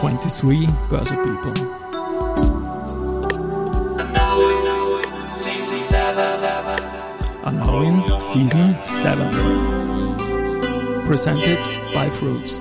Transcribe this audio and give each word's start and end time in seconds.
23 0.00 0.66
Börse 0.90 1.16
People. 1.16 1.54
Are 7.44 7.52
now 7.52 7.80
in 7.80 8.20
season 8.20 8.74
7. 8.84 9.30
Presented 11.06 11.58
by 11.94 12.10
Fruits. 12.10 12.60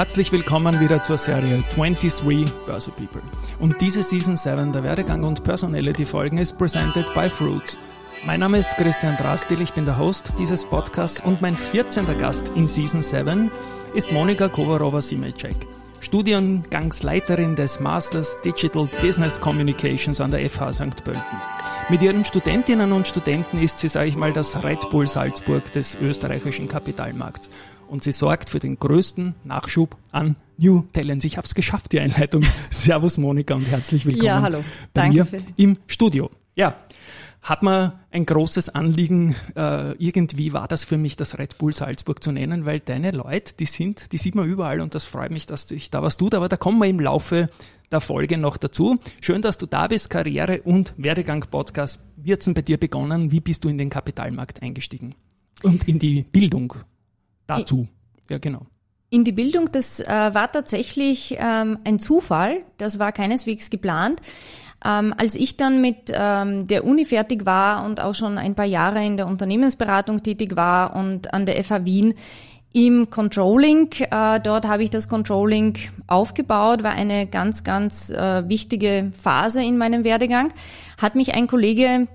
Herzlich 0.00 0.32
willkommen 0.32 0.80
wieder 0.80 1.02
zur 1.02 1.18
Serie 1.18 1.58
23 1.74 2.50
Börse 2.64 2.90
People. 2.90 3.20
Und 3.58 3.82
diese 3.82 4.02
Season 4.02 4.38
7 4.38 4.72
der 4.72 4.82
Werdegang 4.82 5.24
und 5.24 5.44
Personality 5.44 6.06
Folgen 6.06 6.38
ist 6.38 6.56
presented 6.56 7.12
by 7.12 7.28
Fruits. 7.28 7.76
Mein 8.24 8.40
Name 8.40 8.56
ist 8.56 8.70
Christian 8.78 9.18
Drastil, 9.18 9.60
ich 9.60 9.74
bin 9.74 9.84
der 9.84 9.98
Host 9.98 10.32
dieses 10.38 10.64
Podcasts 10.64 11.22
und 11.22 11.42
mein 11.42 11.54
14. 11.54 12.16
Gast 12.16 12.50
in 12.54 12.66
Season 12.66 13.02
7 13.02 13.50
ist 13.92 14.10
Monika 14.10 14.48
Kovarova-Simecek, 14.48 15.66
Studiengangsleiterin 16.00 17.54
des 17.54 17.78
Masters 17.80 18.40
Digital 18.40 18.84
Business 19.02 19.38
Communications 19.38 20.18
an 20.22 20.30
der 20.30 20.48
FH 20.48 20.72
St. 20.72 21.04
Pölten. 21.04 21.42
Mit 21.90 22.00
ihren 22.00 22.24
Studentinnen 22.24 22.92
und 22.92 23.06
Studenten 23.06 23.58
ist 23.58 23.80
sie, 23.80 23.88
sage 23.88 24.08
ich 24.08 24.16
mal, 24.16 24.32
das 24.32 24.64
Red 24.64 24.88
Bull 24.88 25.06
Salzburg 25.06 25.70
des 25.72 25.94
österreichischen 26.00 26.68
Kapitalmarkts 26.68 27.50
und 27.90 28.04
sie 28.04 28.12
sorgt 28.12 28.50
für 28.50 28.60
den 28.60 28.78
größten 28.78 29.34
Nachschub 29.44 29.96
an 30.12 30.36
New 30.56 30.84
Talents. 30.92 31.24
Ich 31.24 31.36
habe 31.36 31.46
es 31.46 31.54
geschafft, 31.54 31.92
die 31.92 32.00
Einleitung. 32.00 32.44
Servus 32.70 33.18
Monika 33.18 33.54
und 33.54 33.68
herzlich 33.68 34.06
willkommen 34.06 34.26
ja, 34.26 34.40
hallo. 34.40 34.64
bei 34.94 35.02
Danke 35.02 35.16
mir 35.16 35.24
für 35.24 35.38
im 35.56 35.76
Studio. 35.86 36.30
Ja, 36.54 36.76
hat 37.42 37.62
man 37.62 37.92
ein 38.12 38.26
großes 38.26 38.68
Anliegen, 38.70 39.34
äh, 39.56 39.92
irgendwie 39.92 40.52
war 40.52 40.68
das 40.68 40.84
für 40.84 40.98
mich, 40.98 41.16
das 41.16 41.38
Red 41.38 41.58
Bull 41.58 41.72
Salzburg 41.72 42.22
zu 42.22 42.32
nennen, 42.32 42.64
weil 42.64 42.80
deine 42.80 43.10
Leute, 43.10 43.54
die 43.58 43.66
sind, 43.66 44.12
die 44.12 44.18
sieht 44.18 44.34
man 44.34 44.46
überall 44.46 44.80
und 44.80 44.94
das 44.94 45.06
freut 45.06 45.30
mich, 45.30 45.46
dass 45.46 45.66
sich 45.66 45.90
da 45.90 46.02
was 46.02 46.16
tut, 46.16 46.34
aber 46.34 46.48
da 46.48 46.56
kommen 46.56 46.78
wir 46.78 46.88
im 46.88 47.00
Laufe 47.00 47.48
der 47.90 48.00
Folge 48.00 48.38
noch 48.38 48.56
dazu. 48.56 48.98
Schön, 49.20 49.42
dass 49.42 49.58
du 49.58 49.66
da 49.66 49.88
bist. 49.88 50.10
Karriere 50.10 50.62
und 50.62 50.94
Werdegang 50.96 51.44
Podcast. 51.50 52.04
Wie 52.16 52.32
hat's 52.32 52.44
denn 52.44 52.54
bei 52.54 52.62
dir 52.62 52.78
begonnen? 52.78 53.32
Wie 53.32 53.40
bist 53.40 53.64
du 53.64 53.68
in 53.68 53.78
den 53.78 53.90
Kapitalmarkt 53.90 54.62
eingestiegen? 54.62 55.14
Und 55.62 55.88
in 55.88 55.98
die 55.98 56.22
Bildung 56.22 56.74
dazu. 57.58 57.88
Ja, 58.28 58.38
genau. 58.38 58.66
In 59.10 59.24
die 59.24 59.32
Bildung, 59.32 59.72
das 59.72 59.98
äh, 60.00 60.06
war 60.06 60.52
tatsächlich 60.52 61.36
ähm, 61.38 61.78
ein 61.84 61.98
Zufall. 61.98 62.62
Das 62.78 63.00
war 63.00 63.10
keineswegs 63.10 63.68
geplant. 63.68 64.20
Ähm, 64.84 65.12
als 65.16 65.34
ich 65.34 65.56
dann 65.56 65.80
mit 65.80 66.12
ähm, 66.12 66.66
der 66.68 66.84
Uni 66.84 67.04
fertig 67.04 67.44
war 67.44 67.84
und 67.84 68.00
auch 68.00 68.14
schon 68.14 68.38
ein 68.38 68.54
paar 68.54 68.66
Jahre 68.66 69.04
in 69.04 69.16
der 69.16 69.26
Unternehmensberatung 69.26 70.22
tätig 70.22 70.56
war 70.56 70.96
und 70.96 71.34
an 71.34 71.44
der 71.44 71.62
FH 71.62 71.84
Wien 71.84 72.14
im 72.72 73.10
Controlling, 73.10 73.90
äh, 73.98 74.40
dort 74.40 74.66
habe 74.66 74.84
ich 74.84 74.90
das 74.90 75.08
Controlling 75.08 75.76
aufgebaut, 76.06 76.84
war 76.84 76.92
eine 76.92 77.26
ganz, 77.26 77.64
ganz 77.64 78.10
äh, 78.10 78.48
wichtige 78.48 79.10
Phase 79.20 79.62
in 79.62 79.76
meinem 79.76 80.04
Werdegang, 80.04 80.52
hat 80.98 81.16
mich 81.16 81.34
ein 81.34 81.48
Kollege 81.48 82.06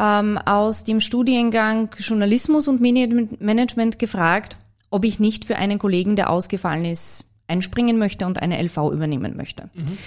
ähm, 0.00 0.38
aus 0.38 0.84
dem 0.84 1.00
Studiengang 1.00 1.90
Journalismus 1.98 2.68
und 2.68 2.80
Medienmanagement 2.80 3.98
gefragt, 3.98 4.56
ob 4.90 5.04
ich 5.04 5.20
nicht 5.20 5.44
für 5.44 5.56
einen 5.56 5.78
Kollegen, 5.78 6.16
der 6.16 6.30
ausgefallen 6.30 6.84
ist, 6.84 7.26
einspringen 7.46 7.98
möchte 7.98 8.26
und 8.26 8.40
eine 8.40 8.60
LV 8.62 8.90
übernehmen 8.92 9.36
möchte. 9.36 9.64
Mhm. 9.74 9.98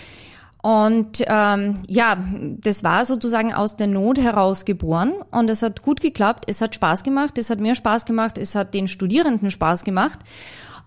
Und 0.64 1.24
ähm, 1.28 1.74
ja, 1.90 2.18
das 2.40 2.86
war 2.86 3.04
sozusagen 3.04 3.54
aus 3.54 3.76
der 3.76 3.88
Not 3.88 4.18
heraus 4.18 4.64
geboren 4.64 5.14
und 5.30 5.50
es 5.50 5.62
hat 5.62 5.82
gut 5.82 6.00
geklappt, 6.00 6.46
es 6.48 6.62
hat 6.62 6.74
Spaß 6.74 7.04
gemacht, 7.04 7.38
es 7.38 7.50
hat 7.50 7.60
mir 7.60 7.76
Spaß 7.76 8.06
gemacht, 8.06 8.38
es 8.38 8.56
hat 8.56 8.74
den 8.74 8.88
Studierenden 8.88 9.52
Spaß 9.52 9.84
gemacht. 9.84 10.20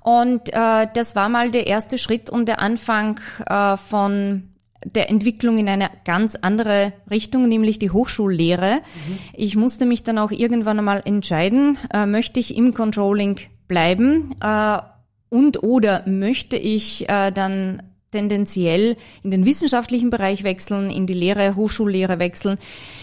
Und 0.01 0.53
äh, 0.55 0.87
das 0.95 1.15
war 1.15 1.29
mal 1.29 1.51
der 1.51 1.67
erste 1.67 1.99
Schritt 1.99 2.31
und 2.31 2.47
der 2.47 2.61
Anfang 2.61 3.21
äh, 3.45 3.77
von 3.77 4.49
der 4.95 5.11
Entwicklung 5.11 5.59
in 5.59 5.69
eine 5.69 5.91
ganz 6.05 6.37
andere 6.37 6.93
Richtung, 7.11 7.49
nämlich 7.49 7.79
die 7.79 7.91
Hochschullehre. 7.91 8.77
Mhm. 8.77 9.19
Ich 9.35 9.57
musste 9.57 9.87
mich 9.87 10.03
dann 10.03 10.19
auch 10.19 10.31
irgendwann 10.31 10.79
einmal 10.79 11.03
entscheiden, 11.05 11.79
äh, 11.93 12.07
möchte 12.07 12.41
ich 12.41 12.57
im 12.57 12.75
Controlling 12.75 13.39
bleiben 13.69 14.35
äh, 14.41 14.79
und 15.29 15.63
oder 15.63 16.05
möchte 16.07 16.57
ich 16.57 17.09
äh, 17.09 17.33
dann 17.33 17.83
tendenziell 18.13 18.97
in 19.23 19.31
den 19.31 19.45
wissenschaftlichen 19.45 20.11
Bereich 20.11 20.45
wechseln, 20.45 20.91
in 20.91 21.07
die 21.07 21.13
Lehre, 21.13 21.57
Hochschullehre 21.57 22.19
wechseln. 22.19 22.57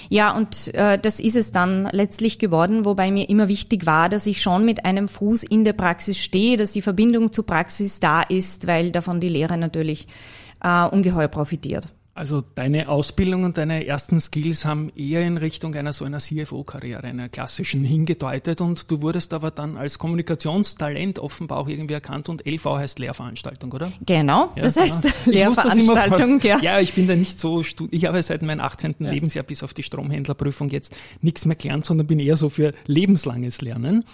Ja, 0.10 0.36
und 0.36 0.74
äh, 0.74 0.98
das 0.98 1.20
ist 1.20 1.36
es 1.36 1.52
dann 1.52 1.88
letztlich 1.92 2.40
geworden, 2.40 2.86
wobei 2.86 3.12
mir 3.12 3.30
immer 3.30 3.48
wichtig 3.48 3.86
war, 3.86 4.10
dass 4.10 4.26
ich 4.26 4.42
schon 4.42 4.66
mit 4.66 4.86
einem 4.86 5.08
Fuß 5.08 5.44
in 5.44 5.66
der 5.66 5.74
Praxis 5.74 6.20
stehe, 6.20 6.58
dass 6.58 6.74
die 6.74 6.82
Verbindung 6.82 7.34
zur 7.34 7.46
Praxis 7.46 8.00
da 8.00 8.22
ist, 8.22 8.66
weil 8.66 8.92
davon 8.92 9.20
die 9.20 9.30
Lehre 9.30 9.58
natürlich 9.58 10.08
äh, 10.64 10.88
ungeheuer 10.88 11.28
profitiert. 11.28 11.88
Also 12.16 12.44
deine 12.54 12.90
Ausbildung 12.90 13.44
und 13.44 13.58
deine 13.58 13.88
ersten 13.88 14.22
Skills 14.22 14.66
haben 14.66 14.92
eher 14.96 15.26
in 15.26 15.38
Richtung 15.38 15.74
einer 15.74 15.94
so 15.94 16.06
einer 16.06 16.20
CFO-Karriere, 16.20 17.06
einer 17.06 17.28
klassischen 17.28 17.82
hingedeutet 17.84 18.62
und 18.62 18.92
du 18.92 19.02
wurdest 19.02 19.34
aber 19.34 19.50
dann 19.50 19.78
als 19.78 19.98
Kommunikationstalent 19.98 21.18
offenbar 21.18 21.58
auch 21.58 21.68
irgendwie 21.68 21.96
erkannt 21.96 22.30
und 22.30 22.46
LV 22.46 22.66
heißt 22.66 23.00
Lehrveranstaltung, 23.00 23.72
oder? 23.72 23.92
Genau, 24.06 24.52
ja, 24.56 24.62
das 24.62 24.78
heißt 24.78 25.02
genau. 25.02 25.16
Lehrveranstaltung, 25.26 26.40
ja. 26.42 26.60
Ja, 26.62 26.80
ich 26.80 26.94
bin 26.94 27.08
da 27.08 27.16
nicht 27.16 27.40
so, 27.40 27.64
ich 27.90 28.06
habe 28.06 28.22
seit 28.22 28.44
meinem 28.44 28.60
18. 28.60 28.96
Ja. 29.00 29.10
Lebensjahr 29.10 29.44
bis 29.44 29.64
auf 29.64 29.74
die 29.74 29.82
Stromhändlerprüfung 29.82 30.70
jetzt 30.70 30.96
nichts 31.22 31.46
mehr 31.46 31.56
gelernt, 31.56 31.88
sondern 31.88 32.06
bin 32.06 32.20
eher 32.20 32.38
so 32.38 32.50
für 32.50 32.74
lebenslanges 32.86 33.62
Lernen. 33.62 34.06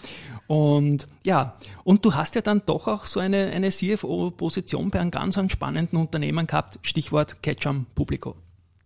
Und 0.50 1.06
ja, 1.28 1.54
und 1.84 2.04
du 2.04 2.16
hast 2.16 2.34
ja 2.34 2.42
dann 2.42 2.64
doch 2.66 2.88
auch 2.88 3.06
so 3.06 3.20
eine, 3.20 3.52
eine 3.52 3.70
CFO-Position 3.70 4.90
bei 4.90 5.00
einem 5.00 5.12
ganz 5.12 5.40
spannenden 5.52 6.00
Unternehmen 6.00 6.48
gehabt, 6.48 6.80
Stichwort 6.82 7.44
Ketchum 7.44 7.86
Publico. 7.94 8.36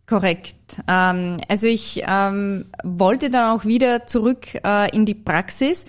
Korrekt. 0.05 0.57
Ähm, 0.89 1.37
also 1.47 1.67
ich 1.67 2.03
ähm, 2.05 2.65
wollte 2.83 3.29
dann 3.29 3.57
auch 3.57 3.63
wieder 3.63 4.05
zurück 4.07 4.47
äh, 4.61 4.93
in 4.93 5.05
die 5.05 5.13
Praxis 5.13 5.85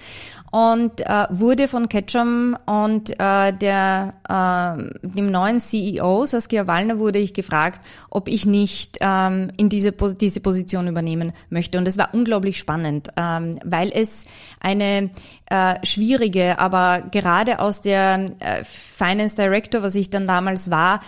und 0.54 1.00
äh, 1.00 1.26
wurde 1.30 1.66
von 1.66 1.88
Ketchum 1.88 2.56
und 2.64 3.10
äh, 3.18 3.52
der 3.52 4.14
äh, 4.28 5.08
dem 5.08 5.32
neuen 5.32 5.58
CEO 5.58 6.26
Saskia 6.26 6.68
Wallner 6.68 7.00
wurde 7.00 7.18
ich 7.18 7.34
gefragt, 7.34 7.84
ob 8.08 8.28
ich 8.28 8.46
nicht 8.46 8.98
ähm, 9.00 9.50
in 9.56 9.68
diese 9.68 9.90
diese 9.90 10.38
Position 10.38 10.86
übernehmen 10.86 11.32
möchte 11.50 11.76
und 11.76 11.88
es 11.88 11.98
war 11.98 12.10
unglaublich 12.12 12.56
spannend, 12.56 13.08
ähm, 13.16 13.58
weil 13.64 13.90
es 13.92 14.26
eine 14.60 15.10
äh, 15.46 15.84
schwierige, 15.84 16.56
aber 16.60 17.02
gerade 17.10 17.58
aus 17.58 17.82
der 17.82 18.30
äh, 18.38 18.62
Finance 18.62 19.34
Director, 19.34 19.82
was 19.82 19.96
ich 19.96 20.08
dann 20.08 20.24
damals 20.24 20.70
war, 20.70 21.00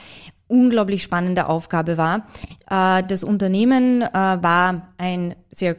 unglaublich 0.48 1.04
spannende 1.04 1.48
Aufgabe 1.48 1.96
war. 1.96 2.26
Äh, 2.68 3.04
das 3.06 3.22
Unternehmen 3.22 4.02
äh, 4.02 4.12
war 4.12 4.88
ein 4.98 5.36
sehr 5.50 5.76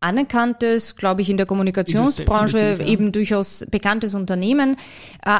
anerkanntes, 0.00 0.96
glaube 0.96 1.20
ich, 1.20 1.28
in 1.28 1.36
der 1.36 1.46
Kommunikationsbranche 1.46 2.76
ja. 2.78 2.86
eben 2.86 3.12
durchaus 3.12 3.66
bekanntes 3.70 4.14
Unternehmen, 4.14 4.72
äh, 4.72 4.76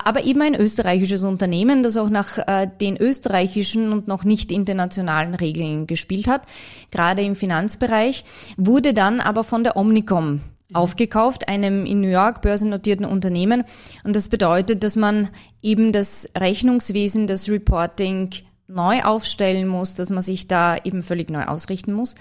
aber 0.04 0.24
eben 0.24 0.42
ein 0.42 0.54
österreichisches 0.54 1.24
Unternehmen, 1.24 1.82
das 1.82 1.96
auch 1.96 2.10
nach 2.10 2.38
äh, 2.38 2.68
den 2.80 2.96
österreichischen 2.98 3.92
und 3.92 4.06
noch 4.06 4.24
nicht 4.24 4.52
internationalen 4.52 5.34
Regeln 5.34 5.86
gespielt 5.86 6.28
hat, 6.28 6.42
gerade 6.90 7.22
im 7.22 7.36
Finanzbereich, 7.36 8.24
wurde 8.56 8.92
dann 8.92 9.20
aber 9.20 9.44
von 9.44 9.64
der 9.64 9.76
Omnicom 9.76 10.32
mhm. 10.32 10.40
aufgekauft, 10.76 11.48
einem 11.48 11.86
in 11.86 12.02
New 12.02 12.08
York 12.08 12.42
börsennotierten 12.42 13.06
Unternehmen. 13.06 13.64
Und 14.04 14.14
das 14.14 14.28
bedeutet, 14.28 14.84
dass 14.84 14.94
man 14.94 15.30
eben 15.62 15.90
das 15.90 16.30
Rechnungswesen, 16.36 17.26
das 17.26 17.48
Reporting 17.48 18.30
neu 18.70 19.02
aufstellen 19.02 19.66
muss, 19.66 19.94
dass 19.94 20.10
man 20.10 20.22
sich 20.22 20.48
da 20.48 20.76
eben 20.76 21.02
völlig 21.02 21.30
neu 21.30 21.44
ausrichten 21.44 21.92
muss. 21.92 22.14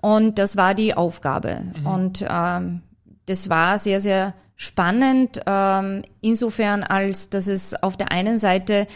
Und 0.00 0.38
das 0.38 0.56
war 0.56 0.74
die 0.74 0.94
Aufgabe. 0.94 1.62
Mhm. 1.78 1.86
Und 1.86 2.26
ähm, 2.28 2.82
das 3.26 3.48
war 3.48 3.78
sehr, 3.78 4.00
sehr 4.00 4.34
spannend, 4.56 5.40
ähm, 5.46 6.02
insofern 6.22 6.82
als 6.82 7.28
dass 7.28 7.46
es 7.46 7.74
auf 7.82 7.96
der 7.96 8.10
einen 8.10 8.38
Seite 8.38 8.86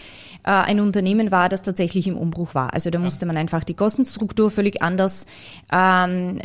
äh, 0.43 0.51
ein 0.51 0.81
Unternehmen 0.81 1.31
war, 1.31 1.51
das 1.51 1.63
tatsächlich 1.63 2.09
im 2.09 2.17
Umbruch 2.17 2.55
war. 2.55 2.73
Also 2.73 2.89
da 2.89 2.99
ja. 2.99 3.05
musste 3.05 3.27
man 3.27 3.37
einfach 3.37 3.63
die 3.63 3.75
Kostenstruktur 3.75 4.51
völlig 4.51 4.81
anders 4.81 5.27
ähm, 5.71 6.39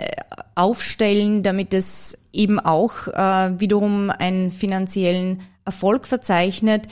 aufstellen, 0.56 1.44
damit 1.44 1.74
es 1.74 2.18
eben 2.34 2.60
auch 2.60 3.08
äh, 3.08 3.60
wiederum 3.60 4.10
einen 4.10 4.52
finanziellen 4.52 5.40
Erfolg 5.64 6.08
verzeichnet. 6.08 6.88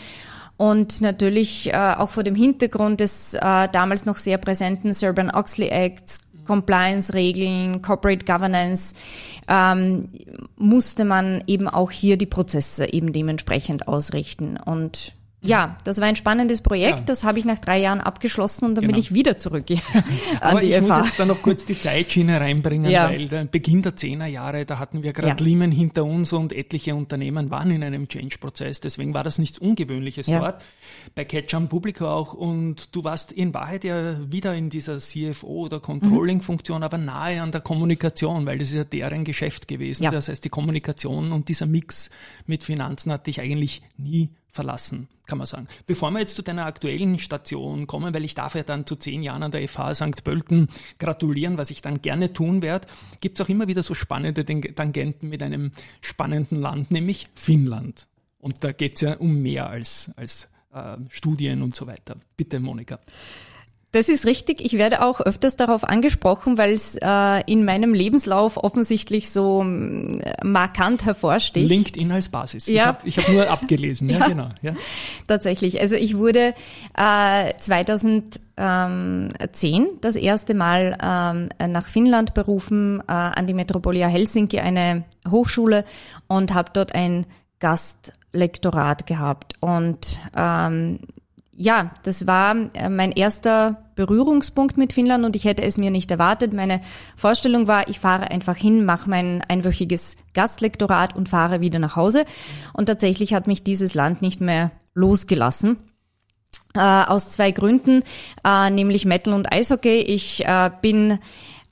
Und 0.58 1.02
natürlich 1.02 1.74
äh, 1.74 1.96
auch 1.98 2.10
vor 2.10 2.24
dem 2.24 2.36
Hintergrund 2.36 3.00
des 3.00 3.34
äh, 3.34 3.68
damals 3.70 4.06
noch 4.06 4.18
sehr 4.18 4.38
präsenten 4.38 4.94
Serban-Oxley 4.94 5.70
Acts, 5.70 6.22
Compliance-Regeln, 6.46 7.82
Corporate 7.82 8.26
Governance, 8.26 8.96
ähm, 9.48 10.10
musste 10.58 11.06
man 11.06 11.44
eben 11.48 11.68
auch 11.68 11.92
hier 11.92 12.18
die 12.18 12.26
Prozesse 12.26 12.92
eben 12.94 13.14
dementsprechend 13.14 13.88
ausrichten. 13.88 14.58
Und 14.58 15.16
ja, 15.44 15.78
das 15.84 16.00
war 16.00 16.08
ein 16.08 16.16
spannendes 16.16 16.62
Projekt. 16.62 17.00
Ja. 17.00 17.06
Das 17.06 17.24
habe 17.24 17.38
ich 17.38 17.46
nach 17.46 17.60
drei 17.60 17.80
Jahren 17.80 18.02
abgeschlossen 18.02 18.66
und 18.66 18.76
dann 18.76 18.84
genau. 18.84 18.94
bin 18.94 19.02
ich 19.02 19.14
wieder 19.14 19.38
zurück 19.38 19.66
an 19.72 20.04
Aber 20.42 20.60
die 20.62 20.68
ich 20.68 20.78
FH. 20.78 20.82
muss 20.82 21.06
jetzt 21.08 21.20
da 21.20 21.26
noch 21.26 21.42
kurz 21.42 21.66
die 21.66 21.78
Zeitschiene 21.78 22.40
reinbringen, 22.40 22.90
ja. 22.90 23.10
weil 23.10 23.28
der 23.28 23.46
Beginn 23.46 23.82
der 23.82 23.96
Zehnerjahre, 23.96 24.66
da 24.66 24.80
hatten 24.80 25.04
wir 25.04 25.14
gerade 25.14 25.44
ja. 25.44 25.46
Lehman 25.46 25.72
hinter 25.72 26.06
uns 26.06 26.32
und 26.34 26.54
etliche 26.54 26.96
Unternehmen 26.96 27.52
waren 27.52 27.72
in 27.72 27.84
einem 27.84 28.08
Change-Prozess. 28.08 28.80
Deswegen 28.82 29.14
war 29.14 29.24
das 29.24 29.38
nichts 29.38 29.60
Ungewöhnliches 29.60 30.28
ja. 30.28 30.40
dort. 30.40 30.64
Bei 31.16 31.26
Ketchum 31.26 31.68
Publico 31.68 32.08
auch. 32.08 32.34
Und 32.34 32.96
du 32.96 33.04
warst 33.04 33.32
in 33.32 33.54
Wahrheit 33.54 33.84
ja 33.84 34.32
wieder 34.32 34.56
in 34.56 34.70
dieser 34.70 34.98
CFO- 34.98 35.48
oder 35.48 35.80
Controlling-Funktion, 35.80 36.78
mhm. 36.78 36.84
aber 36.84 36.98
nahe 36.98 37.42
an 37.42 37.52
der 37.52 37.62
Kommunikation, 37.62 38.46
weil 38.46 38.60
das 38.60 38.70
ist 38.70 38.76
ja 38.76 38.84
deren 38.86 39.26
Geschäft 39.26 39.68
gewesen. 39.68 40.08
Das 40.10 40.30
heißt, 40.30 40.46
die 40.46 40.50
Kommunikation 40.50 41.32
und 41.32 41.50
dieser 41.50 41.66
Mix 41.66 42.12
mit 42.46 42.64
Finanzen 42.64 43.12
hat 43.12 43.28
dich 43.28 43.42
eigentlich 43.42 43.82
nie 43.98 44.30
verlassen, 44.54 45.08
kann 45.26 45.40
man 45.40 45.48
sagen. 45.48 45.68
Bevor 45.88 46.12
wir 46.12 46.20
jetzt 46.20 46.36
zu 46.36 46.44
deiner 46.44 46.68
aktuellen 46.68 47.18
Station 47.18 47.88
kommen, 47.88 48.14
weil 48.14 48.24
ich 48.24 48.36
darf 48.36 48.54
ja 48.54 48.62
dann 48.62 48.86
zu 48.86 48.96
zehn 48.96 49.24
Jahren 49.24 49.42
an 49.42 49.52
der 49.52 49.68
FH 49.68 49.96
St. 49.96 50.24
Pölten 50.24 50.68
gratulieren, 51.00 51.58
was 51.58 51.72
ich 51.72 51.82
dann 51.82 52.04
gerne 52.04 52.34
tun 52.34 52.62
werde, 52.62 52.88
gibt 53.20 53.40
es 53.40 53.46
auch 53.46 53.50
immer 53.50 53.68
wieder 53.68 53.82
so 53.82 53.96
spannende 53.96 54.46
Tangenten 54.46 55.30
mit 55.30 55.42
einem 55.42 55.72
spannenden 56.02 56.62
Land, 56.62 56.92
nämlich 56.92 57.30
Finnland. 57.34 58.08
Und 58.38 58.64
da 58.64 58.72
geht 58.74 58.96
es 58.96 59.02
ja 59.02 59.18
um 59.18 59.42
mehr 59.42 59.70
als, 59.70 60.12
als 60.18 60.50
äh, 60.72 60.98
Studien 61.10 61.64
und 61.64 61.76
so 61.76 61.88
weiter. 61.88 62.16
Bitte, 62.38 62.60
Monika. 62.60 63.00
Das 63.94 64.10
ist 64.10 64.26
richtig. 64.26 64.60
Ich 64.60 64.74
werde 64.74 65.04
auch 65.04 65.22
öfters 65.22 65.56
darauf 65.56 65.84
angesprochen, 65.84 66.58
weil 66.58 66.74
es 66.74 66.98
äh, 67.00 67.44
in 67.46 67.64
meinem 67.64 67.94
Lebenslauf 67.94 68.58
offensichtlich 68.58 69.30
so 69.30 69.62
äh, 69.62 70.34
markant 70.44 71.06
hervorsticht. 71.06 71.70
LinkedIn 71.70 72.12
als 72.12 72.30
Basis. 72.30 72.66
Ja. 72.66 72.98
Ich 73.04 73.18
habe 73.18 73.28
hab 73.28 73.34
nur 73.36 73.48
abgelesen. 73.52 74.10
ja, 74.14 74.18
ja, 74.18 74.28
genau. 74.30 74.50
Ja. 74.64 74.74
Tatsächlich. 75.28 75.80
Also 75.80 75.94
ich 75.96 76.18
wurde 76.18 76.56
äh, 76.98 77.54
2010 77.56 78.40
das 80.02 80.16
erste 80.16 80.56
Mal 80.56 80.98
ähm, 81.00 81.50
nach 81.72 81.86
Finnland 81.86 82.34
berufen, 82.34 83.00
äh, 83.08 83.12
an 83.12 83.46
die 83.46 83.54
Metropolia 83.54 84.08
Helsinki, 84.08 84.60
eine 84.60 85.04
Hochschule, 85.30 85.86
und 86.28 86.56
habe 86.56 86.72
dort 86.74 86.96
ein 86.96 87.28
Gastlektorat 87.60 89.06
gehabt. 89.06 89.54
Und 89.60 90.20
ähm, 90.36 90.98
ja, 91.56 91.92
das 92.04 92.26
war 92.26 92.56
äh, 92.74 92.90
mein 92.90 93.12
erster 93.12 93.84
Berührungspunkt 93.96 94.78
mit 94.78 94.94
Finnland 94.94 95.24
und 95.24 95.36
ich 95.36 95.46
hätte 95.46 95.64
es 95.64 95.78
mir 95.78 95.92
nicht 95.92 96.10
erwartet. 96.10 96.54
Meine 96.54 96.82
Vorstellung 97.16 97.68
war, 97.68 97.88
ich 97.90 98.00
fahre 98.00 98.32
einfach 98.32 98.58
hin, 98.58 98.86
mache 98.86 99.10
mein 99.10 99.42
einwöchiges 99.48 100.18
Gastlektorat 100.34 101.16
und 101.16 101.30
fahre 101.30 101.62
wieder 101.62 101.80
nach 101.80 101.96
Hause. 101.96 102.26
Und 102.74 102.88
tatsächlich 102.88 103.34
hat 103.34 103.48
mich 103.48 103.64
dieses 103.64 103.94
Land 103.94 104.22
nicht 104.22 104.42
mehr 104.42 104.72
losgelassen. 104.96 105.78
Äh, 106.76 106.80
aus 106.80 107.30
zwei 107.30 107.52
Gründen, 107.52 108.02
äh, 108.44 108.72
nämlich 108.72 109.06
Metal 109.06 109.34
und 109.34 109.52
Eishockey. 109.52 110.00
Ich 110.00 110.44
bin 110.82 111.20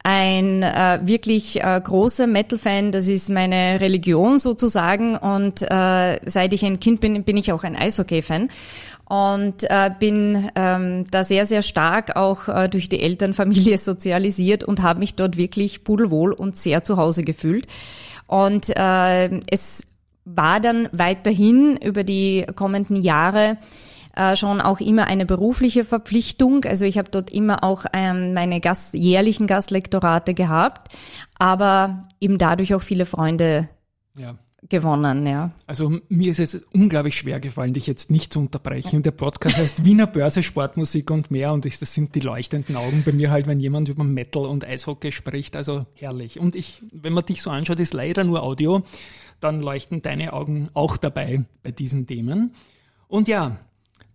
ein 0.04 0.64
äh, 0.64 1.00
wirklich 1.04 1.64
äh, 1.64 1.80
großer 1.84 2.28
Metal-Fan. 2.28 2.92
Das 2.92 3.08
ist 3.08 3.30
meine 3.30 3.80
Religion 3.82 4.40
sozusagen. 4.40 5.16
Und 5.16 5.62
äh, 5.62 6.20
seit 6.26 6.54
ich 6.54 6.66
ein 6.66 6.80
Kind 6.80 7.02
bin, 7.02 7.24
bin 7.24 7.38
ich 7.38 7.52
auch 7.52 7.64
ein 7.64 7.76
Eishockey-Fan 7.76 8.50
und 9.12 9.70
äh, 9.70 9.92
bin 10.00 10.50
ähm, 10.56 11.04
da 11.12 11.26
sehr, 11.26 11.46
sehr 11.46 11.64
stark 11.64 12.16
auch 12.16 12.48
äh, 12.48 12.70
durch 12.70 12.88
die 12.88 13.02
Elternfamilie 13.02 13.78
sozialisiert 13.78 14.64
und 14.64 14.82
habe 14.82 15.00
mich 15.00 15.16
dort 15.16 15.36
wirklich 15.36 15.84
pudelwohl 15.84 16.32
und 16.32 16.56
sehr 16.56 16.86
zu 16.86 16.96
Hause 16.96 17.26
gefühlt. 17.26 17.68
Und 18.26 18.70
äh, 18.70 19.42
es 19.50 19.86
war 20.24 20.62
dann 20.62 20.88
weiterhin 20.94 21.76
über 21.76 22.06
die 22.06 22.46
kommenden 22.56 22.96
Jahre 22.96 23.58
äh, 24.16 24.38
schon 24.38 24.62
auch 24.62 24.80
immer 24.80 25.08
eine 25.08 25.26
berufliche 25.26 25.84
Verpflichtung. 25.84 26.64
Also 26.64 26.86
ich 26.86 26.98
habe 26.98 27.12
dort 27.12 27.32
immer 27.32 27.66
auch 27.66 27.84
ähm, 27.92 28.34
meine 28.34 28.62
Gast, 28.62 28.94
jährlichen 28.94 29.46
Gastlektorate 29.46 30.34
gehabt, 30.34 30.96
aber 31.38 32.08
eben 32.22 32.38
dadurch 32.38 32.74
auch 32.76 32.82
viele 32.82 33.06
Freunde 33.06 33.68
ja 34.18 34.38
gewonnen, 34.70 35.26
ja. 35.26 35.52
Also 35.66 36.00
mir 36.08 36.32
ist 36.32 36.40
es 36.40 36.62
unglaublich 36.74 37.18
schwer 37.18 37.40
gefallen, 37.40 37.74
dich 37.74 37.88
jetzt 37.88 38.12
nicht 38.12 38.32
zu 38.32 38.40
unterbrechen. 38.40 39.04
Der 39.04 39.12
Podcast 39.12 39.58
heißt 39.58 39.86
Wiener 39.86 40.08
Börse, 40.08 40.44
Sportmusik 40.44 41.10
und 41.12 41.32
mehr 41.32 41.52
und 41.52 41.66
das 41.66 41.80
sind 41.80 42.16
die 42.16 42.20
leuchtenden 42.20 42.76
Augen 42.76 43.04
bei 43.04 43.12
mir 43.12 43.32
halt, 43.32 43.48
wenn 43.48 43.60
jemand 43.60 43.90
über 43.90 44.04
Metal 44.04 44.46
und 44.46 44.66
Eishockey 44.66 45.12
spricht. 45.12 45.56
Also 45.56 45.86
herrlich. 45.94 46.40
Und 46.40 46.56
ich, 46.56 46.84
wenn 46.92 47.14
man 47.14 47.26
dich 47.26 47.42
so 47.42 47.50
anschaut, 47.50 47.80
ist 47.80 47.94
leider 47.94 48.24
nur 48.24 48.44
Audio, 48.44 48.84
dann 49.40 49.62
leuchten 49.62 50.02
deine 50.02 50.34
Augen 50.34 50.70
auch 50.74 50.98
dabei 50.98 51.44
bei 51.64 51.72
diesen 51.72 52.06
Themen. 52.06 52.54
Und 53.08 53.28
ja, 53.28 53.58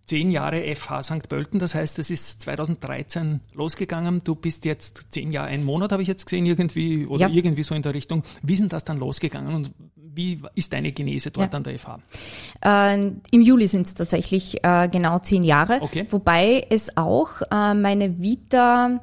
zehn 0.07 0.31
Jahre 0.31 0.63
FH 0.75 1.03
St. 1.03 1.29
Pölten, 1.29 1.59
das 1.59 1.75
heißt, 1.75 1.99
es 1.99 2.09
ist 2.09 2.41
2013 2.41 3.41
losgegangen. 3.53 4.21
Du 4.23 4.35
bist 4.35 4.63
jetzt 4.65 5.07
zehn 5.11 5.31
Jahre, 5.31 5.49
ein 5.49 5.63
Monat 5.63 5.91
habe 5.91 6.01
ich 6.01 6.07
jetzt 6.07 6.25
gesehen, 6.25 6.45
irgendwie 6.45 7.05
oder 7.05 7.27
ja. 7.27 7.33
irgendwie 7.33 7.63
so 7.63 7.75
in 7.75 7.81
der 7.81 7.93
Richtung. 7.93 8.23
Wie 8.41 8.55
sind 8.55 8.71
das 8.73 8.85
dann 8.85 8.99
losgegangen 8.99 9.53
und 9.53 9.71
wie 10.17 10.41
ist 10.55 10.73
deine 10.73 10.91
Genese 10.91 11.31
dort 11.31 11.53
ja. 11.53 11.57
an 11.57 11.63
der 11.63 11.79
FH? 11.79 11.99
Äh, 12.61 13.11
Im 13.31 13.41
Juli 13.41 13.67
sind 13.67 13.87
es 13.87 13.93
tatsächlich 13.93 14.63
äh, 14.63 14.89
genau 14.89 15.19
zehn 15.19 15.43
Jahre, 15.43 15.79
okay. 15.81 16.05
wobei 16.09 16.65
es 16.69 16.97
auch 16.97 17.29
äh, 17.51 17.73
meine 17.73 18.19
Vita 18.19 18.99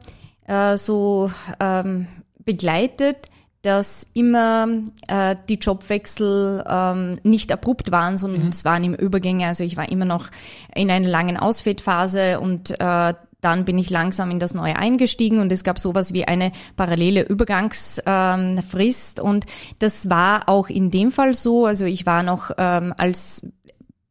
äh, 0.46 0.76
so 0.76 1.31
ähm, 1.61 2.06
begleitet 2.44 3.31
dass 3.64 4.06
immer 4.12 4.69
äh, 5.08 5.37
die 5.49 5.55
Jobwechsel 5.55 6.62
ähm, 6.69 7.19
nicht 7.22 7.50
abrupt 7.50 7.90
waren, 7.90 8.19
sondern 8.19 8.43
mhm. 8.43 8.49
es 8.49 8.67
waren 8.67 8.84
immer 8.84 8.99
Übergänge. 8.99 9.46
Also 9.46 9.64
ich 9.64 9.78
war 9.78 9.88
immer 9.88 10.05
noch 10.05 10.28
in 10.75 10.90
einer 10.90 11.08
langen 11.08 11.38
Ausfehlphase 11.38 12.40
und 12.40 12.78
äh, 12.78 13.14
dann 13.44 13.64
bin 13.64 13.79
ich 13.79 13.91
langsam 13.91 14.31
in 14.31 14.38
das 14.38 14.55
Neue 14.55 14.76
eingestiegen 14.76 15.38
und 15.41 15.52
es 15.52 15.64
gab 15.64 15.79
sowas 15.79 16.12
wie 16.12 16.25
eine 16.25 16.52
parallele 16.76 17.23
Übergangsfrist 17.23 19.19
ähm, 19.19 19.25
und 19.25 19.44
das 19.79 20.08
war 20.08 20.49
auch 20.49 20.69
in 20.69 20.91
dem 20.91 21.12
Fall 21.12 21.35
so. 21.35 21.67
Also 21.67 21.85
ich 21.85 22.06
war 22.06 22.23
noch 22.23 22.50
ähm, 22.56 22.94
als 22.96 23.46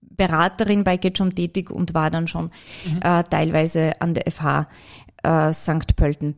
Beraterin 0.02 0.84
bei 0.84 0.98
Getschum 0.98 1.34
tätig 1.34 1.72
und 1.72 1.94
war 1.94 2.12
dann 2.12 2.28
schon 2.28 2.52
mhm. 2.86 3.00
äh, 3.02 3.24
teilweise 3.24 4.00
an 4.00 4.14
der 4.14 4.32
FH 4.32 4.68
äh, 5.24 5.52
St. 5.52 5.96
Pölten 5.96 6.36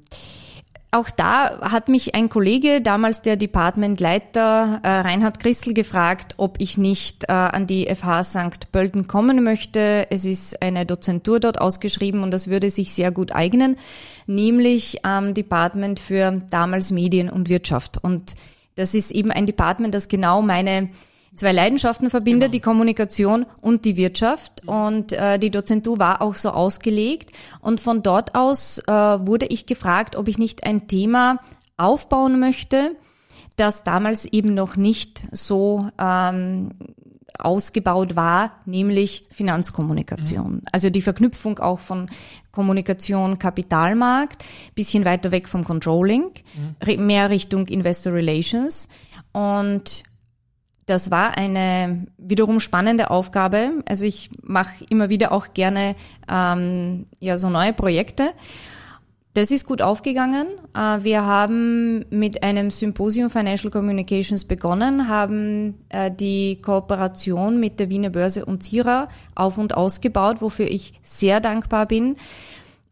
auch 0.95 1.09
da 1.09 1.59
hat 1.59 1.89
mich 1.89 2.15
ein 2.15 2.29
Kollege, 2.29 2.81
damals 2.81 3.21
der 3.21 3.35
Departmentleiter 3.35 4.79
äh, 4.81 4.87
Reinhard 4.87 5.39
Christel, 5.39 5.73
gefragt, 5.73 6.35
ob 6.37 6.59
ich 6.59 6.77
nicht 6.77 7.25
äh, 7.25 7.33
an 7.33 7.67
die 7.67 7.93
FH 7.93 8.23
St. 8.23 8.71
Pölten 8.71 9.07
kommen 9.07 9.43
möchte. 9.43 10.07
Es 10.09 10.25
ist 10.25 10.61
eine 10.61 10.85
Dozentur 10.85 11.39
dort 11.39 11.59
ausgeschrieben 11.59 12.23
und 12.23 12.31
das 12.31 12.47
würde 12.47 12.69
sich 12.69 12.93
sehr 12.93 13.11
gut 13.11 13.33
eignen, 13.33 13.77
nämlich 14.25 15.05
am 15.05 15.33
Department 15.33 15.99
für 15.99 16.41
damals 16.49 16.91
Medien 16.91 17.29
und 17.29 17.49
Wirtschaft. 17.49 17.97
Und 18.01 18.35
das 18.75 18.95
ist 18.95 19.11
eben 19.11 19.31
ein 19.31 19.45
Department, 19.45 19.93
das 19.93 20.07
genau 20.07 20.41
meine 20.41 20.89
zwei 21.35 21.51
Leidenschaften 21.51 22.09
verbindet, 22.09 22.51
genau. 22.51 22.51
die 22.51 22.59
Kommunikation 22.59 23.45
und 23.61 23.85
die 23.85 23.97
Wirtschaft. 23.97 24.67
Und 24.67 25.11
äh, 25.13 25.37
die 25.37 25.51
Dozentur 25.51 25.99
war 25.99 26.21
auch 26.21 26.35
so 26.35 26.49
ausgelegt. 26.51 27.31
Und 27.61 27.81
von 27.81 28.03
dort 28.03 28.35
aus 28.35 28.79
äh, 28.79 28.91
wurde 28.91 29.45
ich 29.47 29.65
gefragt, 29.65 30.15
ob 30.15 30.27
ich 30.27 30.37
nicht 30.37 30.63
ein 30.63 30.87
Thema 30.87 31.39
aufbauen 31.77 32.39
möchte, 32.39 32.95
das 33.57 33.83
damals 33.83 34.25
eben 34.25 34.53
noch 34.53 34.75
nicht 34.75 35.27
so 35.31 35.89
ähm, 35.99 36.71
ausgebaut 37.39 38.15
war, 38.15 38.61
nämlich 38.65 39.25
Finanzkommunikation. 39.29 40.53
Mhm. 40.53 40.61
Also 40.71 40.89
die 40.89 41.01
Verknüpfung 41.01 41.59
auch 41.59 41.79
von 41.79 42.09
Kommunikation, 42.51 43.39
Kapitalmarkt, 43.39 44.43
bisschen 44.73 45.05
weiter 45.05 45.31
weg 45.31 45.47
vom 45.47 45.63
Controlling, 45.63 46.31
mhm. 46.85 47.05
mehr 47.05 47.29
Richtung 47.29 47.67
Investor 47.67 48.13
Relations. 48.13 48.87
Und 49.33 50.03
das 50.85 51.09
war 51.11 51.37
eine 51.37 52.07
wiederum 52.17 52.59
spannende 52.59 53.09
Aufgabe. 53.09 53.83
Also 53.87 54.05
ich 54.05 54.29
mache 54.41 54.85
immer 54.89 55.09
wieder 55.09 55.31
auch 55.31 55.53
gerne 55.53 55.95
ähm, 56.29 57.07
ja 57.19 57.37
so 57.37 57.49
neue 57.49 57.73
Projekte. 57.73 58.33
Das 59.35 59.51
ist 59.51 59.65
gut 59.65 59.81
aufgegangen. 59.81 60.47
Äh, 60.73 61.03
wir 61.03 61.25
haben 61.25 62.05
mit 62.09 62.41
einem 62.41 62.71
Symposium 62.71 63.29
Financial 63.29 63.69
Communications 63.69 64.45
begonnen, 64.45 65.09
haben 65.09 65.75
äh, 65.89 66.09
die 66.09 66.61
Kooperation 66.61 67.59
mit 67.59 67.79
der 67.81 67.89
Wiener 67.89 68.11
Börse 68.11 68.45
und 68.45 68.63
Zira 68.63 69.09
auf 69.35 69.57
und 69.57 69.75
ausgebaut, 69.75 70.37
wofür 70.39 70.67
ich 70.67 70.93
sehr 71.03 71.41
dankbar 71.41 71.85
bin. 71.85 72.15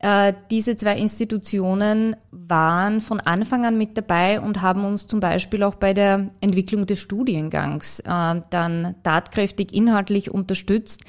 Äh, 0.04 0.34
diese 0.52 0.76
zwei 0.76 0.98
Institutionen 0.98 2.18
waren 2.30 3.00
von 3.00 3.22
Anfang 3.22 3.66
an 3.66 3.78
mit 3.78 3.98
dabei 3.98 4.42
und 4.42 4.62
haben 4.62 4.84
uns 4.84 5.08
zum 5.08 5.22
Beispiel 5.22 5.64
auch 5.64 5.76
bei 5.76 5.94
der 5.94 6.30
Entwicklung 6.42 6.86
des 6.86 7.00
Studiengangs 7.00 8.02
äh, 8.02 8.42
dann 8.50 8.96
tatkräftig 9.04 9.74
inhaltlich 9.74 10.30
unterstützt. 10.30 11.06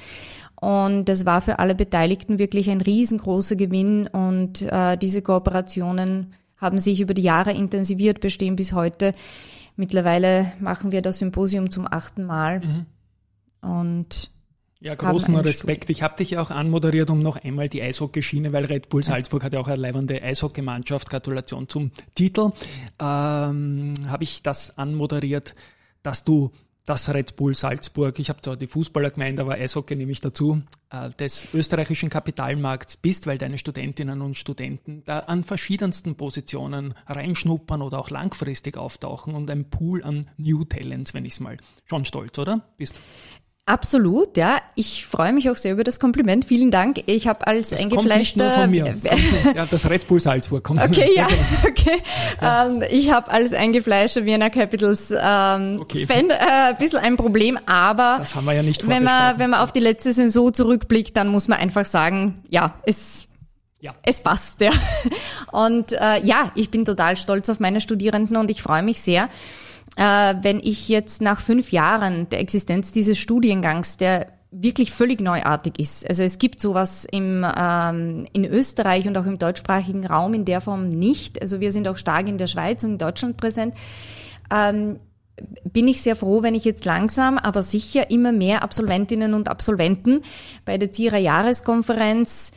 Und 0.55 1.09
das 1.09 1.25
war 1.25 1.41
für 1.41 1.59
alle 1.59 1.75
Beteiligten 1.75 2.39
wirklich 2.39 2.69
ein 2.69 2.79
riesengroßer 2.79 3.57
Gewinn 3.57 4.07
und 4.07 4.61
äh, 4.61 4.95
diese 4.97 5.21
Kooperationen 5.21 6.33
haben 6.55 6.79
sich 6.79 7.01
über 7.01 7.13
die 7.13 7.23
Jahre 7.23 7.51
intensiviert, 7.51 8.21
bestehen 8.21 8.55
bis 8.55 8.71
heute. 8.71 9.13
Mittlerweile 9.75 10.53
machen 10.61 10.93
wir 10.93 11.01
das 11.01 11.19
Symposium 11.19 11.69
zum 11.69 11.85
achten 11.85 12.23
Mal. 12.23 12.61
Mhm. 12.61 12.85
Und 13.59 14.31
Ja, 14.79 14.93
großen 14.93 15.35
Respekt. 15.35 15.89
Ich 15.89 16.03
habe 16.03 16.17
dich 16.17 16.31
ja 16.31 16.41
auch 16.41 16.51
anmoderiert 16.51 17.09
um 17.09 17.19
noch 17.19 17.37
einmal 17.37 17.69
die 17.69 17.81
Eishockeyschiene, 17.81 18.53
weil 18.53 18.65
Red 18.65 18.89
Bull 18.89 19.03
Salzburg 19.03 19.43
hat 19.43 19.53
ja 19.53 19.59
auch 19.59 19.67
eine 19.67 19.77
leibende 19.77 20.21
Eishockeymannschaft. 20.21 21.09
Gratulation 21.09 21.69
zum 21.69 21.91
Titel. 22.13 22.51
Ähm, 22.99 23.93
habe 24.07 24.23
ich 24.23 24.43
das 24.43 24.77
anmoderiert, 24.77 25.55
dass 26.03 26.23
du 26.23 26.51
das 26.85 27.11
Red 27.11 27.35
Bull 27.35 27.55
Salzburg, 27.55 28.19
ich 28.19 28.29
habe 28.29 28.41
zwar 28.41 28.57
die 28.57 28.67
Fußballer 28.67 29.09
gemeint, 29.09 29.39
aber 29.39 29.53
Eishockey 29.53 29.95
nehme 29.95 30.11
ich 30.11 30.21
dazu, 30.21 30.61
äh, 30.91 31.09
des 31.09 31.47
österreichischen 31.53 32.09
Kapitalmarkts 32.09 32.97
bist, 32.97 33.25
weil 33.25 33.39
deine 33.39 33.57
Studentinnen 33.57 34.21
und 34.21 34.37
Studenten 34.37 35.01
da 35.03 35.19
an 35.19 35.43
verschiedensten 35.43 36.15
Positionen 36.15 36.93
reinschnuppern 37.07 37.81
oder 37.81 37.97
auch 37.97 38.11
langfristig 38.11 38.77
auftauchen 38.77 39.33
und 39.33 39.49
ein 39.49 39.69
Pool 39.69 40.03
an 40.03 40.29
New 40.37 40.63
Talents, 40.63 41.15
wenn 41.15 41.25
ich 41.25 41.33
es 41.33 41.39
mal 41.39 41.57
schon 41.85 42.05
stolz, 42.05 42.37
oder? 42.37 42.61
Bist 42.77 43.01
Absolut, 43.67 44.37
ja. 44.37 44.59
Ich 44.75 45.07
freue 45.07 45.33
mich 45.33 45.49
auch 45.49 45.55
sehr 45.55 45.73
über 45.73 45.83
das 45.83 45.99
Kompliment. 45.99 46.45
Vielen 46.45 46.69
Dank. 46.69 47.01
Ich 47.07 47.27
habe 47.27 47.47
als 47.47 47.69
das 47.69 47.79
eingefleischter 47.79 48.51
kommt 48.51 48.69
nicht 48.69 48.77
nur 48.77 48.93
von 48.93 49.03
mir. 49.49 49.55
ja, 49.55 49.65
das 49.65 49.89
Red 49.89 50.07
Bull 50.07 50.19
Salzburg 50.19 50.63
kommt. 50.63 50.83
Okay, 50.83 51.09
ja, 51.15 51.25
okay. 51.67 51.99
Ja. 52.39 52.67
Ähm, 52.67 52.83
ich 52.91 53.09
habe 53.09 53.31
als 53.31 53.53
eingefleischter 53.53 54.23
Vienna 54.23 54.51
Capitals 54.51 55.09
ähm, 55.09 55.77
okay. 55.81 56.05
Fan 56.05 56.29
äh, 56.29 56.35
ein 56.37 56.77
bisschen 56.77 56.99
ein 56.99 57.17
Problem, 57.17 57.57
aber 57.65 58.17
das 58.19 58.35
haben 58.35 58.45
wir 58.45 58.53
ja 58.53 58.61
nicht 58.61 58.87
wenn 58.87 59.03
man 59.03 59.39
wenn 59.39 59.49
man 59.49 59.61
auf 59.61 59.73
die 59.73 59.79
letzte 59.79 60.13
Saison 60.13 60.53
zurückblickt, 60.53 61.17
dann 61.17 61.29
muss 61.29 61.47
man 61.47 61.57
einfach 61.57 61.85
sagen, 61.85 62.35
ja, 62.49 62.75
es 62.85 63.27
ja. 63.79 63.93
Es 64.03 64.21
passt, 64.21 64.61
ja. 64.61 64.71
Und 65.51 65.91
äh, 65.91 66.19
ja, 66.23 66.51
ich 66.55 66.71
bin 66.71 66.85
total 66.85 67.17
stolz 67.17 67.49
auf 67.49 67.59
meine 67.59 67.81
Studierenden 67.81 68.35
und 68.35 68.49
ich 68.49 68.63
freue 68.63 68.81
mich 68.81 68.99
sehr, 68.99 69.29
wenn 69.97 70.59
ich 70.59 70.89
jetzt 70.89 71.21
nach 71.21 71.39
fünf 71.39 71.71
Jahren 71.71 72.27
der 72.29 72.41
Existenz 72.41 72.91
dieses 72.91 73.17
Studiengangs, 73.17 73.97
der 73.97 74.27
wirklich 74.61 74.91
völlig 74.91 75.21
neuartig 75.21 75.79
ist. 75.79 76.07
Also 76.07 76.23
es 76.23 76.37
gibt 76.37 76.61
sowas 76.61 77.05
im, 77.11 77.45
ähm, 77.57 78.25
in 78.31 78.45
Österreich 78.45 79.07
und 79.07 79.17
auch 79.17 79.25
im 79.25 79.37
deutschsprachigen 79.37 80.05
Raum 80.05 80.33
in 80.33 80.45
der 80.45 80.61
Form 80.61 80.89
nicht. 80.89 81.41
Also 81.41 81.59
wir 81.59 81.71
sind 81.71 81.87
auch 81.87 81.97
stark 81.97 82.27
in 82.29 82.37
der 82.37 82.47
Schweiz 82.47 82.83
und 82.83 82.91
in 82.91 82.97
Deutschland 82.97 83.37
präsent. 83.37 83.75
Ähm, 84.53 84.99
bin 85.65 85.89
ich 85.89 86.01
sehr 86.01 86.15
froh, 86.15 86.43
wenn 86.43 86.55
ich 86.55 86.63
jetzt 86.63 86.85
langsam, 86.85 87.37
aber 87.37 87.61
sicher 87.61 88.09
immer 88.09 88.31
mehr 88.31 88.63
Absolventinnen 88.63 89.33
und 89.33 89.49
Absolventen 89.49 90.21
bei 90.63 90.77
der 90.77 90.91
ZIRA 90.91 91.17
Jahreskonferenz 91.17 92.51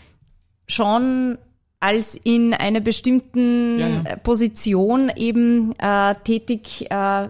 schon 0.69 1.39
als 1.81 2.15
in 2.15 2.55
einer 2.55 2.81
bestimmten 2.81 3.79
ja, 3.79 3.89
ja. 3.89 4.17
Position 4.17 5.11
eben 5.15 5.75
äh, 5.79 6.15
tätig 6.25 6.91
äh, 6.91 7.29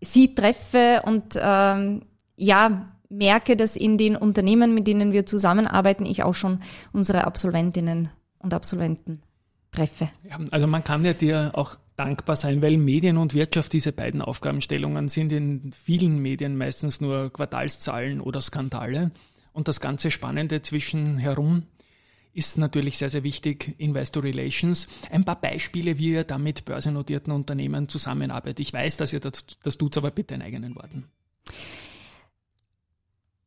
sie 0.00 0.34
treffe 0.34 1.02
und 1.04 1.38
ähm, 1.40 2.02
ja 2.36 2.94
merke, 3.08 3.56
dass 3.56 3.76
in 3.76 3.96
den 3.96 4.16
Unternehmen, 4.16 4.74
mit 4.74 4.86
denen 4.86 5.12
wir 5.12 5.26
zusammenarbeiten, 5.26 6.04
ich 6.04 6.24
auch 6.24 6.34
schon 6.34 6.60
unsere 6.92 7.24
Absolventinnen 7.24 8.10
und 8.38 8.54
Absolventen 8.54 9.22
treffe. 9.70 10.10
Ja, 10.28 10.38
also 10.50 10.66
man 10.66 10.84
kann 10.84 11.04
ja 11.04 11.14
dir 11.14 11.52
auch 11.54 11.76
dankbar 11.96 12.36
sein, 12.36 12.62
weil 12.62 12.76
Medien 12.76 13.16
und 13.16 13.34
Wirtschaft, 13.34 13.72
diese 13.72 13.92
beiden 13.92 14.22
Aufgabenstellungen 14.22 15.08
sind 15.08 15.32
in 15.32 15.72
vielen 15.72 16.18
Medien 16.20 16.56
meistens 16.56 17.00
nur 17.00 17.32
Quartalszahlen 17.32 18.20
oder 18.20 18.40
Skandale. 18.40 19.10
Und 19.52 19.66
das 19.66 19.80
ganze 19.80 20.10
Spannende 20.10 20.62
zwischen 20.62 21.18
herum 21.18 21.64
ist 22.32 22.58
natürlich 22.58 22.98
sehr, 22.98 23.10
sehr 23.10 23.22
wichtig, 23.22 23.74
Investor 23.78 24.22
Relations. 24.22 24.88
Ein 25.10 25.24
paar 25.24 25.40
Beispiele, 25.40 25.98
wie 25.98 26.10
ihr 26.12 26.24
da 26.24 26.38
mit 26.38 26.64
börsennotierten 26.64 27.32
Unternehmen 27.32 27.88
zusammenarbeitet. 27.88 28.60
Ich 28.60 28.72
weiß, 28.72 28.96
dass 28.96 29.12
ihr 29.12 29.20
das, 29.20 29.44
das 29.62 29.78
tut, 29.78 29.96
aber 29.96 30.10
bitte 30.10 30.34
in 30.34 30.42
eigenen 30.42 30.74
Worten. 30.76 31.08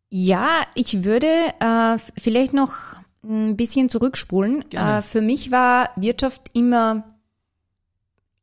Ja, 0.09 0.63
ich 0.75 1.03
würde 1.03 1.27
äh, 1.59 1.97
vielleicht 2.17 2.53
noch 2.53 2.73
ein 3.23 3.55
bisschen 3.55 3.87
zurückspulen. 3.87 4.69
Äh, 4.71 5.01
für 5.01 5.21
mich 5.21 5.51
war 5.51 5.91
Wirtschaft 5.95 6.49
immer 6.53 7.05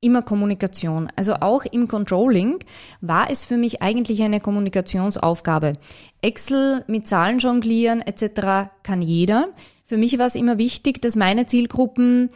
immer 0.00 0.23
Kommunikation. 0.23 1.11
Also 1.16 1.35
auch 1.35 1.64
im 1.64 1.88
Controlling 1.88 2.59
war 3.00 3.30
es 3.30 3.45
für 3.45 3.57
mich 3.57 3.83
eigentlich 3.83 4.23
eine 4.23 4.40
Kommunikationsaufgabe. 4.40 5.75
Excel 6.23 6.85
mit 6.87 7.09
Zahlen 7.09 7.38
jonglieren 7.38 8.00
etc. 8.00 8.71
kann 8.83 9.02
jeder. 9.02 9.49
Für 9.88 9.97
mich 9.97 10.18
war 10.18 10.26
es 10.26 10.35
immer 10.35 10.59
wichtig, 10.59 11.00
dass 11.00 11.16
meine 11.16 11.47
Zielgruppen 11.47 12.28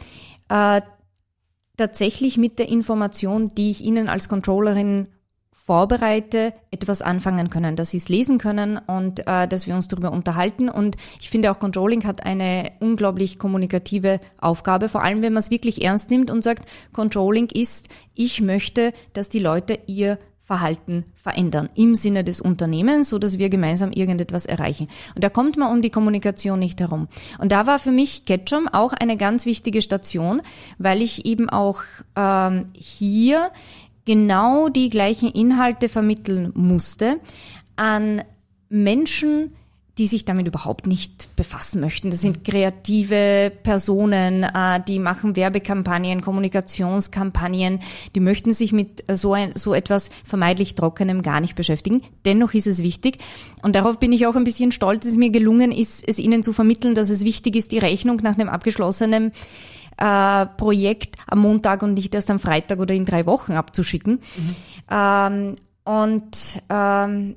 äh, 0.49 0.81
tatsächlich 1.77 2.39
mit 2.39 2.57
der 2.57 2.67
Information, 2.67 3.49
die 3.49 3.69
ich 3.69 3.81
ihnen 3.81 4.09
als 4.09 4.27
Controllerin 4.27 5.07
vorbereite, 5.51 6.53
etwas 6.71 7.03
anfangen 7.03 7.51
können, 7.51 7.75
dass 7.75 7.91
sie 7.91 7.97
es 7.97 8.09
lesen 8.09 8.39
können 8.39 8.79
und 8.79 9.27
äh, 9.27 9.47
dass 9.47 9.67
wir 9.67 9.75
uns 9.75 9.87
darüber 9.87 10.11
unterhalten. 10.11 10.67
Und 10.67 10.95
ich 11.21 11.29
finde 11.29 11.51
auch 11.51 11.59
Controlling 11.59 12.05
hat 12.05 12.25
eine 12.25 12.71
unglaublich 12.79 13.37
kommunikative 13.37 14.19
Aufgabe, 14.41 14.89
vor 14.89 15.03
allem 15.03 15.21
wenn 15.21 15.33
man 15.33 15.41
es 15.41 15.51
wirklich 15.51 15.83
ernst 15.83 16.09
nimmt 16.09 16.31
und 16.31 16.43
sagt, 16.43 16.67
Controlling 16.91 17.49
ist, 17.53 17.87
ich 18.15 18.41
möchte, 18.41 18.93
dass 19.13 19.29
die 19.29 19.37
Leute 19.39 19.77
ihr 19.85 20.17
Verhalten 20.45 21.05
verändern 21.13 21.69
im 21.73 21.95
Sinne 21.95 22.25
des 22.25 22.41
Unternehmens, 22.41 23.09
so 23.09 23.17
dass 23.17 23.39
wir 23.39 23.49
gemeinsam 23.49 23.93
irgendetwas 23.93 24.45
erreichen. 24.45 24.89
Und 25.15 25.23
da 25.23 25.29
kommt 25.29 25.55
man 25.55 25.71
um 25.71 25.81
die 25.81 25.89
Kommunikation 25.89 26.59
nicht 26.59 26.81
herum. 26.81 27.07
Und 27.39 27.53
da 27.53 27.65
war 27.65 27.79
für 27.79 27.93
mich 27.93 28.25
Ketchum 28.25 28.67
auch 28.67 28.91
eine 28.91 29.15
ganz 29.15 29.45
wichtige 29.45 29.81
Station, 29.81 30.41
weil 30.77 31.01
ich 31.01 31.25
eben 31.25 31.49
auch 31.49 31.81
ähm, 32.17 32.67
hier 32.73 33.51
genau 34.03 34.67
die 34.67 34.89
gleichen 34.89 35.31
Inhalte 35.31 35.87
vermitteln 35.87 36.51
musste 36.55 37.21
an 37.77 38.21
Menschen, 38.67 39.53
die 39.97 40.07
sich 40.07 40.25
damit 40.25 40.47
überhaupt 40.47 40.87
nicht 40.87 41.35
befassen 41.35 41.79
möchten. 41.79 42.09
Das 42.09 42.21
sind 42.21 42.43
kreative 42.43 43.51
Personen, 43.61 44.43
äh, 44.43 44.81
die 44.87 44.97
machen 44.97 45.35
Werbekampagnen, 45.35 46.21
Kommunikationskampagnen, 46.21 47.79
die 48.15 48.19
möchten 48.19 48.53
sich 48.53 48.73
mit 48.73 49.03
so, 49.11 49.33
ein, 49.33 49.53
so 49.53 49.75
etwas 49.75 50.09
vermeidlich 50.23 50.73
Trockenem 50.73 51.21
gar 51.21 51.41
nicht 51.41 51.55
beschäftigen. 51.55 52.01
Dennoch 52.25 52.55
ist 52.55 52.65
es 52.65 52.81
wichtig 52.81 53.19
und 53.61 53.75
darauf 53.75 53.99
bin 53.99 54.11
ich 54.11 54.25
auch 54.25 54.35
ein 54.35 54.43
bisschen 54.43 54.71
stolz, 54.71 55.03
dass 55.03 55.11
es 55.11 55.17
mir 55.17 55.29
gelungen 55.29 55.71
ist, 55.71 56.03
es 56.07 56.17
ihnen 56.17 56.41
zu 56.41 56.53
vermitteln, 56.53 56.95
dass 56.95 57.11
es 57.11 57.23
wichtig 57.23 57.55
ist, 57.55 57.71
die 57.71 57.79
Rechnung 57.79 58.17
nach 58.23 58.33
einem 58.33 58.49
abgeschlossenen 58.49 59.31
äh, 59.97 60.45
Projekt 60.57 61.17
am 61.27 61.39
Montag 61.39 61.83
und 61.83 61.93
nicht 61.93 62.15
erst 62.15 62.31
am 62.31 62.39
Freitag 62.39 62.79
oder 62.79 62.95
in 62.95 63.05
drei 63.05 63.27
Wochen 63.27 63.51
abzuschicken. 63.51 64.13
Mhm. 64.13 64.55
Ähm, 64.89 65.55
und 65.83 66.61
ähm, 66.69 67.35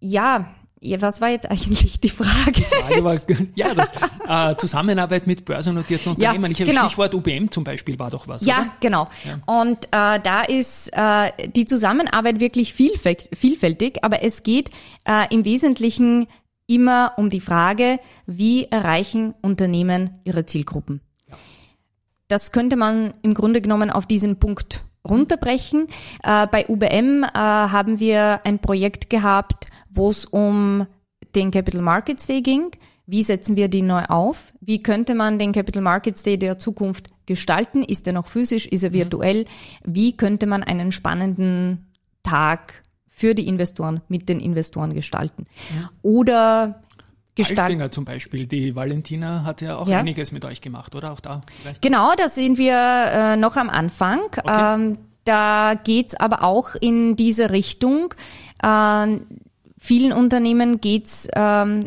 ja, 0.00 0.46
ja, 0.82 1.02
was 1.02 1.20
war 1.20 1.28
jetzt 1.28 1.50
eigentlich 1.50 2.00
die 2.00 2.08
Frage? 2.08 2.52
Die 2.52 2.62
Frage 2.62 3.04
war, 3.04 3.18
ja, 3.54 3.74
das, 3.74 3.90
äh, 4.26 4.56
Zusammenarbeit 4.56 5.26
mit 5.26 5.44
börsennotierten 5.44 6.12
Unternehmen. 6.12 6.44
Ja, 6.44 6.50
ich 6.50 6.60
habe 6.60 6.70
genau. 6.70 6.86
Stichwort 6.86 7.14
UBM 7.14 7.50
zum 7.50 7.64
Beispiel 7.64 7.98
war 7.98 8.10
doch 8.10 8.28
was. 8.28 8.44
Ja, 8.46 8.60
oder? 8.60 8.72
genau. 8.80 9.08
Ja. 9.24 9.60
Und 9.60 9.84
äh, 9.86 10.20
da 10.20 10.42
ist 10.42 10.90
äh, 10.92 11.32
die 11.50 11.66
Zusammenarbeit 11.66 12.40
wirklich 12.40 12.72
vielfältig, 12.72 14.02
aber 14.02 14.22
es 14.22 14.42
geht 14.42 14.70
äh, 15.04 15.32
im 15.32 15.44
Wesentlichen 15.44 16.26
immer 16.66 17.12
um 17.16 17.28
die 17.28 17.40
Frage, 17.40 17.98
wie 18.26 18.64
erreichen 18.64 19.34
Unternehmen 19.42 20.20
ihre 20.24 20.46
Zielgruppen. 20.46 21.02
Ja. 21.28 21.36
Das 22.28 22.52
könnte 22.52 22.76
man 22.76 23.12
im 23.22 23.34
Grunde 23.34 23.60
genommen 23.60 23.90
auf 23.90 24.06
diesen 24.06 24.38
Punkt 24.38 24.84
runterbrechen. 25.08 25.88
Äh, 26.22 26.46
bei 26.46 26.66
UBM 26.68 27.24
äh, 27.24 27.28
haben 27.34 28.00
wir 28.00 28.40
ein 28.44 28.58
Projekt 28.58 29.10
gehabt, 29.10 29.66
wo 29.90 30.10
es 30.10 30.24
um 30.24 30.86
den 31.34 31.50
Capital 31.50 31.82
Markets 31.82 32.26
Day 32.26 32.42
ging. 32.42 32.70
Wie 33.06 33.22
setzen 33.22 33.56
wir 33.56 33.68
die 33.68 33.82
neu 33.82 34.04
auf? 34.04 34.52
Wie 34.60 34.82
könnte 34.82 35.14
man 35.14 35.38
den 35.38 35.52
Capital 35.52 35.82
Markets 35.82 36.22
Day 36.22 36.38
der 36.38 36.58
Zukunft 36.58 37.08
gestalten? 37.26 37.82
Ist 37.82 38.06
er 38.06 38.12
noch 38.12 38.28
physisch? 38.28 38.66
Ist 38.66 38.84
er 38.84 38.90
mhm. 38.90 38.94
virtuell? 38.94 39.44
Wie 39.84 40.16
könnte 40.16 40.46
man 40.46 40.62
einen 40.62 40.92
spannenden 40.92 41.90
Tag 42.22 42.82
für 43.08 43.34
die 43.34 43.48
Investoren 43.48 44.00
mit 44.08 44.28
den 44.28 44.38
Investoren 44.38 44.94
gestalten? 44.94 45.44
Oder 46.02 46.84
gestalten. 47.34 47.92
zum 47.92 48.04
Beispiel. 48.04 48.46
Die 48.46 48.74
Valentina 48.74 49.44
hat 49.44 49.60
ja 49.60 49.76
auch 49.76 49.88
ja. 49.88 49.98
einiges 49.98 50.32
mit 50.32 50.44
euch 50.44 50.60
gemacht, 50.60 50.94
oder? 50.94 51.12
Auch 51.12 51.20
da? 51.20 51.40
Vielleicht? 51.60 51.82
Genau, 51.82 52.12
da 52.16 52.28
sind 52.28 52.58
wir 52.58 52.76
äh, 52.76 53.36
noch 53.36 53.56
am 53.56 53.70
Anfang. 53.70 54.20
Okay. 54.36 54.74
Ähm, 54.74 54.98
da 55.24 55.74
geht's 55.74 56.14
aber 56.14 56.42
auch 56.42 56.74
in 56.80 57.16
diese 57.16 57.50
Richtung. 57.50 58.14
Ähm, 58.62 59.26
vielen 59.78 60.12
Unternehmen 60.12 60.80
geht's 60.80 61.28
ähm, 61.34 61.84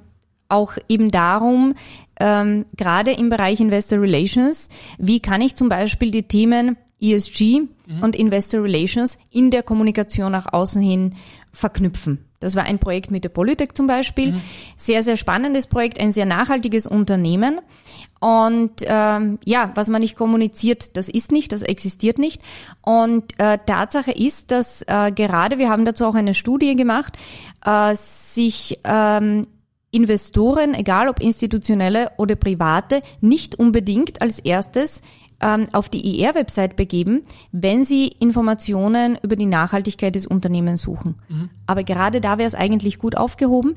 auch 0.50 0.74
eben 0.88 1.12
darum, 1.12 1.74
ähm, 2.20 2.66
gerade 2.78 3.12
im 3.12 3.30
Bereich 3.30 3.60
Investor 3.60 4.00
Relations, 4.00 4.70
wie 4.98 5.20
kann 5.20 5.42
ich 5.42 5.56
zum 5.56 5.68
Beispiel 5.68 6.12
die 6.12 6.24
Themen 6.24 6.78
ESG 7.02 7.62
mhm. 7.62 8.02
und 8.02 8.16
Investor 8.16 8.64
Relations 8.64 9.18
in 9.32 9.52
der 9.52 9.64
Kommunikation 9.64 10.32
nach 10.32 10.54
außen 10.54 10.82
hin 10.82 11.16
verknüpfen. 11.53 12.25
Das 12.39 12.55
war 12.55 12.63
ein 12.63 12.79
Projekt 12.79 13.10
mit 13.10 13.24
der 13.24 13.29
Polytech 13.29 13.74
zum 13.74 13.88
Beispiel. 13.88 14.33
Mhm. 14.33 14.41
Sehr, 14.75 15.01
sehr 15.03 15.15
spannendes 15.15 15.67
Projekt, 15.67 16.00
ein 16.00 16.12
sehr 16.12 16.25
nachhaltiges 16.25 16.86
Unternehmen. 16.86 17.62
Und 18.19 18.81
ähm, 18.86 19.39
ja, 19.45 19.72
was 19.75 19.88
man 19.88 20.01
nicht 20.01 20.17
kommuniziert, 20.17 20.98
das 20.98 21.07
ist 21.07 21.31
nicht, 21.31 21.51
das 21.53 21.62
existiert 21.62 22.17
nicht. 22.17 22.41
Und 22.81 23.39
äh, 23.39 23.60
Tatsache 23.65 24.12
ist, 24.12 24.51
dass 24.51 24.81
äh, 24.88 25.12
gerade, 25.12 25.57
wir 25.57 25.69
haben 25.69 25.86
dazu 25.86 26.05
auch 26.05 26.15
eine 26.15 26.33
Studie 26.33 26.75
gemacht, 26.75 27.17
äh, 27.65 27.95
sich 27.95 28.79
ähm, 28.83 29.48
Investoren, 29.91 30.74
egal 30.74 31.07
ob 31.07 31.22
institutionelle 31.22 32.12
oder 32.17 32.36
private, 32.36 33.01
nicht 33.22 33.55
unbedingt 33.55 34.22
als 34.22 34.39
erstes 34.39 35.01
ähm, 35.44 35.68
auf 35.74 35.90
die 35.90 36.20
IR-Website 36.20 36.76
begeben, 36.76 37.24
wenn 37.52 37.84
sie 37.84 38.08
Informationen 38.08 39.20
über 39.22 39.36
die 39.36 39.46
Nachhaltigkeit 39.46 40.16
des 40.16 40.26
Unternehmens 40.26 40.82
suchen. 40.82 41.16
Mhm. 41.28 41.50
Aber 41.68 41.84
gerade 41.84 42.22
da 42.22 42.38
wäre 42.38 42.48
es 42.48 42.56
eigentlich 42.56 42.98
gut 42.98 43.18
aufgehoben. 43.18 43.76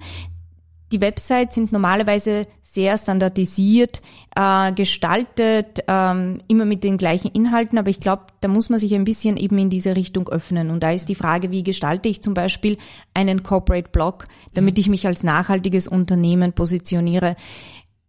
Die 0.92 1.00
Websites 1.00 1.56
sind 1.56 1.72
normalerweise 1.72 2.46
sehr 2.62 2.96
standardisiert 2.96 4.02
äh, 4.36 4.70
gestaltet, 4.72 5.82
ähm, 5.88 6.40
immer 6.46 6.64
mit 6.64 6.84
den 6.84 6.98
gleichen 6.98 7.32
Inhalten, 7.32 7.78
aber 7.78 7.90
ich 7.90 7.98
glaube, 7.98 8.26
da 8.40 8.48
muss 8.48 8.68
man 8.68 8.78
sich 8.78 8.94
ein 8.94 9.04
bisschen 9.04 9.36
eben 9.36 9.58
in 9.58 9.70
diese 9.70 9.96
Richtung 9.96 10.28
öffnen. 10.28 10.70
Und 10.70 10.82
da 10.82 10.92
ist 10.92 11.08
die 11.08 11.14
Frage, 11.16 11.50
wie 11.50 11.64
gestalte 11.64 12.08
ich 12.08 12.22
zum 12.22 12.34
Beispiel 12.34 12.76
einen 13.14 13.42
Corporate 13.42 13.90
Blog, 13.90 14.28
damit 14.54 14.76
mhm. 14.76 14.80
ich 14.80 14.88
mich 14.88 15.06
als 15.06 15.24
nachhaltiges 15.24 15.88
Unternehmen 15.88 16.52
positioniere 16.52 17.34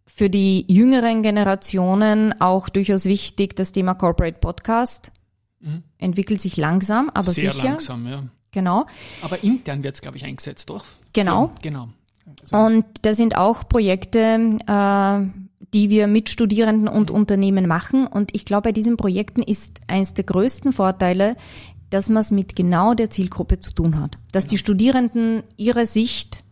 für 0.08 0.30
die 0.30 0.64
jüngeren 0.68 1.22
Generationen 1.22 2.40
auch 2.40 2.68
durchaus 2.68 3.04
wichtig, 3.04 3.54
das 3.54 3.72
Thema 3.72 3.94
Corporate 3.94 4.38
Podcast. 4.40 5.12
Mhm. 5.60 5.82
Entwickelt 5.98 6.40
sich 6.40 6.56
langsam, 6.56 7.10
aber 7.10 7.30
Sehr 7.30 7.52
sicher. 7.52 7.68
langsam, 7.68 8.06
ja. 8.08 8.22
Genau. 8.50 8.86
Aber 9.22 9.44
intern 9.44 9.84
wird 9.84 9.94
es, 9.94 10.00
glaube 10.00 10.16
ich, 10.16 10.24
eingesetzt, 10.24 10.70
doch? 10.70 10.84
Genau. 11.12 11.48
Für, 11.48 11.62
genau. 11.62 11.88
Also. 12.42 12.56
Und 12.56 12.84
da 13.02 13.14
sind 13.14 13.36
auch 13.36 13.68
Projekte, 13.68 14.56
äh, 14.66 15.42
die 15.74 15.90
wir 15.90 16.06
mit 16.06 16.30
Studierenden 16.30 16.88
und 16.88 17.10
Unternehmen 17.10 17.66
machen. 17.66 18.06
Und 18.06 18.34
ich 18.34 18.46
glaube, 18.46 18.68
bei 18.68 18.72
diesen 18.72 18.96
Projekten 18.96 19.42
ist 19.42 19.80
eines 19.86 20.14
der 20.14 20.24
größten 20.24 20.72
Vorteile, 20.72 21.36
dass 21.90 22.08
man 22.08 22.22
es 22.22 22.30
mit 22.30 22.56
genau 22.56 22.94
der 22.94 23.10
Zielgruppe 23.10 23.60
zu 23.60 23.72
tun 23.72 24.00
hat. 24.00 24.18
Dass 24.32 24.44
genau. 24.44 24.50
die 24.50 24.58
Studierenden 24.58 25.42
ihre 25.56 25.84
Sicht 25.84 26.44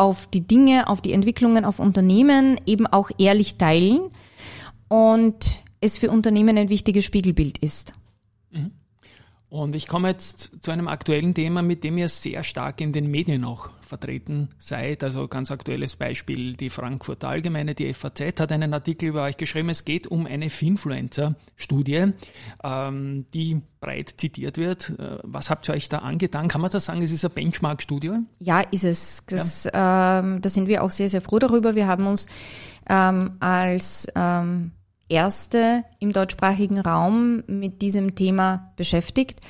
auf 0.00 0.26
die 0.26 0.40
Dinge, 0.40 0.88
auf 0.88 1.02
die 1.02 1.12
Entwicklungen, 1.12 1.66
auf 1.66 1.78
Unternehmen 1.78 2.58
eben 2.64 2.86
auch 2.86 3.10
ehrlich 3.18 3.58
teilen 3.58 4.10
und 4.88 5.62
es 5.82 5.98
für 5.98 6.10
Unternehmen 6.10 6.56
ein 6.56 6.70
wichtiges 6.70 7.04
Spiegelbild 7.04 7.58
ist. 7.58 7.92
Mhm. 8.50 8.70
Und 9.50 9.76
ich 9.76 9.86
komme 9.86 10.08
jetzt 10.08 10.52
zu 10.62 10.70
einem 10.70 10.88
aktuellen 10.88 11.34
Thema, 11.34 11.60
mit 11.60 11.84
dem 11.84 11.98
ihr 11.98 12.08
sehr 12.08 12.42
stark 12.44 12.80
in 12.80 12.94
den 12.94 13.10
Medien 13.10 13.44
auch 13.44 13.68
vertreten 13.90 14.48
seid. 14.58 15.04
Also 15.04 15.28
ganz 15.28 15.50
aktuelles 15.50 15.96
Beispiel, 15.96 16.54
die 16.54 16.70
Frankfurter 16.70 17.28
Allgemeine, 17.28 17.74
die 17.74 17.92
FAZ 17.92 18.40
hat 18.40 18.52
einen 18.52 18.72
Artikel 18.72 19.10
über 19.10 19.24
euch 19.24 19.36
geschrieben. 19.36 19.68
Es 19.68 19.84
geht 19.84 20.06
um 20.06 20.26
eine 20.26 20.48
Finfluencer-Studie, 20.48 22.12
ähm, 22.64 23.26
die 23.34 23.60
breit 23.80 24.14
zitiert 24.16 24.56
wird. 24.56 24.94
Äh, 24.98 25.18
was 25.22 25.50
habt 25.50 25.68
ihr 25.68 25.74
euch 25.74 25.90
da 25.90 25.98
angetan? 25.98 26.48
Kann 26.48 26.62
man 26.62 26.70
das 26.70 26.86
sagen, 26.86 27.02
es 27.02 27.12
ist 27.12 27.24
eine 27.24 27.34
Benchmark-Studie? 27.34 28.20
Ja, 28.38 28.60
ist 28.60 28.84
es. 28.84 29.24
Das, 29.26 29.64
ja. 29.64 30.20
ähm, 30.20 30.40
da 30.40 30.48
sind 30.48 30.68
wir 30.68 30.82
auch 30.82 30.90
sehr, 30.90 31.10
sehr 31.10 31.20
froh 31.20 31.38
darüber. 31.38 31.74
Wir 31.74 31.86
haben 31.86 32.06
uns 32.06 32.28
ähm, 32.88 33.32
als 33.40 34.06
ähm, 34.14 34.70
erste 35.08 35.84
im 35.98 36.12
deutschsprachigen 36.12 36.78
Raum 36.78 37.42
mit 37.46 37.82
diesem 37.82 38.14
Thema 38.14 38.72
beschäftigt. 38.76 39.40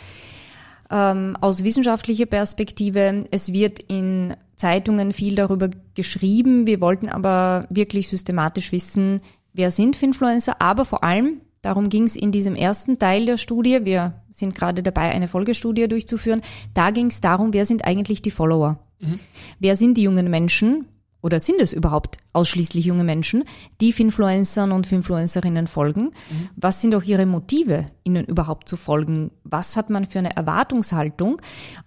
Ähm, 0.90 1.36
aus 1.40 1.62
wissenschaftlicher 1.62 2.26
Perspektive, 2.26 3.24
es 3.30 3.52
wird 3.52 3.78
in 3.78 4.34
Zeitungen 4.56 5.12
viel 5.12 5.36
darüber 5.36 5.70
geschrieben. 5.94 6.66
Wir 6.66 6.80
wollten 6.80 7.08
aber 7.08 7.66
wirklich 7.70 8.08
systematisch 8.08 8.72
wissen, 8.72 9.20
wer 9.52 9.70
sind 9.70 10.00
Influencer, 10.02 10.60
aber 10.60 10.84
vor 10.84 11.02
allem, 11.04 11.40
darum 11.62 11.88
ging 11.88 12.04
es 12.04 12.16
in 12.16 12.32
diesem 12.32 12.56
ersten 12.56 12.98
Teil 12.98 13.24
der 13.24 13.36
Studie, 13.36 13.84
wir 13.84 14.14
sind 14.30 14.54
gerade 14.54 14.82
dabei, 14.82 15.10
eine 15.10 15.28
Folgestudie 15.28 15.88
durchzuführen, 15.88 16.42
da 16.74 16.90
ging 16.90 17.06
es 17.06 17.20
darum, 17.20 17.52
wer 17.52 17.64
sind 17.64 17.84
eigentlich 17.84 18.22
die 18.22 18.30
Follower? 18.30 18.78
Mhm. 19.00 19.18
Wer 19.58 19.76
sind 19.76 19.96
die 19.96 20.02
jungen 20.02 20.28
Menschen? 20.28 20.86
Oder 21.22 21.40
sind 21.40 21.60
es 21.60 21.72
überhaupt 21.72 22.18
ausschließlich 22.32 22.84
junge 22.84 23.04
Menschen, 23.04 23.44
die 23.80 23.92
Finfluencern 23.92 24.72
und 24.72 24.86
Finfluencerinnen 24.86 25.66
folgen? 25.66 26.04
Mhm. 26.04 26.48
Was 26.56 26.80
sind 26.80 26.94
auch 26.94 27.02
ihre 27.02 27.26
Motive, 27.26 27.86
ihnen 28.04 28.24
überhaupt 28.24 28.68
zu 28.68 28.76
folgen? 28.76 29.30
Was 29.44 29.76
hat 29.76 29.90
man 29.90 30.06
für 30.06 30.20
eine 30.20 30.36
Erwartungshaltung? 30.36 31.40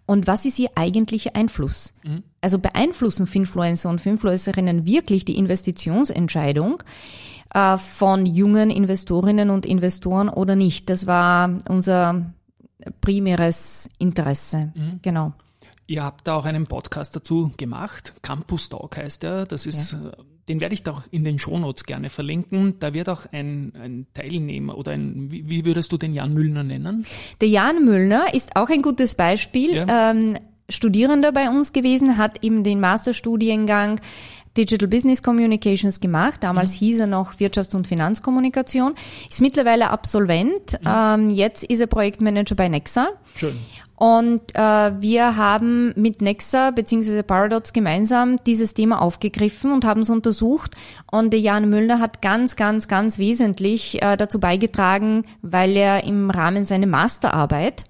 Und 0.05 0.27
was 0.27 0.45
ist 0.45 0.59
ihr 0.59 0.69
eigentlicher 0.75 1.35
Einfluss? 1.35 1.93
Mhm. 2.03 2.23
Also 2.41 2.59
beeinflussen 2.59 3.25
Finfluencer 3.25 3.89
und 3.89 4.01
Finfluencerinnen 4.01 4.85
wirklich 4.85 5.25
die 5.25 5.37
Investitionsentscheidung 5.37 6.83
äh, 7.53 7.77
von 7.77 8.25
jungen 8.25 8.69
Investorinnen 8.69 9.49
und 9.49 9.65
Investoren 9.65 10.29
oder 10.29 10.55
nicht? 10.55 10.89
Das 10.89 11.07
war 11.07 11.57
unser 11.69 12.33
primäres 13.01 13.89
Interesse. 13.97 14.73
Mhm. 14.75 14.99
Genau. 15.01 15.33
Ihr 15.87 16.03
habt 16.03 16.27
da 16.27 16.35
auch 16.35 16.45
einen 16.45 16.67
Podcast 16.67 17.15
dazu 17.15 17.51
gemacht. 17.57 18.13
Campus 18.21 18.69
Talk 18.69 18.97
heißt 18.97 19.23
er. 19.23 19.45
Das 19.45 19.65
ist, 19.65 19.93
ja. 19.93 20.09
Äh, 20.09 20.11
den 20.47 20.59
werde 20.59 20.73
ich 20.73 20.83
da 20.83 20.91
auch 20.91 21.01
in 21.11 21.23
den 21.23 21.39
Shownotes 21.39 21.85
gerne 21.85 22.09
verlinken. 22.09 22.79
Da 22.79 22.93
wird 22.93 23.09
auch 23.09 23.25
ein, 23.31 23.73
ein 23.75 24.07
Teilnehmer 24.13 24.77
oder 24.77 24.91
ein, 24.91 25.31
wie, 25.31 25.49
wie, 25.49 25.65
würdest 25.65 25.91
du 25.91 25.97
den 25.97 26.13
Jan 26.13 26.33
Müllner 26.33 26.63
nennen? 26.63 27.05
Der 27.41 27.49
Jan 27.49 27.83
Müllner 27.85 28.33
ist 28.33 28.55
auch 28.55 28.69
ein 28.69 28.81
gutes 28.81 29.15
Beispiel. 29.15 29.75
Ja. 29.75 30.11
Ähm, 30.11 30.35
Studierender 30.69 31.31
bei 31.33 31.49
uns 31.49 31.73
gewesen, 31.73 32.17
hat 32.17 32.43
eben 32.43 32.63
den 32.63 32.79
Masterstudiengang 32.79 33.99
Digital 34.57 34.87
Business 34.87 35.23
Communications 35.23 35.99
gemacht. 35.99 36.43
Damals 36.43 36.73
mhm. 36.73 36.85
hieß 36.85 36.99
er 37.01 37.07
noch 37.07 37.33
Wirtschafts- 37.33 37.75
und 37.75 37.87
Finanzkommunikation. 37.87 38.95
Ist 39.29 39.41
mittlerweile 39.41 39.89
Absolvent. 39.89 40.73
Mhm. 40.81 40.87
Ähm, 40.87 41.29
jetzt 41.29 41.63
ist 41.63 41.79
er 41.79 41.87
Projektmanager 41.87 42.55
bei 42.55 42.69
Nexa. 42.69 43.09
Schön. 43.35 43.57
Und 43.95 44.55
äh, 44.55 44.59
wir 45.01 45.37
haben 45.37 45.93
mit 45.95 46.21
Nexa 46.21 46.71
bzw. 46.71 47.23
Paradox 47.23 47.73
gemeinsam 47.73 48.43
dieses 48.45 48.73
Thema 48.73 49.01
aufgegriffen 49.01 49.71
und 49.71 49.85
haben 49.85 50.01
es 50.01 50.09
untersucht. 50.09 50.71
Und 51.09 51.31
der 51.31 51.39
Jan 51.39 51.69
Müllner 51.69 51.99
hat 51.99 52.21
ganz, 52.21 52.55
ganz, 52.55 52.87
ganz 52.87 53.17
wesentlich 53.17 54.01
äh, 54.01 54.17
dazu 54.17 54.39
beigetragen, 54.39 55.25
weil 55.41 55.77
er 55.77 56.03
im 56.03 56.29
Rahmen 56.31 56.65
seiner 56.65 56.87
Masterarbeit 56.87 57.85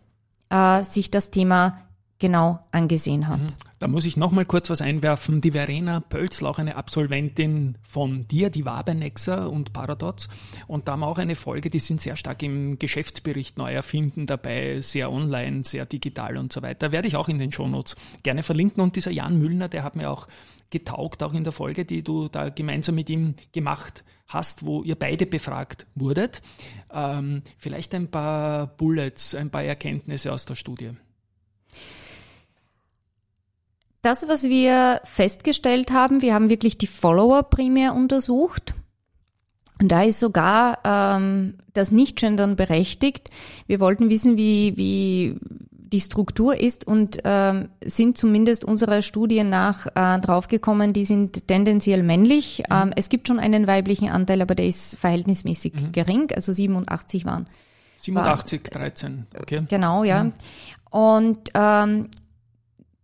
äh, 0.50 0.84
sich 0.84 1.10
das 1.10 1.32
Thema 1.32 1.80
genau 2.20 2.60
angesehen 2.72 3.28
hat. 3.28 3.40
Mhm. 3.40 3.48
Da 3.84 3.90
muss 3.90 4.06
ich 4.06 4.16
noch 4.16 4.32
mal 4.32 4.46
kurz 4.46 4.70
was 4.70 4.82
einwerfen. 4.82 5.42
Die 5.42 5.52
Verena 5.52 6.00
Pölzl, 6.00 6.46
auch 6.46 6.58
eine 6.58 6.78
Absolventin 6.78 7.78
von 7.84 8.26
dir, 8.28 8.50
die 8.50 8.64
war 8.64 8.82
bei 8.86 8.94
Nexa 8.94 9.44
und 9.44 9.74
Paradox. 9.74 10.30
Und 10.68 10.88
da 10.88 10.94
haben 10.94 11.02
wir 11.02 11.08
auch 11.08 11.18
eine 11.18 11.36
Folge, 11.36 11.70
die 11.70 11.80
sind 11.80 12.00
sehr 12.00 12.16
stark 12.16 12.44
im 12.44 12.80
Geschäftsbericht 12.80 13.58
neu 13.58 13.74
erfinden 13.74 14.26
dabei, 14.26 14.80
sehr 14.80 15.12
online, 15.12 15.66
sehr 15.66 15.86
digital 15.86 16.38
und 16.38 16.54
so 16.54 16.62
weiter. 16.62 16.94
Werde 16.94 17.10
ich 17.10 17.18
auch 17.18 17.28
in 17.28 17.40
den 17.40 17.52
Shownotes 17.52 17.98
gerne 18.24 18.42
verlinken. 18.42 18.82
Und 18.82 18.96
dieser 18.96 19.12
Jan 19.12 19.38
Müllner, 19.38 19.68
der 19.68 19.84
hat 19.84 19.98
mir 19.98 20.10
auch 20.10 20.30
getaugt, 20.70 21.22
auch 21.22 21.34
in 21.34 21.44
der 21.44 21.52
Folge, 21.52 21.86
die 21.86 22.04
du 22.04 22.30
da 22.30 22.48
gemeinsam 22.48 22.96
mit 22.96 23.10
ihm 23.10 23.36
gemacht 23.52 24.06
hast, 24.30 24.66
wo 24.66 24.84
ihr 24.84 24.96
beide 24.96 25.26
befragt 25.26 25.88
wurdet. 25.94 26.42
Ähm, 26.90 27.42
vielleicht 27.58 27.94
ein 27.96 28.10
paar 28.10 28.66
Bullets, 28.66 29.36
ein 29.36 29.50
paar 29.50 29.66
Erkenntnisse 29.66 30.32
aus 30.32 30.46
der 30.46 30.56
Studie. 30.56 30.92
Das, 34.04 34.28
was 34.28 34.44
wir 34.44 35.00
festgestellt 35.06 35.92
haben, 35.94 36.22
wir 36.22 36.34
haben 36.34 36.50
wirklich 36.50 36.78
die 36.78 36.88
Follower 36.88 37.42
primär 37.44 37.96
untersucht. 37.96 38.76
Und 39.82 39.94
da 39.94 40.04
ist 40.04 40.20
sogar 40.20 40.80
ähm, 40.84 41.56
das 41.74 41.90
Nicht-Gendern 41.90 42.58
berechtigt. 42.58 43.30
Wir 43.66 43.80
wollten 43.80 44.10
wissen, 44.10 44.36
wie, 44.36 44.76
wie 44.76 45.40
die 45.72 46.02
Struktur 46.02 46.60
ist 46.60 46.86
und 46.86 47.20
ähm, 47.24 47.70
sind 47.86 48.18
zumindest 48.18 48.66
unserer 48.66 49.02
Studien 49.02 49.50
nach 49.50 49.88
äh, 49.96 50.20
draufgekommen, 50.20 50.92
die 50.92 51.06
sind 51.06 51.48
tendenziell 51.48 52.04
männlich. 52.04 52.60
Mhm. 52.70 52.76
Ähm, 52.76 52.92
es 52.98 53.08
gibt 53.08 53.30
schon 53.30 53.40
einen 53.40 53.68
weiblichen 53.68 54.10
Anteil, 54.10 54.42
aber 54.42 54.54
der 54.54 54.68
ist 54.68 54.98
verhältnismäßig 54.98 55.76
mhm. 55.76 55.92
gering, 55.94 56.30
also 56.36 56.52
87 56.52 57.24
waren. 57.24 57.48
87, 58.00 58.64
war, 58.74 58.82
13, 58.82 59.28
okay. 59.40 59.64
Genau, 59.70 60.04
ja. 60.04 60.26
Mhm. 60.26 60.34
Und 60.90 61.50
ähm, 61.54 62.10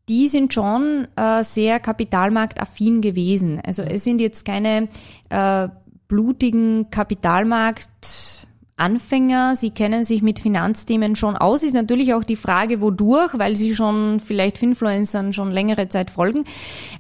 die 0.10 0.28
sind 0.28 0.54
schon 0.54 1.08
äh, 1.16 1.44
sehr 1.44 1.80
kapitalmarktaffin 1.80 3.02
gewesen. 3.02 3.62
Also 3.64 3.84
es 3.84 4.04
sind 4.04 4.20
jetzt 4.20 4.44
keine 4.44 4.90
äh, 5.30 5.70
blutigen 6.08 6.90
Kapitalmarkt 6.90 8.39
Anfänger, 8.80 9.56
sie 9.56 9.72
kennen 9.72 10.04
sich 10.04 10.22
mit 10.22 10.40
Finanzthemen 10.40 11.16
schon 11.16 11.36
aus. 11.36 11.64
Ist 11.64 11.74
natürlich 11.74 12.14
auch 12.14 12.24
die 12.24 12.36
Frage, 12.36 12.82
wodurch, 12.82 13.38
weil 13.38 13.56
sie 13.56 13.76
schon 13.76 14.20
vielleicht 14.20 14.62
Influencern 14.64 15.34
schon 15.34 15.52
längere 15.52 15.90
Zeit 15.90 16.10
folgen. 16.10 16.46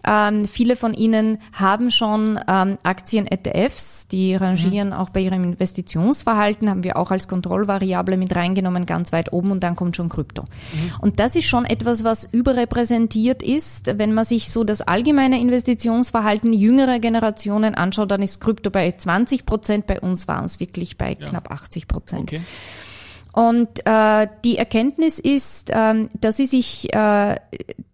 Ähm, 0.05 0.45
viele 0.45 0.75
von 0.75 0.93
ihnen 0.93 1.39
haben 1.53 1.91
schon 1.91 2.39
ähm, 2.47 2.77
Aktien-ETFs, 2.83 4.07
die 4.07 4.35
rangieren 4.35 4.89
mhm. 4.89 4.93
auch 4.93 5.09
bei 5.09 5.21
ihrem 5.21 5.43
Investitionsverhalten, 5.43 6.69
haben 6.69 6.83
wir 6.83 6.97
auch 6.97 7.11
als 7.11 7.27
Kontrollvariable 7.27 8.17
mit 8.17 8.35
reingenommen, 8.35 8.85
ganz 8.85 9.11
weit 9.13 9.31
oben 9.31 9.51
und 9.51 9.63
dann 9.63 9.75
kommt 9.75 9.95
schon 9.95 10.09
Krypto. 10.09 10.43
Mhm. 10.43 10.91
Und 10.99 11.19
das 11.19 11.35
ist 11.35 11.45
schon 11.45 11.65
etwas, 11.65 12.03
was 12.03 12.25
überrepräsentiert 12.25 13.41
ist. 13.43 13.97
Wenn 13.97 14.13
man 14.13 14.25
sich 14.25 14.49
so 14.49 14.63
das 14.63 14.81
allgemeine 14.81 15.39
Investitionsverhalten 15.39 16.51
jüngerer 16.51 16.99
Generationen 16.99 17.75
anschaut, 17.75 18.11
dann 18.11 18.21
ist 18.21 18.41
Krypto 18.41 18.69
bei 18.69 18.91
20 18.91 19.45
Prozent, 19.45 19.87
bei 19.87 19.99
uns 19.99 20.27
waren 20.27 20.45
es 20.45 20.59
wirklich 20.59 20.97
bei 20.97 21.15
ja. 21.19 21.29
knapp 21.29 21.51
80 21.51 21.68
80 21.69 21.87
Prozent. 21.87 22.23
Okay. 22.23 22.41
Und 23.31 23.85
äh, 23.85 24.27
die 24.43 24.57
Erkenntnis 24.57 25.19
ist, 25.19 25.69
ähm, 25.71 26.09
dass 26.19 26.37
sie 26.37 26.47
sich, 26.47 26.93
äh, 26.93 27.35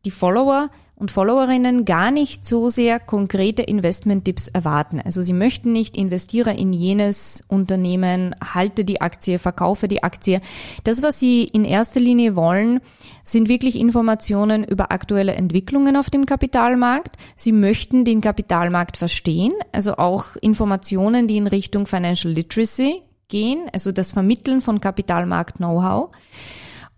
die 0.05 0.11
Follower 0.11 0.69
und 0.95 1.11
Followerinnen 1.11 1.83
gar 1.83 2.09
nicht 2.09 2.45
so 2.45 2.69
sehr 2.69 3.01
konkrete 3.01 3.61
Investment-Tipps 3.61 4.47
erwarten. 4.47 5.01
Also 5.03 5.21
sie 5.21 5.33
möchten 5.33 5.73
nicht 5.73 5.97
investiere 5.97 6.53
in 6.53 6.71
jenes 6.71 7.43
Unternehmen, 7.49 8.33
halte 8.41 8.85
die 8.85 9.01
Aktie, 9.01 9.37
verkaufe 9.37 9.89
die 9.89 10.03
Aktie. 10.03 10.39
Das, 10.85 11.03
was 11.03 11.19
sie 11.19 11.43
in 11.43 11.65
erster 11.65 11.99
Linie 11.99 12.37
wollen, 12.37 12.79
sind 13.25 13.49
wirklich 13.49 13.77
Informationen 13.77 14.63
über 14.63 14.93
aktuelle 14.93 15.33
Entwicklungen 15.33 15.97
auf 15.97 16.09
dem 16.09 16.25
Kapitalmarkt. 16.25 17.17
Sie 17.35 17.51
möchten 17.51 18.05
den 18.05 18.21
Kapitalmarkt 18.21 18.95
verstehen, 18.95 19.51
also 19.73 19.97
auch 19.97 20.37
Informationen, 20.41 21.27
die 21.27 21.37
in 21.37 21.47
Richtung 21.47 21.87
Financial 21.87 22.33
Literacy 22.33 23.01
gehen, 23.27 23.69
also 23.73 23.91
das 23.91 24.11
Vermitteln 24.11 24.61
von 24.61 24.81
Kapitalmarkt-Know-how. 24.81 26.11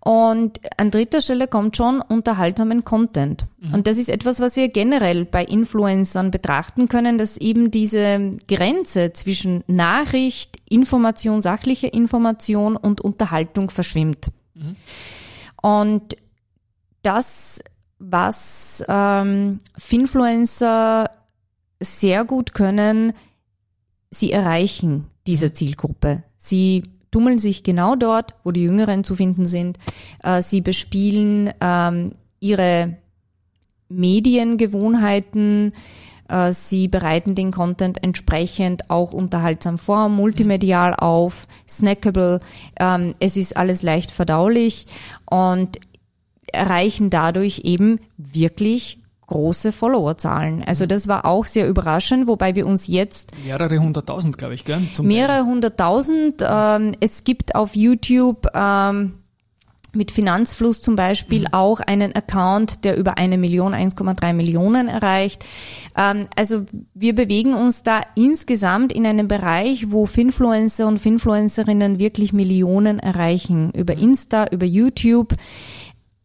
Und 0.00 0.60
an 0.76 0.90
dritter 0.90 1.20
Stelle 1.20 1.48
kommt 1.48 1.76
schon 1.76 2.00
unterhaltsamen 2.00 2.84
Content. 2.84 3.46
Mhm. 3.58 3.74
Und 3.74 3.86
das 3.86 3.98
ist 3.98 4.08
etwas, 4.08 4.40
was 4.40 4.56
wir 4.56 4.68
generell 4.68 5.24
bei 5.24 5.44
Influencern 5.44 6.30
betrachten 6.30 6.88
können, 6.88 7.18
dass 7.18 7.36
eben 7.36 7.70
diese 7.70 8.36
Grenze 8.46 9.12
zwischen 9.12 9.64
Nachricht, 9.66 10.56
Information, 10.68 11.42
sachliche 11.42 11.88
Information 11.88 12.76
und 12.76 13.00
Unterhaltung 13.00 13.70
verschwimmt. 13.70 14.28
Mhm. 14.54 14.76
Und 15.60 16.16
das, 17.02 17.62
was 17.98 18.84
ähm, 18.88 19.60
Finfluencer 19.76 21.10
sehr 21.80 22.24
gut 22.24 22.54
können, 22.54 23.12
sie 24.10 24.32
erreichen 24.32 25.10
diese 25.28 25.52
Zielgruppe. 25.52 26.24
Sie 26.38 26.82
tummeln 27.10 27.38
sich 27.38 27.62
genau 27.62 27.94
dort, 27.94 28.34
wo 28.44 28.50
die 28.50 28.62
Jüngeren 28.62 29.04
zu 29.04 29.14
finden 29.14 29.46
sind. 29.46 29.78
Äh, 30.22 30.42
sie 30.42 30.62
bespielen 30.62 31.50
ähm, 31.60 32.12
ihre 32.40 32.96
Mediengewohnheiten. 33.90 35.74
Äh, 36.28 36.52
sie 36.52 36.88
bereiten 36.88 37.34
den 37.34 37.50
Content 37.50 38.02
entsprechend 38.02 38.90
auch 38.90 39.12
unterhaltsam 39.12 39.76
vor, 39.76 40.08
multimedial 40.08 40.94
auf, 40.94 41.46
snackable. 41.68 42.40
Ähm, 42.80 43.12
es 43.20 43.36
ist 43.36 43.56
alles 43.56 43.82
leicht 43.82 44.10
verdaulich 44.10 44.86
und 45.30 45.78
erreichen 46.52 47.10
dadurch 47.10 47.60
eben 47.64 48.00
wirklich 48.16 48.97
große 49.28 49.72
Followerzahlen. 49.72 50.64
Also 50.64 50.86
das 50.86 51.06
war 51.06 51.24
auch 51.24 51.46
sehr 51.46 51.68
überraschend, 51.68 52.26
wobei 52.26 52.54
wir 52.54 52.66
uns 52.66 52.86
jetzt 52.86 53.30
mehrere 53.44 53.78
hunderttausend, 53.78 54.36
glaube 54.36 54.54
ich, 54.54 54.64
gell? 54.64 54.80
Zum 54.94 55.06
mehrere 55.06 55.44
hunderttausend. 55.44 56.44
Ähm, 56.46 56.92
es 57.00 57.24
gibt 57.24 57.54
auf 57.54 57.76
YouTube 57.76 58.46
ähm, 58.54 59.14
mit 59.92 60.10
Finanzfluss 60.10 60.82
zum 60.82 60.96
Beispiel 60.96 61.42
mhm. 61.42 61.48
auch 61.52 61.80
einen 61.80 62.14
Account, 62.14 62.84
der 62.84 62.96
über 62.96 63.18
eine 63.18 63.38
Million, 63.38 63.74
1,3 63.74 64.32
Millionen 64.32 64.88
erreicht. 64.88 65.44
Ähm, 65.96 66.26
also 66.36 66.64
wir 66.94 67.14
bewegen 67.14 67.54
uns 67.54 67.82
da 67.82 68.00
insgesamt 68.14 68.92
in 68.92 69.06
einem 69.06 69.28
Bereich, 69.28 69.90
wo 69.90 70.06
Finfluencer 70.06 70.86
und 70.86 70.98
Finfluencerinnen 70.98 71.98
wirklich 71.98 72.32
Millionen 72.32 72.98
erreichen. 72.98 73.70
Über 73.72 73.94
mhm. 73.96 74.02
Insta, 74.02 74.46
über 74.50 74.66
YouTube 74.66 75.34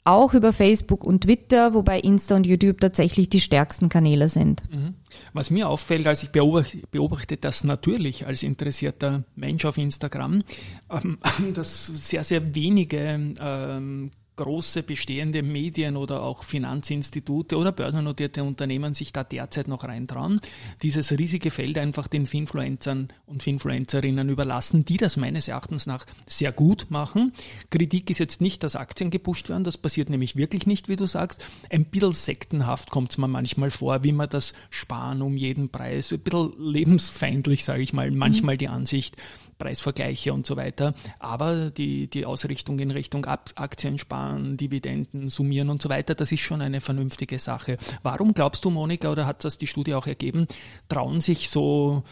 auch 0.05 0.33
über 0.33 0.51
Facebook 0.51 1.03
und 1.03 1.21
Twitter, 1.21 1.73
wobei 1.73 1.99
Insta 1.99 2.35
und 2.35 2.45
YouTube 2.45 2.79
tatsächlich 2.79 3.29
die 3.29 3.39
stärksten 3.39 3.89
Kanäle 3.89 4.27
sind. 4.27 4.63
Mhm. 4.71 4.95
Was 5.33 5.49
mir 5.49 5.69
auffällt, 5.69 6.07
als 6.07 6.23
ich 6.23 6.29
beobachte, 6.29 6.79
beobachte 6.91 7.37
das 7.37 7.63
natürlich 7.63 8.25
als 8.25 8.43
interessierter 8.43 9.23
Mensch 9.35 9.63
auf 9.65 9.77
Instagram, 9.77 10.43
ähm, 10.89 11.17
dass 11.53 11.87
sehr, 11.87 12.23
sehr 12.23 12.53
wenige 12.55 13.33
ähm, 13.39 14.11
große 14.35 14.83
bestehende 14.83 15.43
Medien 15.43 15.95
oder 15.95 16.23
auch 16.23 16.43
Finanzinstitute 16.43 17.57
oder 17.57 17.71
börsennotierte 17.71 18.43
Unternehmen 18.43 18.93
sich 18.93 19.13
da 19.13 19.23
derzeit 19.23 19.67
noch 19.67 19.83
reintrauen, 19.83 20.39
dieses 20.81 21.11
riesige 21.11 21.51
Feld 21.51 21.77
einfach 21.77 22.07
den 22.07 22.25
Finfluencern 22.25 23.09
und 23.25 23.43
Finfluencerinnen 23.43 24.29
überlassen, 24.29 24.85
die 24.85 24.97
das 24.97 25.17
meines 25.17 25.47
Erachtens 25.47 25.85
nach 25.85 26.05
sehr 26.25 26.51
gut 26.51 26.87
machen. 26.89 27.33
Kritik 27.69 28.09
ist 28.09 28.19
jetzt 28.19 28.41
nicht, 28.41 28.63
dass 28.63 28.75
Aktien 28.75 29.11
gepusht 29.11 29.49
werden, 29.49 29.63
das 29.63 29.77
passiert 29.77 30.09
nämlich 30.09 30.35
wirklich 30.35 30.65
nicht, 30.65 30.89
wie 30.89 30.95
du 30.95 31.05
sagst. 31.05 31.45
Ein 31.69 31.85
bisschen 31.85 32.11
sektenhaft 32.11 32.89
kommt 32.91 33.11
es 33.11 33.17
mir 33.17 33.27
manchmal 33.27 33.71
vor, 33.71 34.03
wie 34.03 34.11
man 34.11 34.29
das 34.29 34.53
Sparen 34.69 35.21
um 35.21 35.37
jeden 35.37 35.69
Preis, 35.69 36.11
ein 36.11 36.19
bisschen 36.19 36.53
lebensfeindlich, 36.57 37.63
sage 37.63 37.83
ich 37.83 37.93
mal, 37.93 38.09
manchmal 38.11 38.57
die 38.57 38.67
Ansicht, 38.67 39.15
Preisvergleiche 39.63 40.33
und 40.33 40.45
so 40.45 40.57
weiter. 40.57 40.93
Aber 41.19 41.69
die, 41.69 42.09
die 42.09 42.25
Ausrichtung 42.25 42.77
in 42.79 42.91
Richtung 42.91 43.25
Aktien 43.25 43.97
sparen, 43.97 44.57
Dividenden 44.57 45.29
summieren 45.29 45.69
und 45.69 45.81
so 45.81 45.87
weiter, 45.87 46.15
das 46.15 46.33
ist 46.33 46.41
schon 46.41 46.61
eine 46.61 46.81
vernünftige 46.81 47.39
Sache. 47.39 47.77
Warum 48.03 48.33
glaubst 48.33 48.65
du, 48.65 48.69
Monika, 48.69 49.09
oder 49.09 49.25
hat 49.25 49.45
das 49.45 49.57
die 49.57 49.67
Studie 49.67 49.93
auch 49.93 50.05
ergeben, 50.05 50.47
trauen 50.89 51.21
sich 51.21 51.49
so 51.49 52.03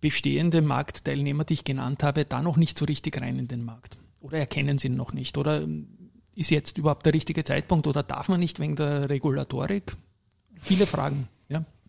bestehende 0.00 0.62
Marktteilnehmer, 0.62 1.44
die 1.44 1.54
ich 1.54 1.64
genannt 1.64 2.04
habe, 2.04 2.24
da 2.24 2.40
noch 2.40 2.56
nicht 2.56 2.78
so 2.78 2.84
richtig 2.84 3.20
rein 3.20 3.38
in 3.38 3.48
den 3.48 3.64
Markt? 3.64 3.98
Oder 4.20 4.38
erkennen 4.38 4.78
sie 4.78 4.86
ihn 4.86 4.96
noch 4.96 5.12
nicht? 5.12 5.36
Oder 5.38 5.66
ist 6.36 6.50
jetzt 6.50 6.78
überhaupt 6.78 7.04
der 7.04 7.14
richtige 7.14 7.42
Zeitpunkt 7.42 7.88
oder 7.88 8.04
darf 8.04 8.28
man 8.28 8.38
nicht 8.38 8.60
wegen 8.60 8.76
der 8.76 9.10
Regulatorik? 9.10 9.96
Viele 10.60 10.86
Fragen. 10.86 11.28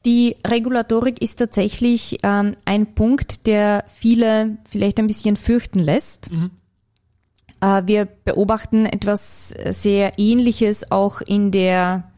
Die 0.05 0.35
Regulatorik 0.45 1.21
ist 1.21 1.37
tatsächlich 1.37 2.17
ähm, 2.23 2.53
ein 2.65 2.93
Punkt, 2.93 3.47
der 3.47 3.85
viele 3.87 4.57
vielleicht 4.65 4.99
ein 4.99 5.07
bisschen 5.07 5.37
fürchten 5.37 5.79
lässt. 5.79 6.31
Mhm. 6.31 6.51
Äh, 7.61 7.83
wir 7.85 8.05
beobachten 8.05 8.85
etwas 8.85 9.49
sehr 9.69 10.13
Ähnliches 10.17 10.91
auch 10.91 11.21
in 11.21 11.51
der 11.51 12.11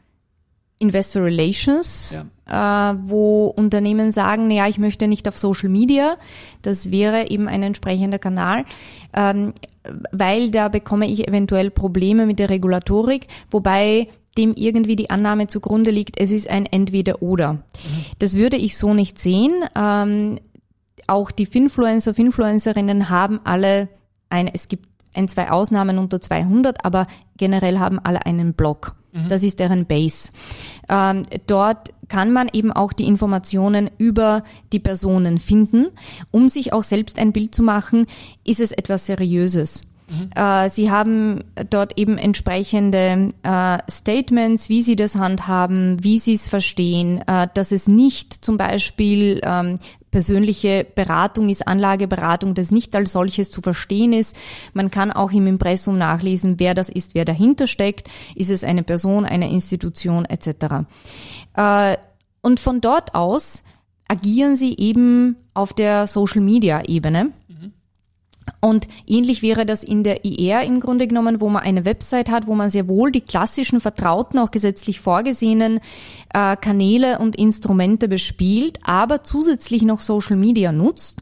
Investor 0.79 1.23
Relations, 1.23 2.19
ja. 2.47 2.91
äh, 2.91 2.97
wo 3.01 3.47
Unternehmen 3.47 4.11
sagen, 4.11 4.49
ja, 4.51 4.67
ich 4.67 4.79
möchte 4.79 5.07
nicht 5.07 5.27
auf 5.27 5.37
Social 5.37 5.69
Media. 5.69 6.17
Das 6.63 6.91
wäre 6.91 7.29
eben 7.29 7.47
ein 7.47 7.63
entsprechender 7.63 8.19
Kanal, 8.19 8.65
ähm, 9.13 9.53
weil 10.11 10.49
da 10.49 10.67
bekomme 10.67 11.07
ich 11.07 11.27
eventuell 11.27 11.69
Probleme 11.69 12.25
mit 12.25 12.39
der 12.39 12.49
Regulatorik, 12.49 13.27
wobei 13.51 14.09
dem 14.37 14.53
irgendwie 14.55 14.95
die 14.95 15.09
Annahme 15.09 15.47
zugrunde 15.47 15.91
liegt, 15.91 16.19
es 16.19 16.31
ist 16.31 16.49
ein 16.49 16.65
Entweder-Oder. 16.65 17.53
Mhm. 17.53 17.59
Das 18.19 18.35
würde 18.35 18.57
ich 18.57 18.77
so 18.77 18.93
nicht 18.93 19.19
sehen. 19.19 19.63
Ähm, 19.75 20.39
auch 21.07 21.31
die 21.31 21.45
Finfluencer, 21.45 22.13
Finfluencerinnen 22.13 23.09
haben 23.09 23.39
alle 23.43 23.89
ein, 24.29 24.47
es 24.47 24.67
gibt 24.67 24.87
ein, 25.13 25.27
zwei 25.27 25.49
Ausnahmen 25.49 25.97
unter 25.97 26.19
200, 26.19 26.83
aber 26.83 27.07
generell 27.37 27.79
haben 27.79 27.99
alle 27.99 28.25
einen 28.25 28.53
Blog. 28.53 28.95
Mhm. 29.13 29.29
Das 29.29 29.43
ist 29.43 29.59
deren 29.59 29.85
Base. 29.85 30.31
Ähm, 30.89 31.23
dort 31.47 31.93
kann 32.09 32.33
man 32.33 32.49
eben 32.51 32.71
auch 32.71 32.93
die 32.93 33.07
Informationen 33.07 33.89
über 33.97 34.43
die 34.73 34.79
Personen 34.79 35.39
finden. 35.39 35.87
Um 36.31 36.49
sich 36.49 36.73
auch 36.73 36.83
selbst 36.83 37.17
ein 37.17 37.31
Bild 37.31 37.55
zu 37.55 37.63
machen, 37.63 38.07
ist 38.45 38.59
es 38.59 38.71
etwas 38.71 39.05
Seriöses. 39.05 39.83
Mhm. 40.09 40.29
Äh, 40.35 40.69
sie 40.69 40.91
haben 40.91 41.43
dort 41.69 41.97
eben 41.97 42.17
entsprechende 42.17 43.29
äh, 43.43 43.77
Statements, 43.89 44.69
wie 44.69 44.81
sie 44.81 44.95
das 44.95 45.15
handhaben, 45.15 46.03
wie 46.03 46.19
sie 46.19 46.33
es 46.33 46.47
verstehen, 46.47 47.21
äh, 47.27 47.47
dass 47.53 47.71
es 47.71 47.87
nicht 47.87 48.45
zum 48.45 48.57
Beispiel 48.57 49.41
ähm, 49.43 49.79
persönliche 50.11 50.85
Beratung 50.95 51.49
ist, 51.49 51.67
Anlageberatung, 51.67 52.53
das 52.53 52.71
nicht 52.71 52.95
als 52.95 53.11
solches 53.11 53.51
zu 53.51 53.61
verstehen 53.61 54.13
ist. 54.13 54.37
Man 54.73 54.89
kann 54.89 55.11
auch 55.11 55.31
im 55.31 55.45
Impressum 55.45 55.97
nachlesen, 55.97 56.57
wer 56.57 56.73
das 56.73 56.89
ist, 56.89 57.15
wer 57.15 57.25
dahinter 57.25 57.67
steckt. 57.67 58.09
Ist 58.33 58.49
es 58.49 58.63
eine 58.63 58.83
Person, 58.83 59.25
eine 59.25 59.51
Institution 59.51 60.23
etc. 60.25 60.87
Äh, 61.55 61.97
und 62.41 62.59
von 62.59 62.79
dort 62.79 63.15
aus 63.15 63.63
agieren 64.07 64.55
sie 64.55 64.77
eben 64.77 65.35
auf 65.53 65.73
der 65.73 66.07
Social-Media-Ebene. 66.07 67.31
Und 68.61 68.87
ähnlich 69.07 69.41
wäre 69.41 69.65
das 69.65 69.83
in 69.83 70.03
der 70.03 70.25
IR 70.25 70.61
im 70.61 70.79
Grunde 70.79 71.07
genommen, 71.07 71.41
wo 71.41 71.49
man 71.49 71.63
eine 71.63 71.85
Website 71.85 72.29
hat, 72.29 72.47
wo 72.47 72.55
man 72.55 72.69
sehr 72.69 72.87
wohl 72.87 73.11
die 73.11 73.21
klassischen 73.21 73.79
vertrauten, 73.79 74.39
auch 74.39 74.51
gesetzlich 74.51 74.99
vorgesehenen 74.99 75.79
äh, 76.33 76.55
Kanäle 76.55 77.19
und 77.19 77.35
Instrumente 77.35 78.07
bespielt, 78.07 78.79
aber 78.83 79.23
zusätzlich 79.23 79.83
noch 79.83 79.99
Social 79.99 80.35
Media 80.35 80.71
nutzt, 80.71 81.21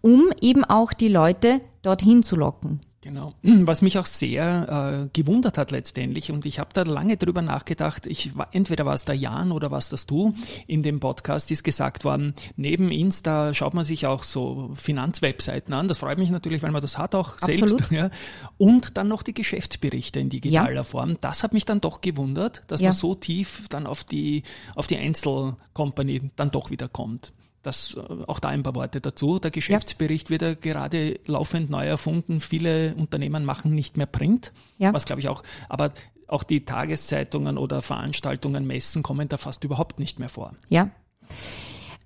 um 0.00 0.32
eben 0.40 0.64
auch 0.64 0.92
die 0.92 1.08
Leute 1.08 1.60
dorthin 1.82 2.22
zu 2.22 2.36
locken. 2.36 2.80
Genau. 3.02 3.34
Was 3.42 3.82
mich 3.82 3.98
auch 3.98 4.06
sehr 4.06 5.02
äh, 5.04 5.08
gewundert 5.12 5.58
hat 5.58 5.72
letztendlich, 5.72 6.30
und 6.30 6.46
ich 6.46 6.60
habe 6.60 6.70
da 6.72 6.82
lange 6.82 7.16
drüber 7.16 7.42
nachgedacht, 7.42 8.06
ich 8.06 8.36
war, 8.36 8.48
entweder 8.52 8.86
war 8.86 8.94
es 8.94 9.04
der 9.04 9.16
Jan 9.16 9.50
oder 9.50 9.70
was 9.72 9.88
das 9.88 10.06
du, 10.06 10.34
in 10.68 10.84
dem 10.84 11.00
Podcast 11.00 11.50
ist 11.50 11.64
gesagt 11.64 12.04
worden, 12.04 12.34
neben 12.56 12.92
Insta 12.92 13.52
schaut 13.54 13.74
man 13.74 13.84
sich 13.84 14.06
auch 14.06 14.22
so 14.22 14.70
Finanzwebseiten 14.74 15.74
an. 15.74 15.88
Das 15.88 15.98
freut 15.98 16.18
mich 16.18 16.30
natürlich, 16.30 16.62
weil 16.62 16.70
man 16.70 16.80
das 16.80 16.96
hat 16.96 17.14
auch 17.14 17.34
Absolut. 17.34 17.58
selbst. 17.58 17.82
Ja. 17.92 18.10
Und 18.56 18.96
dann 18.96 19.08
noch 19.08 19.22
die 19.22 19.34
Geschäftsberichte 19.34 20.18
in 20.18 20.30
digitaler 20.30 20.72
ja. 20.72 20.84
Form. 20.84 21.18
Das 21.20 21.42
hat 21.42 21.52
mich 21.52 21.66
dann 21.66 21.80
doch 21.80 22.00
gewundert, 22.00 22.62
dass 22.68 22.80
ja. 22.80 22.88
man 22.88 22.96
so 22.96 23.14
tief 23.14 23.66
dann 23.68 23.86
auf 23.86 24.04
die, 24.04 24.44
auf 24.74 24.86
die 24.86 24.96
Einzelcompany 24.96 26.30
dann 26.36 26.50
doch 26.50 26.70
wieder 26.70 26.88
kommt. 26.88 27.32
Das, 27.62 27.96
äh, 27.96 28.00
auch 28.26 28.40
da 28.40 28.48
ein 28.48 28.62
paar 28.62 28.74
Worte 28.74 29.00
dazu. 29.00 29.38
Der 29.38 29.50
Geschäftsbericht 29.50 30.28
ja. 30.28 30.30
wird 30.30 30.42
ja 30.42 30.54
gerade 30.54 31.20
laufend 31.26 31.70
neu 31.70 31.86
erfunden. 31.86 32.40
Viele 32.40 32.94
Unternehmen 32.94 33.44
machen 33.44 33.74
nicht 33.74 33.96
mehr 33.96 34.06
Print, 34.06 34.52
ja. 34.78 34.92
was 34.92 35.06
glaube 35.06 35.20
ich 35.20 35.28
auch, 35.28 35.42
aber 35.68 35.92
auch 36.26 36.42
die 36.42 36.64
Tageszeitungen 36.64 37.58
oder 37.58 37.82
Veranstaltungen, 37.82 38.66
Messen 38.66 39.02
kommen 39.02 39.28
da 39.28 39.36
fast 39.36 39.64
überhaupt 39.64 40.00
nicht 40.00 40.18
mehr 40.18 40.30
vor. 40.30 40.52
Ja. 40.70 40.90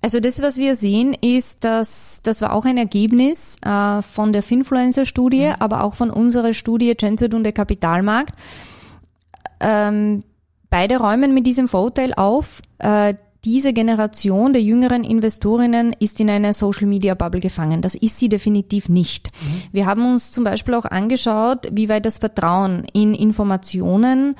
Also 0.02 0.20
das, 0.20 0.42
was 0.42 0.56
wir 0.56 0.74
sehen, 0.74 1.14
ist, 1.14 1.64
dass 1.64 2.20
das 2.22 2.40
war 2.40 2.52
auch 2.52 2.64
ein 2.64 2.76
Ergebnis 2.76 3.56
äh, 3.62 4.02
von 4.02 4.32
der 4.32 4.42
Finfluencer-Studie, 4.42 5.46
mhm. 5.46 5.54
aber 5.58 5.84
auch 5.84 5.94
von 5.94 6.10
unserer 6.10 6.52
Studie 6.52 6.94
Genset 6.94 7.34
und 7.34 7.44
der 7.44 7.52
Kapitalmarkt. 7.52 8.34
Ähm, 9.58 10.22
beide 10.70 10.98
räumen 10.98 11.32
mit 11.32 11.46
diesem 11.46 11.66
Vorurteil 11.66 12.12
auf, 12.14 12.60
äh, 12.78 13.14
diese 13.46 13.72
Generation 13.72 14.52
der 14.52 14.60
jüngeren 14.60 15.04
Investorinnen 15.04 15.94
ist 16.00 16.20
in 16.20 16.28
einer 16.28 16.52
Social 16.52 16.86
Media 16.86 17.14
Bubble 17.14 17.40
gefangen. 17.40 17.80
Das 17.80 17.94
ist 17.94 18.18
sie 18.18 18.28
definitiv 18.28 18.88
nicht. 18.88 19.30
Mhm. 19.40 19.62
Wir 19.72 19.86
haben 19.86 20.04
uns 20.04 20.32
zum 20.32 20.42
Beispiel 20.42 20.74
auch 20.74 20.84
angeschaut, 20.84 21.68
wie 21.70 21.88
weit 21.88 22.04
das 22.04 22.18
Vertrauen 22.18 22.84
in 22.92 23.14
Informationen 23.14 24.34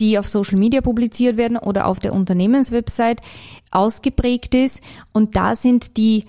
die 0.00 0.18
auf 0.18 0.26
Social 0.26 0.58
Media 0.58 0.80
publiziert 0.80 1.36
werden 1.36 1.56
oder 1.56 1.86
auf 1.86 2.00
der 2.00 2.12
Unternehmenswebsite 2.12 3.22
ausgeprägt 3.70 4.52
ist. 4.52 4.82
Und 5.12 5.36
da 5.36 5.54
sind 5.54 5.96
die 5.96 6.24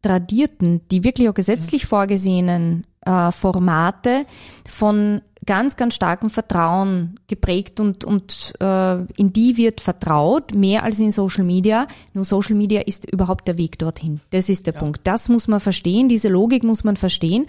tradierten, 0.00 0.80
die 0.90 1.04
wirklich 1.04 1.28
auch 1.28 1.34
gesetzlich 1.34 1.84
mhm. 1.84 1.88
vorgesehenen 1.88 2.86
äh, 3.04 3.32
Formate 3.32 4.26
von 4.66 5.22
ganz, 5.44 5.76
ganz 5.76 5.94
starkem 5.94 6.30
Vertrauen 6.30 7.18
geprägt 7.26 7.80
und, 7.80 8.04
und 8.04 8.52
äh, 8.60 9.02
in 9.16 9.32
die 9.32 9.56
wird 9.56 9.80
vertraut, 9.80 10.54
mehr 10.54 10.84
als 10.84 11.00
in 11.00 11.10
Social 11.10 11.44
Media. 11.44 11.88
Nur 12.14 12.24
Social 12.24 12.54
Media 12.54 12.80
ist 12.82 13.10
überhaupt 13.10 13.48
der 13.48 13.58
Weg 13.58 13.78
dorthin. 13.78 14.20
Das 14.30 14.48
ist 14.48 14.66
der 14.66 14.74
ja. 14.74 14.80
Punkt. 14.80 15.00
Das 15.04 15.28
muss 15.28 15.48
man 15.48 15.60
verstehen, 15.60 16.08
diese 16.08 16.28
Logik 16.28 16.62
muss 16.62 16.84
man 16.84 16.96
verstehen. 16.96 17.46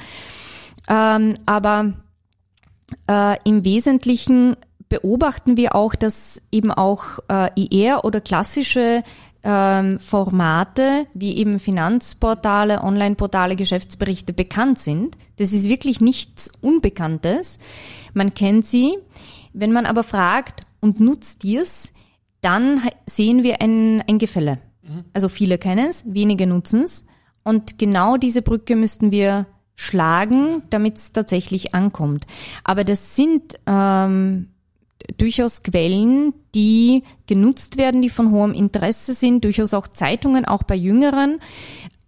Ähm, 0.89 1.35
aber 1.45 1.93
äh, 3.07 3.37
im 3.43 3.63
Wesentlichen 3.63 4.55
beobachten 4.89 5.57
wir 5.57 5.75
auch, 5.75 5.95
dass 5.95 6.41
eben 6.51 6.71
auch 6.71 7.19
äh, 7.27 7.49
IR 7.55 8.05
oder 8.05 8.21
klassische 8.21 9.03
ähm, 9.43 9.99
Formate 9.99 11.07
wie 11.13 11.37
eben 11.37 11.59
Finanzportale, 11.59 12.81
Online-Portale, 12.81 13.55
Geschäftsberichte 13.55 14.33
bekannt 14.33 14.79
sind. 14.79 15.17
Das 15.37 15.51
ist 15.51 15.67
wirklich 15.67 16.01
nichts 16.01 16.51
Unbekanntes. 16.61 17.59
Man 18.13 18.33
kennt 18.33 18.65
sie. 18.65 18.97
Wenn 19.53 19.71
man 19.71 19.85
aber 19.85 20.03
fragt 20.03 20.61
und 20.79 20.99
nutzt 20.99 21.43
dies, 21.43 21.93
dann 22.41 22.81
sehen 23.09 23.43
wir 23.43 23.61
ein, 23.61 24.01
ein 24.07 24.17
Gefälle. 24.17 24.59
Mhm. 24.81 25.05
Also 25.13 25.29
viele 25.29 25.57
kennen 25.57 25.87
es, 25.89 26.03
wenige 26.07 26.47
nutzen 26.47 26.83
es. 26.83 27.05
Und 27.43 27.77
genau 27.77 28.17
diese 28.17 28.41
Brücke 28.41 28.75
müssten 28.75 29.11
wir 29.11 29.45
schlagen, 29.75 30.63
damit 30.69 30.97
es 30.97 31.11
tatsächlich 31.11 31.75
ankommt. 31.75 32.25
Aber 32.63 32.83
das 32.83 33.15
sind 33.15 33.59
ähm, 33.65 34.52
durchaus 35.17 35.63
Quellen, 35.63 36.33
die 36.55 37.03
genutzt 37.27 37.77
werden, 37.77 38.01
die 38.01 38.09
von 38.09 38.31
hohem 38.31 38.53
Interesse 38.53 39.13
sind, 39.13 39.43
durchaus 39.43 39.73
auch 39.73 39.87
Zeitungen, 39.87 40.45
auch 40.45 40.63
bei 40.63 40.75
Jüngeren, 40.75 41.39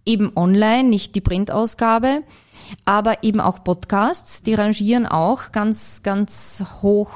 eben 0.04 0.32
online, 0.36 0.88
nicht 0.88 1.14
die 1.14 1.20
Printausgabe, 1.20 2.22
aber 2.84 3.22
eben 3.24 3.40
auch 3.40 3.64
Podcasts, 3.64 4.42
die 4.42 4.54
rangieren 4.54 5.06
auch 5.06 5.52
ganz, 5.52 6.02
ganz 6.02 6.64
hoch 6.82 7.10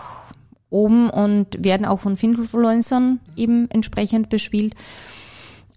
oben 0.71 1.11
und 1.11 1.64
werden 1.64 1.87
auch 1.87 2.01
von 2.01 2.16
Finfluencern 2.16 3.21
eben 3.37 3.71
entsprechend 3.71 4.29
bespielt. 4.29 4.75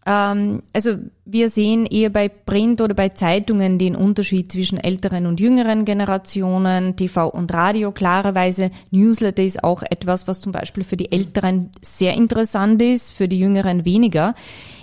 Ähm, 0.05 0.61
also 0.73 0.97
wir 1.25 1.49
sehen 1.49 1.85
eher 1.85 2.09
bei 2.09 2.27
Print 2.27 2.81
oder 2.81 2.93
bei 2.93 3.09
Zeitungen 3.09 3.77
den 3.77 3.95
Unterschied 3.95 4.51
zwischen 4.51 4.77
älteren 4.77 5.25
und 5.25 5.39
jüngeren 5.39 5.85
Generationen, 5.85 6.95
TV 6.95 7.29
und 7.29 7.53
Radio. 7.53 7.91
Klarerweise 7.91 8.69
Newsletter 8.91 9.43
ist 9.43 9.63
auch 9.63 9.83
etwas, 9.83 10.27
was 10.27 10.41
zum 10.41 10.51
Beispiel 10.51 10.83
für 10.83 10.97
die 10.97 11.11
Älteren 11.11 11.69
sehr 11.81 12.13
interessant 12.13 12.81
ist, 12.81 13.13
für 13.13 13.27
die 13.27 13.39
Jüngeren 13.39 13.85
weniger. 13.85 14.35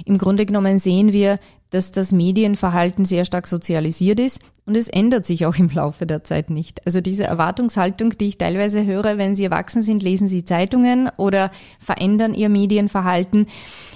Im 0.06 0.16
Grunde 0.16 0.46
genommen 0.46 0.78
sehen 0.78 1.12
wir, 1.12 1.38
dass 1.70 1.92
das 1.92 2.12
Medienverhalten 2.12 3.04
sehr 3.04 3.24
stark 3.24 3.46
sozialisiert 3.46 4.20
ist 4.20 4.40
und 4.66 4.76
es 4.76 4.88
ändert 4.88 5.26
sich 5.26 5.46
auch 5.46 5.56
im 5.56 5.68
Laufe 5.68 6.06
der 6.06 6.24
Zeit 6.24 6.50
nicht. 6.50 6.84
Also 6.86 7.00
diese 7.00 7.24
Erwartungshaltung, 7.24 8.10
die 8.10 8.26
ich 8.26 8.38
teilweise 8.38 8.84
höre, 8.84 9.18
wenn 9.18 9.34
Sie 9.34 9.44
erwachsen 9.44 9.82
sind, 9.82 10.02
lesen 10.02 10.28
Sie 10.28 10.44
Zeitungen 10.44 11.10
oder 11.16 11.50
verändern 11.78 12.34
Ihr 12.34 12.48
Medienverhalten, 12.48 13.46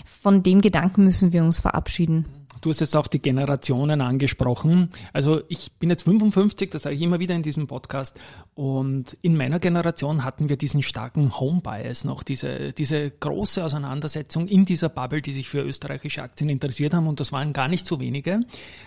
von 0.04 0.42
dem 0.42 0.60
Gedanken 0.60 1.04
müssen 1.04 1.32
wir 1.32 1.42
uns 1.42 1.60
verabschieden. 1.60 2.24
Du 2.64 2.70
hast 2.70 2.80
jetzt 2.80 2.96
auch 2.96 3.08
die 3.08 3.20
Generationen 3.20 4.00
angesprochen. 4.00 4.88
Also 5.12 5.42
ich 5.48 5.72
bin 5.72 5.90
jetzt 5.90 6.04
55, 6.04 6.70
das 6.70 6.84
sage 6.84 6.96
ich 6.96 7.02
immer 7.02 7.20
wieder 7.20 7.34
in 7.34 7.42
diesem 7.42 7.66
Podcast. 7.66 8.18
Und 8.54 9.18
in 9.20 9.36
meiner 9.36 9.58
Generation 9.58 10.24
hatten 10.24 10.48
wir 10.48 10.56
diesen 10.56 10.82
starken 10.82 11.38
Home-Bias 11.38 12.04
noch, 12.04 12.22
diese, 12.22 12.72
diese 12.72 13.10
große 13.10 13.62
Auseinandersetzung 13.62 14.48
in 14.48 14.64
dieser 14.64 14.88
Bubble, 14.88 15.20
die 15.20 15.32
sich 15.32 15.46
für 15.46 15.60
österreichische 15.60 16.22
Aktien 16.22 16.48
interessiert 16.48 16.94
haben. 16.94 17.06
Und 17.06 17.20
das 17.20 17.32
waren 17.32 17.52
gar 17.52 17.68
nicht 17.68 17.86
so 17.86 18.00
wenige. 18.00 18.40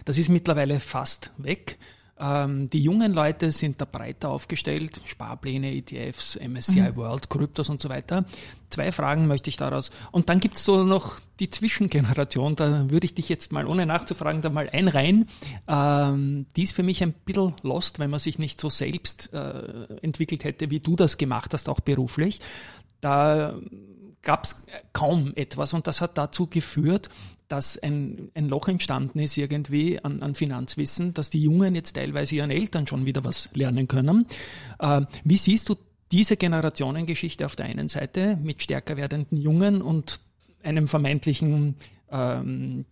Das 0.05 0.17
ist 0.17 0.29
mittlerweile 0.29 0.79
fast 0.79 1.31
weg. 1.37 1.77
Ähm, 2.19 2.69
die 2.69 2.81
jungen 2.81 3.13
Leute 3.13 3.51
sind 3.51 3.79
da 3.79 3.85
breiter 3.85 4.29
aufgestellt, 4.29 5.01
Sparpläne, 5.05 5.75
ETFs, 5.75 6.37
MSCI 6.37 6.81
mhm. 6.81 6.95
World, 6.95 7.29
Kryptos 7.29 7.69
und 7.69 7.81
so 7.81 7.89
weiter. 7.89 8.25
Zwei 8.69 8.91
Fragen 8.91 9.27
möchte 9.27 9.49
ich 9.49 9.57
daraus. 9.57 9.91
Und 10.11 10.29
dann 10.29 10.39
gibt 10.39 10.57
es 10.57 10.65
so 10.65 10.83
noch 10.83 11.19
die 11.39 11.49
Zwischengeneration, 11.49 12.55
da 12.55 12.89
würde 12.89 13.05
ich 13.05 13.13
dich 13.13 13.29
jetzt 13.29 13.51
mal, 13.51 13.67
ohne 13.67 13.85
nachzufragen, 13.85 14.41
da 14.41 14.49
mal 14.49 14.69
einreihen. 14.69 15.27
Ähm, 15.67 16.47
die 16.55 16.63
ist 16.63 16.75
für 16.75 16.83
mich 16.83 17.03
ein 17.03 17.13
bisschen 17.13 17.53
lost, 17.61 17.99
wenn 17.99 18.09
man 18.09 18.19
sich 18.19 18.39
nicht 18.39 18.59
so 18.59 18.69
selbst 18.69 19.33
äh, 19.33 19.85
entwickelt 20.01 20.43
hätte, 20.43 20.71
wie 20.71 20.79
du 20.79 20.95
das 20.95 21.17
gemacht 21.17 21.53
hast, 21.53 21.69
auch 21.69 21.79
beruflich. 21.79 22.41
Da 22.99 23.55
gab 24.27 24.43
es 24.43 24.65
kaum 24.91 25.31
etwas 25.37 25.73
und 25.73 25.87
das 25.87 26.01
hat 26.01 26.17
dazu 26.17 26.47
geführt, 26.47 27.07
dass 27.47 27.81
ein, 27.81 28.29
ein 28.35 28.49
Loch 28.49 28.67
entstanden 28.67 29.19
ist 29.19 29.37
irgendwie 29.37 30.03
an, 30.03 30.21
an 30.21 30.35
Finanzwissen, 30.35 31.13
dass 31.13 31.29
die 31.29 31.41
Jungen 31.41 31.75
jetzt 31.75 31.93
teilweise 31.93 32.35
ihren 32.35 32.51
Eltern 32.51 32.85
schon 32.87 33.05
wieder 33.05 33.23
was 33.23 33.49
lernen 33.53 33.87
können. 33.87 34.27
Äh, 34.79 35.03
wie 35.23 35.37
siehst 35.37 35.69
du 35.69 35.75
diese 36.11 36.35
Generationengeschichte 36.35 37.45
auf 37.45 37.55
der 37.55 37.67
einen 37.67 37.87
Seite 37.87 38.37
mit 38.43 38.61
stärker 38.61 38.97
werdenden 38.97 39.37
Jungen 39.37 39.81
und 39.81 40.19
einem 40.61 40.89
vermeintlichen 40.89 41.75
ähm, 42.11 42.83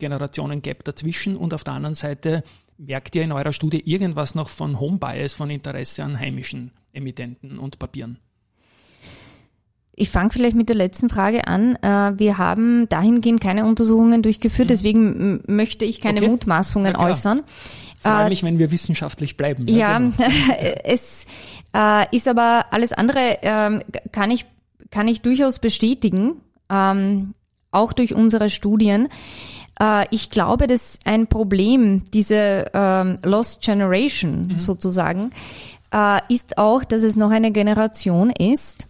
Generationengap 0.00 0.82
dazwischen 0.82 1.36
und 1.36 1.54
auf 1.54 1.62
der 1.62 1.74
anderen 1.74 1.94
Seite 1.94 2.42
merkt 2.76 3.14
ihr 3.14 3.22
in 3.22 3.30
eurer 3.30 3.52
Studie 3.52 3.88
irgendwas 3.88 4.34
noch 4.34 4.48
von 4.48 4.80
Home 4.80 4.98
Bias, 4.98 5.32
von 5.32 5.48
Interesse 5.48 6.02
an 6.02 6.18
heimischen 6.18 6.72
Emittenten 6.92 7.60
und 7.60 7.78
Papieren? 7.78 8.18
Ich 10.02 10.10
fange 10.10 10.30
vielleicht 10.30 10.56
mit 10.56 10.68
der 10.68 10.74
letzten 10.74 11.08
Frage 11.08 11.46
an. 11.46 11.76
Äh, 11.76 12.18
wir 12.18 12.36
haben 12.36 12.88
dahingehend 12.88 13.40
keine 13.40 13.64
Untersuchungen 13.64 14.20
durchgeführt, 14.20 14.66
mhm. 14.66 14.72
deswegen 14.72 15.42
möchte 15.46 15.84
ich 15.84 16.00
keine 16.00 16.18
okay. 16.18 16.28
Mutmaßungen 16.28 16.96
äußern. 16.96 17.42
Ich 17.94 18.02
freue 18.02 18.26
äh, 18.26 18.28
mich, 18.28 18.42
wenn 18.42 18.58
wir 18.58 18.72
wissenschaftlich 18.72 19.36
bleiben. 19.36 19.68
Ja, 19.68 19.76
ja 19.76 19.98
genau. 19.98 20.16
es 20.84 21.24
äh, 21.72 22.16
ist 22.16 22.26
aber 22.26 22.66
alles 22.72 22.92
andere, 22.92 23.38
ähm, 23.42 23.82
kann, 24.10 24.32
ich, 24.32 24.44
kann 24.90 25.06
ich 25.06 25.20
durchaus 25.20 25.60
bestätigen, 25.60 26.40
ähm, 26.68 27.34
auch 27.70 27.92
durch 27.92 28.12
unsere 28.12 28.50
Studien. 28.50 29.08
Ich 30.10 30.30
glaube, 30.30 30.66
dass 30.68 31.00
ein 31.04 31.26
Problem, 31.26 32.04
diese 32.12 32.66
ähm, 32.72 33.18
Lost 33.24 33.62
Generation 33.62 34.48
mhm. 34.48 34.58
sozusagen, 34.58 35.30
ist 36.28 36.58
auch, 36.58 36.84
dass 36.84 37.02
es 37.02 37.16
noch 37.16 37.30
eine 37.30 37.50
Generation 37.50 38.30
ist, 38.30 38.86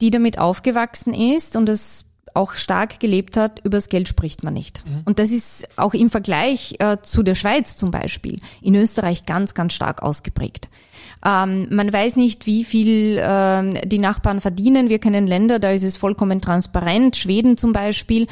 die 0.00 0.10
damit 0.10 0.38
aufgewachsen 0.38 1.14
ist 1.14 1.56
und 1.56 1.68
es 1.68 2.06
auch 2.32 2.54
stark 2.54 3.00
gelebt 3.00 3.36
hat, 3.36 3.64
übers 3.64 3.88
Geld 3.88 4.08
spricht 4.08 4.44
man 4.44 4.54
nicht. 4.54 4.84
Mhm. 4.86 5.02
Und 5.04 5.18
das 5.18 5.32
ist 5.32 5.66
auch 5.76 5.94
im 5.94 6.10
Vergleich 6.10 6.76
äh, 6.78 6.98
zu 7.02 7.22
der 7.22 7.34
Schweiz 7.34 7.76
zum 7.76 7.90
Beispiel 7.90 8.38
in 8.62 8.76
Österreich 8.76 9.26
ganz, 9.26 9.54
ganz 9.54 9.72
stark 9.72 10.02
ausgeprägt. 10.02 10.68
Ähm, 11.24 11.66
man 11.70 11.92
weiß 11.92 12.16
nicht, 12.16 12.46
wie 12.46 12.64
viel 12.64 13.18
äh, 13.18 13.86
die 13.86 13.98
Nachbarn 13.98 14.40
verdienen. 14.40 14.88
Wir 14.88 15.00
kennen 15.00 15.26
Länder, 15.26 15.58
da 15.58 15.70
ist 15.72 15.82
es 15.82 15.96
vollkommen 15.96 16.40
transparent. 16.40 17.16
Schweden 17.16 17.56
zum 17.56 17.72
Beispiel 17.72 18.28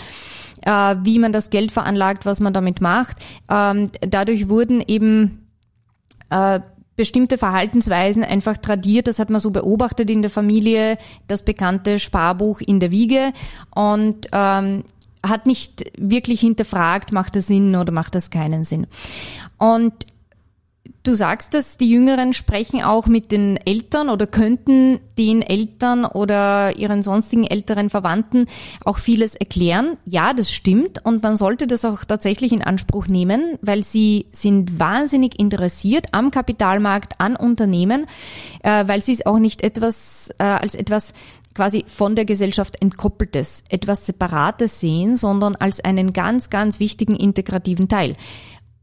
äh, 0.65 0.97
wie 1.03 1.19
man 1.19 1.33
das 1.33 1.51
Geld 1.51 1.73
veranlagt, 1.73 2.27
was 2.27 2.41
man 2.41 2.53
damit 2.53 2.81
macht. 2.81 3.17
Ähm, 3.49 3.91
dadurch 4.01 4.49
wurden 4.49 4.83
eben 4.87 5.49
äh, 6.31 6.61
bestimmte 6.99 7.39
Verhaltensweisen 7.39 8.25
einfach 8.25 8.57
tradiert. 8.57 9.07
Das 9.07 9.21
hat 9.21 9.31
man 9.31 9.41
so 9.41 9.53
beobachtet 9.53 10.11
in 10.11 10.21
der 10.21 10.31
Familie, 10.31 10.99
das 11.29 11.43
bekannte 11.45 12.01
Sparbuch 12.01 12.61
in 12.61 12.81
der 12.81 12.91
Wiege 12.91 13.33
und 13.73 14.27
ähm, 14.33 14.83
hat 15.25 15.47
nicht 15.47 15.85
wirklich 15.97 16.41
hinterfragt, 16.41 17.13
macht 17.13 17.37
das 17.37 17.47
Sinn 17.47 17.77
oder 17.77 17.93
macht 17.93 18.17
das 18.17 18.31
keinen 18.31 18.65
Sinn. 18.65 18.89
Und 19.59 19.95
Du 21.03 21.15
sagst 21.15 21.55
dass 21.55 21.77
die 21.77 21.89
Jüngeren 21.89 22.33
sprechen 22.33 22.83
auch 22.83 23.07
mit 23.07 23.33
den 23.33 23.57
Eltern 23.57 24.11
oder 24.11 24.27
könnten 24.27 24.99
den 25.17 25.43
Eltern 25.43 26.05
oder 26.05 26.77
ihren 26.77 27.03
sonstigen 27.03 27.45
älteren 27.45 27.89
Verwandten 27.89 28.47
auch 28.85 28.99
vieles 28.99 29.35
erklären. 29.35 29.97
Ja, 30.05 30.35
das 30.35 30.53
stimmt 30.53 31.05
und 31.05 31.23
man 31.23 31.37
sollte 31.37 31.67
das 31.67 31.85
auch 31.85 32.05
tatsächlich 32.05 32.53
in 32.53 32.63
Anspruch 32.63 33.07
nehmen, 33.07 33.59
weil 33.63 33.85
sie 33.85 34.27
sind 34.33 34.79
wahnsinnig 34.79 35.39
interessiert 35.39 36.09
am 36.13 36.31
Kapitalmarkt, 36.31 37.21
an 37.21 37.37
Unternehmen, 37.37 38.07
äh, 38.63 38.87
weil 38.87 39.01
sie 39.01 39.15
es 39.15 39.25
auch 39.25 39.39
nicht 39.39 39.63
etwas 39.63 40.31
äh, 40.39 40.45
als 40.45 40.75
etwas 40.75 41.15
quasi 41.55 41.85
von 41.89 42.15
der 42.15 42.25
Gesellschaft 42.25 42.81
entkoppeltes, 42.81 43.65
etwas 43.69 44.07
Separates 44.07 44.79
sehen, 44.79 45.17
sondern 45.17 45.57
als 45.57 45.81
einen 45.81 46.13
ganz, 46.13 46.51
ganz 46.51 46.79
wichtigen 46.79 47.17
integrativen 47.17 47.89
Teil. 47.89 48.15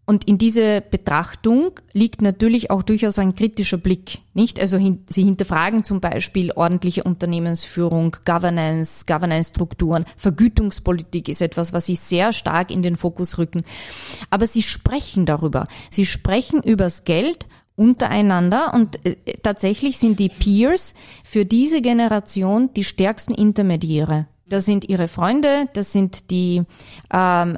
Und 0.07 0.25
in 0.25 0.37
diese 0.37 0.81
Betrachtung 0.81 1.71
liegt 1.91 2.21
natürlich 2.21 2.69
auch 2.69 2.83
durchaus 2.83 3.17
ein 3.17 3.33
kritischer 3.33 3.77
Blick, 3.77 4.19
nicht? 4.35 4.59
Also 4.59 4.77
hin, 4.77 5.03
sie 5.07 5.23
hinterfragen 5.23 5.83
zum 5.83 5.99
Beispiel 5.99 6.51
ordentliche 6.51 7.03
Unternehmensführung, 7.03 8.15
Governance, 8.23 9.05
Governance-Strukturen, 9.07 10.05
Vergütungspolitik 10.17 11.27
ist 11.27 11.41
etwas, 11.41 11.73
was 11.73 11.87
sie 11.87 11.95
sehr 11.95 12.33
stark 12.33 12.69
in 12.69 12.83
den 12.83 12.95
Fokus 12.95 13.39
rücken. 13.39 13.63
Aber 14.29 14.45
sie 14.45 14.61
sprechen 14.61 15.25
darüber. 15.25 15.67
Sie 15.89 16.05
sprechen 16.05 16.61
übers 16.61 17.03
Geld 17.03 17.47
untereinander 17.75 18.73
und 18.73 19.03
äh, 19.05 19.15
tatsächlich 19.41 19.97
sind 19.97 20.19
die 20.19 20.29
Peers 20.29 20.93
für 21.23 21.45
diese 21.45 21.81
Generation 21.81 22.71
die 22.73 22.83
stärksten 22.83 23.33
Intermediäre. 23.33 24.27
Das 24.47 24.65
sind 24.65 24.87
ihre 24.87 25.07
Freunde, 25.07 25.67
das 25.73 25.91
sind 25.91 26.29
die 26.29 26.61
ähm, 27.11 27.57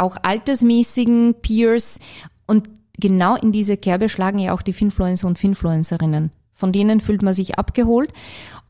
auch 0.00 0.16
altersmäßigen 0.22 1.36
Peers 1.42 2.00
und 2.46 2.68
genau 2.98 3.36
in 3.36 3.52
diese 3.52 3.76
Kerbe 3.76 4.08
schlagen 4.08 4.38
ja 4.38 4.52
auch 4.52 4.62
die 4.62 4.72
Finfluencer 4.72 5.26
und 5.26 5.38
Finfluencerinnen. 5.38 6.30
Von 6.52 6.72
denen 6.72 7.00
fühlt 7.00 7.22
man 7.22 7.32
sich 7.32 7.58
abgeholt. 7.58 8.12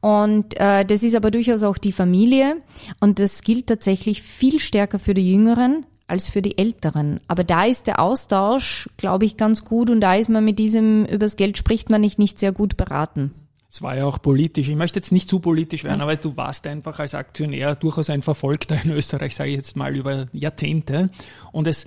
Und 0.00 0.58
äh, 0.58 0.84
das 0.84 1.02
ist 1.02 1.16
aber 1.16 1.30
durchaus 1.30 1.62
auch 1.64 1.76
die 1.76 1.92
Familie. 1.92 2.56
Und 3.00 3.18
das 3.18 3.42
gilt 3.42 3.66
tatsächlich 3.66 4.22
viel 4.22 4.60
stärker 4.60 4.98
für 4.98 5.14
die 5.14 5.32
Jüngeren 5.32 5.84
als 6.06 6.28
für 6.28 6.42
die 6.42 6.58
Älteren. 6.58 7.20
Aber 7.28 7.44
da 7.44 7.64
ist 7.64 7.86
der 7.86 8.00
Austausch, 8.00 8.88
glaube 8.96 9.24
ich, 9.24 9.36
ganz 9.36 9.64
gut 9.64 9.90
und 9.90 10.00
da 10.00 10.14
ist 10.14 10.28
man 10.28 10.44
mit 10.44 10.58
diesem, 10.58 11.04
übers 11.06 11.36
Geld 11.36 11.56
spricht 11.56 11.88
man 11.88 12.00
nicht, 12.00 12.18
nicht 12.18 12.38
sehr 12.38 12.52
gut 12.52 12.76
beraten. 12.76 13.32
Es 13.70 13.82
war 13.82 13.96
ja 13.96 14.04
auch 14.04 14.20
politisch. 14.20 14.68
Ich 14.68 14.74
möchte 14.74 14.98
jetzt 14.98 15.12
nicht 15.12 15.28
zu 15.28 15.38
politisch 15.38 15.84
werden, 15.84 16.00
aber 16.00 16.16
du 16.16 16.36
warst 16.36 16.66
einfach 16.66 16.98
als 16.98 17.14
Aktionär 17.14 17.76
durchaus 17.76 18.10
ein 18.10 18.20
Verfolgter 18.20 18.82
in 18.82 18.90
Österreich, 18.90 19.36
sage 19.36 19.50
ich 19.50 19.56
jetzt 19.56 19.76
mal, 19.76 19.96
über 19.96 20.26
Jahrzehnte. 20.32 21.10
Und 21.52 21.68
es 21.68 21.86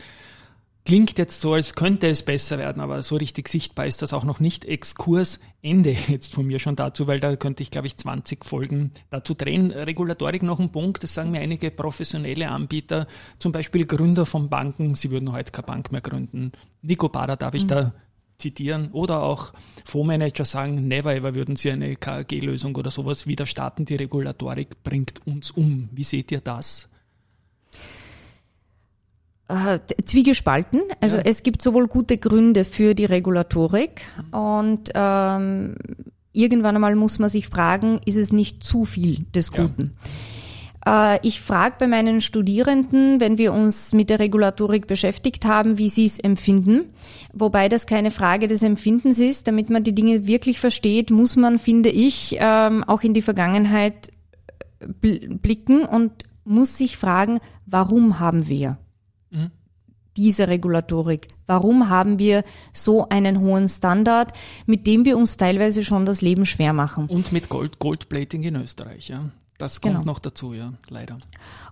klingt 0.86 1.18
jetzt 1.18 1.42
so, 1.42 1.54
als 1.54 1.76
könnte 1.76 2.08
es 2.08 2.24
besser 2.24 2.58
werden, 2.58 2.82
aber 2.82 3.04
so 3.04 3.18
richtig 3.18 3.50
sichtbar 3.50 3.86
ist 3.86 4.02
das 4.02 4.14
auch 4.14 4.24
noch 4.24 4.40
nicht. 4.40 4.64
Exkurs 4.64 5.42
Ende 5.62 5.92
jetzt 6.08 6.34
von 6.34 6.48
mir 6.48 6.60
schon 6.60 6.78
dazu, 6.78 7.06
weil 7.08 7.20
da 7.20 7.36
könnte 7.36 7.64
ich, 7.64 7.72
glaube 7.72 7.88
ich, 7.88 7.98
20 7.98 8.46
Folgen 8.46 8.92
dazu 9.10 9.34
drehen. 9.34 9.72
Regulatorik 9.72 10.44
noch 10.44 10.60
ein 10.60 10.72
Punkt, 10.72 11.04
das 11.04 11.14
sagen 11.14 11.32
mir 11.32 11.42
einige 11.42 11.70
professionelle 11.70 12.48
Anbieter, 12.48 13.08
zum 13.40 13.52
Beispiel 13.52 13.86
Gründer 13.86 14.26
von 14.26 14.48
Banken, 14.48 14.96
sie 14.96 15.12
würden 15.12 15.34
heute 15.34 15.52
keine 15.52 15.68
Bank 15.68 15.92
mehr 15.92 16.02
gründen. 16.02 16.54
Nico 16.82 17.10
Bader 17.10 17.36
darf 17.36 17.56
ich 17.56 17.66
mhm. 17.66 17.70
da 17.70 17.94
zitieren 18.44 18.90
oder 18.92 19.24
auch 19.24 19.54
Fondsmanager 19.86 20.46
sagen, 20.46 20.88
never 20.88 21.16
ever 21.16 21.34
würden 21.34 21.56
sie 21.56 21.72
eine 21.72 21.96
KAG-Lösung 21.96 22.76
oder 22.76 22.92
sowas 22.92 23.26
wieder 23.26 23.46
starten. 23.46 23.86
Die 23.86 23.96
Regulatorik 23.96 24.84
bringt 24.84 25.26
uns 25.26 25.52
um. 25.52 25.90
Wie 25.92 26.04
seht 26.04 26.32
ihr 26.32 26.42
das? 26.42 26.90
Äh, 29.48 29.80
zwiegespalten. 30.06 30.82
Also 31.02 31.18
ja. 31.18 31.24
es 31.26 31.44
gibt 31.44 31.62
sowohl 31.62 31.88
gute 31.88 32.18
Gründe 32.18 32.64
für 32.64 32.96
die 32.96 33.06
Regulatorik 33.06 34.02
und 34.32 34.92
ähm, 34.94 35.76
irgendwann 36.32 36.76
einmal 36.76 36.96
muss 36.96 37.20
man 37.20 37.30
sich 37.30 37.48
fragen, 37.48 38.00
ist 38.06 38.18
es 38.18 38.32
nicht 38.32 38.64
zu 38.64 38.86
viel 38.86 39.26
des 39.34 39.52
Guten? 39.52 39.98
Ja. 40.04 40.10
Äh, 40.86 41.26
ich 41.26 41.42
frage 41.42 41.76
bei 41.80 41.88
meinen 41.88 42.22
Studierenden, 42.22 43.20
wenn 43.20 43.38
wir 43.38 43.54
uns 43.54 43.94
mit 43.94 44.10
der 44.10 44.20
Regulatorik 44.20 44.88
beschäftigt 44.88 45.46
haben, 45.46 45.78
wie 45.78 45.90
sie 45.90 46.06
es 46.06 46.20
empfinden. 46.20 46.94
Wobei 47.34 47.70
das 47.70 47.86
keine 47.86 48.12
Frage 48.12 48.48
des 48.48 48.64
Empfindens 48.64 49.20
ist. 49.20 49.48
Damit 49.48 49.70
man 49.70 49.84
die 49.84 49.96
Dinge 49.96 50.28
wirklich 50.28 50.60
versteht, 50.60 51.10
muss 51.10 51.36
man, 51.36 51.60
finde 51.60 51.90
ich, 51.90 52.38
ähm, 52.40 52.84
auch 52.84 53.02
in 53.02 53.14
die 53.14 53.22
Vergangenheit 53.22 54.12
äh, 55.02 55.28
blicken 55.28 55.86
und 55.86 56.12
muss 56.46 56.78
sich 56.78 56.98
fragen, 56.98 57.40
warum 57.66 58.20
haben 58.20 58.48
wir 58.48 58.78
mhm. 59.32 59.52
diese 60.18 60.50
Regulatorik? 60.50 61.30
Warum 61.48 61.90
haben 61.90 62.20
wir 62.20 62.44
so 62.74 63.08
einen 63.08 63.40
hohen 63.40 63.68
Standard, 63.68 64.34
mit 64.66 64.88
dem 64.88 65.06
wir 65.06 65.18
uns 65.18 65.38
teilweise 65.38 65.84
schon 65.84 66.06
das 66.06 66.22
Leben 66.22 66.46
schwer 66.46 66.74
machen? 66.74 67.06
Und 67.08 67.32
mit 67.32 67.48
Gold, 67.48 67.80
Goldplating 67.80 68.44
in 68.44 68.56
Österreich, 68.56 69.08
ja. 69.10 69.30
Das 69.64 69.80
kommt 69.80 69.94
genau. 69.94 70.06
noch 70.06 70.20
dazu, 70.20 70.52
ja, 70.52 70.74
leider. 70.90 71.18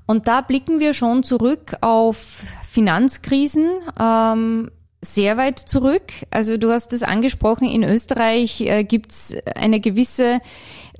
Und 0.05 0.25
da 0.25 0.39
blicken 0.39 0.79
wir 0.79 0.93
schon 0.93 1.23
zurück 1.23 1.75
auf 1.81 2.41
Finanzkrisen. 2.69 3.69
Ähm, 3.99 4.71
sehr 5.01 5.35
weit 5.35 5.59
zurück. 5.59 6.13
Also 6.29 6.55
du 6.55 6.71
hast 6.71 6.93
es 6.93 7.03
angesprochen, 7.03 7.67
in 7.67 7.83
Österreich 7.83 8.61
äh, 8.61 8.85
gibt's 8.85 9.35
eine 9.55 9.81
gewisse 9.81 10.39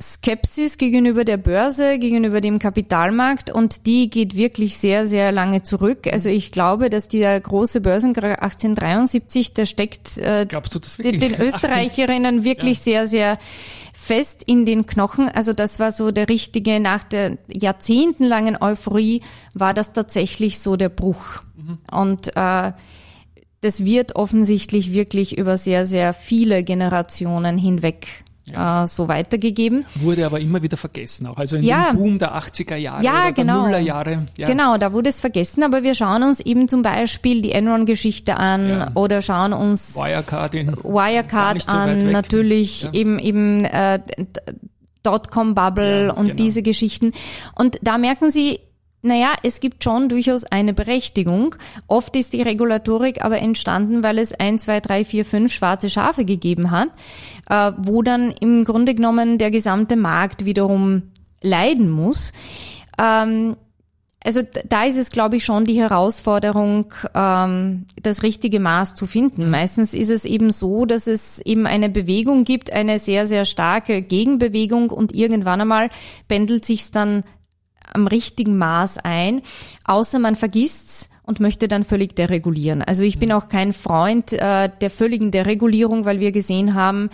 Skepsis 0.02 0.78
gegenüber 0.78 1.24
der 1.24 1.38
Börse, 1.38 1.98
gegenüber 1.98 2.42
dem 2.42 2.60
Kapitalmarkt 2.60 3.52
und 3.52 3.86
die 3.86 4.10
geht 4.10 4.36
wirklich 4.36 4.78
sehr, 4.78 5.08
sehr 5.08 5.32
lange 5.32 5.64
zurück. 5.64 6.08
Also 6.12 6.28
ich 6.28 6.52
glaube, 6.52 6.90
dass 6.90 7.08
der 7.08 7.40
große 7.40 7.80
Börsenkrach 7.80 8.40
1873, 8.40 9.54
der 9.54 9.66
steckt 9.66 10.18
äh, 10.18 10.46
den, 10.46 11.20
den 11.22 11.40
Österreicherinnen 11.40 12.44
wirklich 12.44 12.80
ja. 12.80 12.84
sehr, 12.84 13.08
sehr 13.08 13.38
fest 14.12 14.44
in 14.46 14.66
den 14.66 14.86
Knochen. 14.86 15.30
Also 15.30 15.54
das 15.54 15.80
war 15.80 15.94
so 15.94 16.12
der 16.12 16.28
richtige, 16.28 16.82
nach 16.82 17.06
der 17.06 17.38
jahrzehntelangen 17.48 18.58
Euphorie 18.62 19.22
war 19.54 19.74
das 19.74 19.94
tatsächlich 19.94 20.60
so 20.60 20.76
der 20.76 20.90
Bruch. 20.90 21.42
Mhm. 21.56 21.78
Und 21.90 22.36
äh, 22.36 22.74
das 23.62 23.86
wird 23.86 24.18
offensichtlich 24.18 24.92
wirklich 24.92 25.38
über 25.38 25.56
sehr, 25.56 25.86
sehr 25.86 26.12
viele 26.12 26.66
Generationen 26.66 27.58
hinweg 27.58 28.26
ja. 28.52 28.84
äh, 28.84 28.88
so 28.88 29.08
weitergegeben. 29.08 29.86
Wurde 29.96 30.26
aber 30.26 30.40
immer 30.40 30.62
wieder 30.62 30.78
vergessen 30.78 31.28
auch. 31.28 31.38
Also 31.38 31.58
in 31.58 31.64
ja. 31.64 31.92
dem 31.92 31.98
Boom 31.98 32.20
der 32.20 32.36
80er 32.36 32.76
Jahre 32.76 33.04
ja, 33.04 33.14
oder 33.14 33.32
genau. 33.32 33.54
der 33.54 33.64
Nullerjahre. 33.64 34.26
Ja. 34.38 34.48
Genau, 34.48 34.78
da 34.78 34.94
wurde 34.94 35.10
es 35.10 35.20
vergessen, 35.20 35.64
aber 35.64 35.84
wir 35.84 35.96
schauen 35.96 36.24
uns 36.24 36.40
eben 36.40 36.68
zum 36.68 36.82
Beispiel 36.82 37.42
die 37.42 37.52
Enron-Geschichte 37.52 38.38
an 38.38 38.70
ja. 38.70 38.92
oder 38.96 39.22
schauen 39.22 39.54
uns 39.54 39.96
Wirecard, 39.96 40.56
in, 40.56 40.76
Wirecard 40.84 41.62
so 41.62 41.72
an, 41.72 42.12
natürlich 42.12 42.90
eben 42.94 43.20
eben 43.20 43.66
äh, 43.66 44.00
Dotcom-Bubble 45.04 46.14
und 46.14 46.26
genau. 46.26 46.36
diese 46.36 46.62
Geschichten. 46.62 47.14
Und 47.56 47.78
da 47.82 47.98
merken 47.98 48.30
Sie, 48.30 48.60
naja, 49.02 49.34
es 49.42 49.60
gibt 49.60 49.84
schon 49.84 50.10
durchaus 50.10 50.44
eine 50.44 50.74
Berechtigung. 50.74 51.56
Oft 51.88 52.16
ist 52.16 52.34
die 52.34 52.42
Regulatorik 52.42 53.24
aber 53.24 53.40
entstanden, 53.40 54.04
weil 54.04 54.20
es 54.20 54.34
ein, 54.34 54.60
zwei, 54.60 54.80
drei, 54.80 55.04
vier, 55.04 55.26
fünf 55.26 55.52
schwarze 55.52 55.90
Schafe 55.90 56.24
gegeben 56.24 56.70
hat, 56.70 56.90
äh, 57.50 57.72
wo 57.78 58.04
dann 58.04 58.32
im 58.40 58.64
Grunde 58.64 58.94
genommen 58.94 59.40
der 59.40 59.50
gesamte 59.50 59.96
Markt 59.96 60.46
wiederum 60.46 61.04
leiden 61.42 61.90
muss. 61.90 62.32
Ähm, 63.00 63.56
also 64.24 64.42
da 64.70 64.84
ist 64.84 64.98
es, 64.98 65.10
glaube 65.10 65.38
ich, 65.38 65.46
schon 65.46 65.66
die 65.66 65.80
Herausforderung, 65.80 66.94
ähm, 67.16 67.88
das 68.04 68.22
richtige 68.22 68.60
Maß 68.60 68.94
zu 68.94 69.08
finden. 69.08 69.50
Meistens 69.50 69.96
ist 69.96 70.12
es 70.12 70.26
eben 70.26 70.52
so, 70.52 70.86
dass 70.86 71.08
es 71.08 71.40
eben 71.42 71.66
eine 71.66 71.90
Bewegung 71.90 72.44
gibt, 72.44 72.72
eine 72.72 73.00
sehr, 73.00 73.26
sehr 73.26 73.46
starke 73.46 74.04
Gegenbewegung 74.04 74.92
und 74.92 75.16
irgendwann 75.16 75.62
einmal 75.62 75.90
pendelt 76.28 76.66
sich's 76.66 76.92
dann 76.92 77.24
am 77.94 78.08
richtigen 78.08 78.58
Maß 78.58 79.00
ein, 79.00 79.42
außer 79.86 80.20
man 80.20 80.36
vergisst's 80.36 81.10
und 81.24 81.40
möchte 81.40 81.68
dann 81.68 81.84
völlig 81.84 82.16
deregulieren. 82.16 82.82
Also 82.82 83.04
ich 83.04 83.20
bin 83.20 83.32
auch 83.32 83.48
kein 83.48 83.74
Freund 83.74 84.34
äh, 84.34 84.70
der 84.82 84.90
völligen 84.90 85.32
Deregulierung, 85.32 86.06
weil 86.06 86.20
wir 86.20 86.32
gesehen 86.32 86.74
haben, 86.74 87.10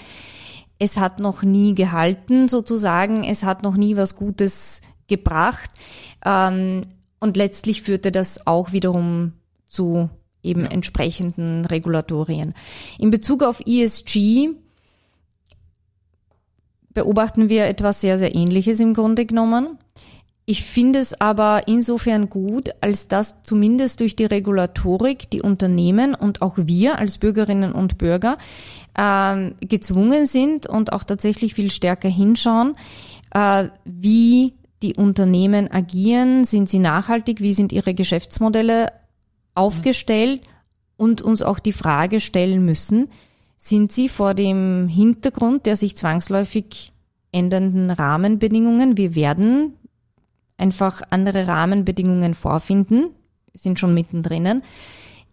es 0.80 0.98
hat 0.98 1.20
noch 1.20 1.44
nie 1.44 1.76
gehalten 1.76 2.48
sozusagen, 2.48 3.24
es 3.24 3.44
hat 3.44 3.63
noch 3.63 3.78
nie 3.78 3.96
was 3.96 4.16
Gutes 4.16 4.82
gebracht 5.08 5.72
ähm, 6.26 6.82
und 7.20 7.38
letztlich 7.38 7.82
führte 7.82 8.12
das 8.12 8.46
auch 8.46 8.72
wiederum 8.72 9.34
zu 9.66 10.10
eben 10.44 10.62
ja. 10.62 10.72
entsprechenden 10.72 11.66
Regulatorien. 11.66 12.54
In 13.00 13.10
Bezug 13.10 13.44
auf 13.44 13.62
ESG 13.66 14.50
beobachten 16.94 17.49
wir 17.49 17.66
etwas 17.66 18.01
sehr, 18.01 18.18
sehr 18.18 18.34
Ähnliches 18.34 18.80
im 18.80 18.93
Grunde 18.93 19.26
genommen. 19.26 19.78
Ich 20.50 20.64
finde 20.64 21.00
es 21.00 21.20
aber 21.20 21.68
insofern 21.68 22.30
gut, 22.30 22.70
als 22.80 23.10
dass 23.10 23.43
zumindest 23.43 24.00
durch 24.00 24.16
die 24.16 24.24
Regulatorik 24.24 25.30
die 25.30 25.41
Unternehmen 25.41 26.16
und 26.16 26.41
auch 26.41 26.54
wir 26.56 27.00
als 27.00 27.18
Bürgerinnen 27.18 27.74
und 27.74 27.98
Bürger 27.98 28.38
äh, 28.93 29.52
gezwungen 29.60 30.26
sind 30.26 30.66
und 30.66 30.93
auch 30.93 31.04
tatsächlich 31.04 31.54
viel 31.54 31.70
stärker 31.70 32.08
hinschauen, 32.08 32.78
äh, 33.32 33.68
wie 33.84 34.54
die 34.84 34.95
Unternehmen 34.95 35.70
agieren, 35.70 36.45
sind 36.45 36.70
sie 36.70 36.80
nachhaltig, 36.80 37.41
wie 37.41 37.54
sind 37.54 37.74
ihre 37.74 37.93
Geschäftsmodelle 37.93 38.93
aufgestellt? 39.54 40.43
Und 40.95 41.22
uns 41.22 41.41
auch 41.41 41.60
die 41.60 41.74
Frage 41.74 42.22
stellen 42.22 42.64
müssen, 42.64 43.10
sind 43.58 43.91
sie 43.91 44.08
vor 44.08 44.34
dem 44.34 44.88
Hintergrund 44.88 45.66
der 45.66 45.76
sich 45.76 45.98
zwangsläufig 45.98 46.93
ändernden 47.34 47.91
Rahmenbedingungen, 47.91 48.95
wir 48.95 49.14
werden 49.14 49.74
einfach 50.58 51.01
andere 51.10 51.47
Rahmenbedingungen 51.47 52.34
vorfinden, 52.34 53.12
sind 53.53 53.80
schon 53.80 53.93
mittendrin, 53.93 54.64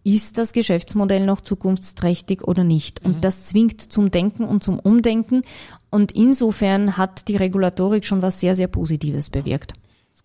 ist 0.03 0.37
das 0.37 0.53
Geschäftsmodell 0.53 1.25
noch 1.25 1.41
zukunftsträchtig 1.41 2.43
oder 2.43 2.63
nicht? 2.63 3.03
Und 3.03 3.17
mhm. 3.17 3.21
das 3.21 3.45
zwingt 3.45 3.81
zum 3.81 4.11
Denken 4.11 4.43
und 4.43 4.63
zum 4.63 4.77
Umdenken. 4.79 5.41
Und 5.89 6.11
insofern 6.11 6.95
hat 6.95 7.27
die 7.27 7.37
Regulatorik 7.37 8.05
schon 8.05 8.21
was 8.21 8.39
sehr, 8.39 8.55
sehr 8.55 8.67
Positives 8.67 9.31
bewirkt 9.31 9.73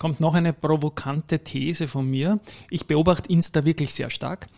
kommt 0.00 0.18
noch 0.18 0.34
eine 0.34 0.54
provokante 0.54 1.40
These 1.40 1.86
von 1.86 2.08
mir. 2.08 2.40
Ich 2.70 2.86
beobachte 2.86 3.30
Insta 3.30 3.66
wirklich 3.66 3.92
sehr 3.92 4.08
stark 4.08 4.48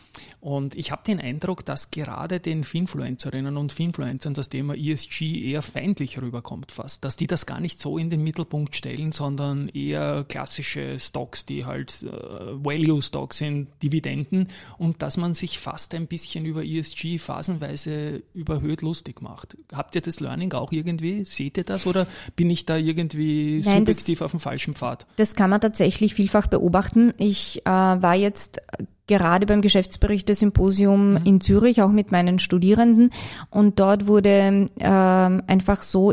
und 0.43 0.75
ich 0.75 0.91
habe 0.91 1.03
den 1.07 1.21
Eindruck, 1.21 1.65
dass 1.65 1.93
gerade 1.93 2.41
den 2.41 2.65
Finfluencerinnen 2.65 3.57
und 3.57 3.71
Finfluencern 3.71 4.35
das 4.35 4.49
Thema 4.49 4.75
ESG 4.75 5.41
eher 5.41 5.63
feindlich 5.63 6.21
rüberkommt 6.21 6.73
fast, 6.73 7.05
dass 7.05 7.15
die 7.15 7.29
das 7.29 7.47
gar 7.47 7.61
nicht 7.61 7.81
so 7.81 7.97
in 7.97 8.11
den 8.11 8.25
Mittelpunkt 8.25 8.75
stellen, 8.75 9.13
sondern 9.13 9.69
eher 9.69 10.25
klassische 10.29 10.99
Stocks, 10.99 11.47
die 11.47 11.65
halt 11.65 12.03
äh, 12.03 12.09
Value 12.09 13.01
Stocks 13.03 13.39
sind, 13.39 13.69
Dividenden 13.85 14.49
und 14.79 15.01
dass 15.03 15.17
man 15.17 15.35
sich 15.35 15.61
fast 15.61 15.95
ein 15.95 16.09
bisschen 16.09 16.45
über 16.45 16.65
ESG 16.65 17.19
phasenweise 17.19 18.25
überhöht 18.35 18.83
lustig 18.83 19.23
macht. 19.23 19.57
Habt 19.73 19.95
ihr 19.95 20.01
das 20.01 20.19
Learning 20.19 20.53
auch 20.55 20.73
irgendwie? 20.73 21.25
Seht 21.25 21.57
ihr 21.57 21.65
das 21.65 21.87
oder 21.87 22.09
bin 22.35 22.51
ich 22.51 22.67
da 22.67 22.77
irgendwie 22.77 23.63
Nein, 23.65 23.87
subjektiv 23.87 24.19
das, 24.19 24.27
auf 24.27 24.31
dem 24.33 24.41
falschen 24.41 24.75
Pfad? 24.75 25.07
Das 25.15 25.37
kann 25.37 25.51
man 25.51 25.61
tatsächlich 25.61 26.15
vielfach 26.15 26.49
beobachten. 26.49 27.15
Ich 27.17 27.65
äh, 27.65 27.71
war 27.71 28.17
jetzt 28.17 28.61
gerade 29.07 29.47
beim 29.47 29.63
Geschäftsberichte-Symposium 29.63 31.13
mhm. 31.13 31.21
in 31.25 31.41
Zürich, 31.41 31.83
auch 31.83 31.91
mit 31.91 32.13
meinen 32.13 32.39
Studierenden. 32.39 33.11
Und 33.51 33.79
dort 33.79 34.07
wurde 34.07 34.69
äh, 34.79 34.87
einfach 34.87 35.83
so 35.83 36.13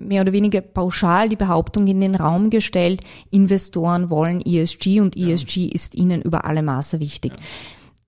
mehr 0.00 0.22
oder 0.22 0.32
weniger 0.32 0.60
pauschal 0.60 1.28
die 1.28 1.36
Behauptung 1.36 1.86
in 1.86 2.00
den 2.00 2.14
Raum 2.14 2.50
gestellt, 2.50 3.02
Investoren 3.30 4.10
wollen 4.10 4.40
ESG 4.40 5.00
und 5.00 5.16
ESG 5.16 5.66
ja. 5.66 5.74
ist 5.74 5.94
ihnen 5.94 6.22
über 6.22 6.44
alle 6.44 6.62
Maße 6.62 7.00
wichtig. 7.00 7.32
Ja. 7.36 7.44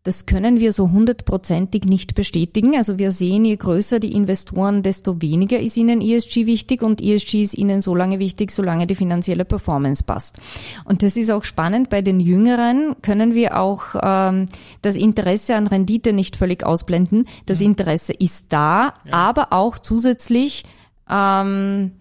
Das 0.05 0.26
können 0.26 0.61
wir 0.61 0.72
so 0.72 0.90
hundertprozentig 0.90 1.84
nicht 1.84 2.14
bestätigen. 2.14 2.76
Also 2.76 2.99
wir 2.99 3.11
sehen, 3.11 3.44
je 3.44 3.57
größer 3.57 3.99
die 3.99 4.12
Investoren, 4.12 4.82
desto 4.82 5.20
weniger 5.20 5.59
ist 5.59 5.76
ihnen 5.76 6.01
ESG 6.01 6.46
wichtig 6.46 6.82
und 6.82 7.03
ESG 7.03 7.42
ist 7.42 7.55
ihnen 7.59 7.82
so 7.82 7.94
lange 7.94 8.18
wichtig, 8.18 8.53
solange 8.53 8.86
die 8.86 8.94
finanzielle 8.94 9.44
Performance 9.44 10.05
passt. 10.05 10.38
Und 10.84 11.03
das 11.03 11.16
ist 11.16 11.30
auch 11.30 11.44
spannend. 11.44 11.90
Bei 11.90 12.01
den 12.01 12.20
Jüngeren 12.20 12.94
können 13.03 13.34
wir 13.34 13.59
auch 13.59 13.82
ähm, 14.01 14.46
das 14.82 14.96
Interesse 14.96 15.57
an 15.57 15.66
Rendite 15.66 16.12
nicht 16.12 16.36
völlig 16.36 16.64
ausblenden. 16.64 17.26
Das 17.46 17.61
Interesse 17.61 18.12
ist 18.12 18.53
da, 18.53 18.94
ja. 19.05 19.12
aber 19.12 19.53
auch 19.53 19.78
zusätzlich 19.78 20.62
ähm, 21.11 21.92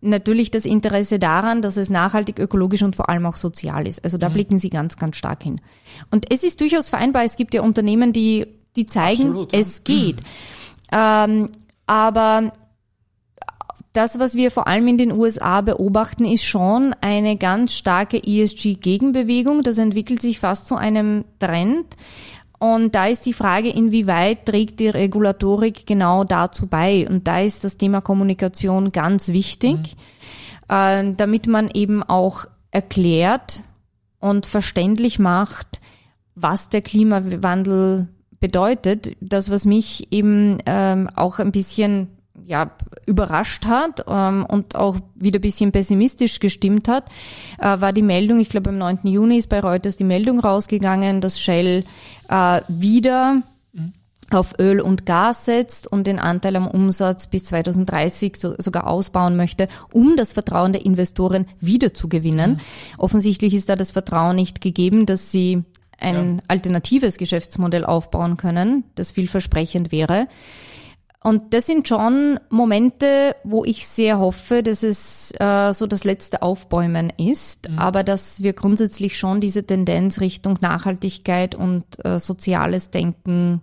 natürlich 0.00 0.50
das 0.50 0.64
Interesse 0.64 1.18
daran, 1.18 1.62
dass 1.62 1.76
es 1.76 1.88
nachhaltig, 1.88 2.38
ökologisch 2.38 2.82
und 2.82 2.96
vor 2.96 3.08
allem 3.08 3.26
auch 3.26 3.36
sozial 3.36 3.86
ist. 3.86 4.02
Also 4.04 4.18
da 4.18 4.28
mhm. 4.28 4.34
blicken 4.34 4.58
Sie 4.58 4.70
ganz, 4.70 4.96
ganz 4.96 5.16
stark 5.16 5.42
hin. 5.42 5.60
Und 6.10 6.32
es 6.32 6.42
ist 6.42 6.60
durchaus 6.60 6.88
vereinbar. 6.88 7.24
Es 7.24 7.36
gibt 7.36 7.54
ja 7.54 7.62
Unternehmen, 7.62 8.12
die, 8.12 8.46
die 8.76 8.86
zeigen, 8.86 9.28
Absolut, 9.28 9.52
ja. 9.52 9.58
es 9.58 9.84
geht. 9.84 10.20
Mhm. 10.20 10.26
Ähm, 10.92 11.48
aber 11.86 12.52
das, 13.94 14.18
was 14.18 14.34
wir 14.34 14.50
vor 14.50 14.66
allem 14.66 14.88
in 14.88 14.98
den 14.98 15.12
USA 15.12 15.60
beobachten, 15.60 16.24
ist 16.24 16.44
schon 16.44 16.94
eine 17.00 17.36
ganz 17.36 17.74
starke 17.74 18.20
ESG-Gegenbewegung. 18.22 19.62
Das 19.62 19.78
entwickelt 19.78 20.20
sich 20.20 20.40
fast 20.40 20.66
zu 20.66 20.74
einem 20.74 21.24
Trend. 21.38 21.86
Und 22.64 22.94
da 22.94 23.08
ist 23.08 23.26
die 23.26 23.34
Frage, 23.34 23.68
inwieweit 23.68 24.46
trägt 24.46 24.80
die 24.80 24.88
Regulatorik 24.88 25.86
genau 25.86 26.24
dazu 26.24 26.66
bei? 26.66 27.06
Und 27.06 27.28
da 27.28 27.40
ist 27.40 27.62
das 27.62 27.76
Thema 27.76 28.00
Kommunikation 28.00 28.90
ganz 28.90 29.28
wichtig, 29.28 29.76
mhm. 29.76 30.74
äh, 30.74 31.14
damit 31.14 31.46
man 31.46 31.68
eben 31.68 32.02
auch 32.02 32.46
erklärt 32.70 33.62
und 34.18 34.46
verständlich 34.46 35.18
macht, 35.18 35.78
was 36.36 36.70
der 36.70 36.80
Klimawandel 36.80 38.08
bedeutet. 38.40 39.14
Das, 39.20 39.50
was 39.50 39.66
mich 39.66 40.10
eben 40.10 40.56
ähm, 40.64 41.10
auch 41.16 41.40
ein 41.40 41.52
bisschen 41.52 42.13
ja, 42.46 42.70
überrascht 43.06 43.66
hat 43.66 44.04
ähm, 44.08 44.46
und 44.48 44.76
auch 44.76 44.96
wieder 45.14 45.38
ein 45.38 45.42
bisschen 45.42 45.72
pessimistisch 45.72 46.40
gestimmt 46.40 46.88
hat, 46.88 47.08
äh, 47.58 47.80
war 47.80 47.92
die 47.92 48.02
Meldung, 48.02 48.38
ich 48.40 48.48
glaube 48.48 48.70
am 48.70 48.78
9. 48.78 49.00
Juni 49.04 49.38
ist 49.38 49.48
bei 49.48 49.60
Reuters 49.60 49.96
die 49.96 50.04
Meldung 50.04 50.40
rausgegangen, 50.40 51.20
dass 51.20 51.40
Shell 51.40 51.84
äh, 52.28 52.60
wieder 52.68 53.42
mhm. 53.72 53.92
auf 54.30 54.54
Öl 54.58 54.80
und 54.80 55.06
Gas 55.06 55.44
setzt 55.46 55.90
und 55.90 56.06
den 56.06 56.18
Anteil 56.18 56.56
am 56.56 56.66
Umsatz 56.66 57.26
bis 57.26 57.44
2030 57.46 58.36
so, 58.36 58.54
sogar 58.58 58.86
ausbauen 58.86 59.36
möchte, 59.36 59.68
um 59.92 60.16
das 60.16 60.32
Vertrauen 60.32 60.72
der 60.72 60.84
Investoren 60.84 61.46
wieder 61.60 61.94
zu 61.94 62.08
gewinnen. 62.08 62.52
Mhm. 62.52 62.58
Offensichtlich 62.98 63.54
ist 63.54 63.68
da 63.68 63.76
das 63.76 63.90
Vertrauen 63.90 64.36
nicht 64.36 64.60
gegeben, 64.60 65.06
dass 65.06 65.30
sie 65.30 65.62
ein 65.98 66.36
ja. 66.36 66.42
alternatives 66.48 67.16
Geschäftsmodell 67.16 67.84
aufbauen 67.84 68.36
können, 68.36 68.84
das 68.96 69.12
vielversprechend 69.12 69.92
wäre. 69.92 70.26
Und 71.26 71.54
das 71.54 71.64
sind 71.64 71.88
schon 71.88 72.38
Momente, 72.50 73.34
wo 73.44 73.64
ich 73.64 73.86
sehr 73.86 74.18
hoffe, 74.18 74.62
dass 74.62 74.82
es 74.82 75.32
äh, 75.40 75.72
so 75.72 75.86
das 75.86 76.04
letzte 76.04 76.42
Aufbäumen 76.42 77.10
ist, 77.16 77.70
mhm. 77.70 77.78
aber 77.78 78.04
dass 78.04 78.42
wir 78.42 78.52
grundsätzlich 78.52 79.16
schon 79.16 79.40
diese 79.40 79.64
Tendenz 79.64 80.20
Richtung 80.20 80.58
Nachhaltigkeit 80.60 81.54
und 81.54 81.84
äh, 82.04 82.18
soziales 82.18 82.90
Denken 82.90 83.62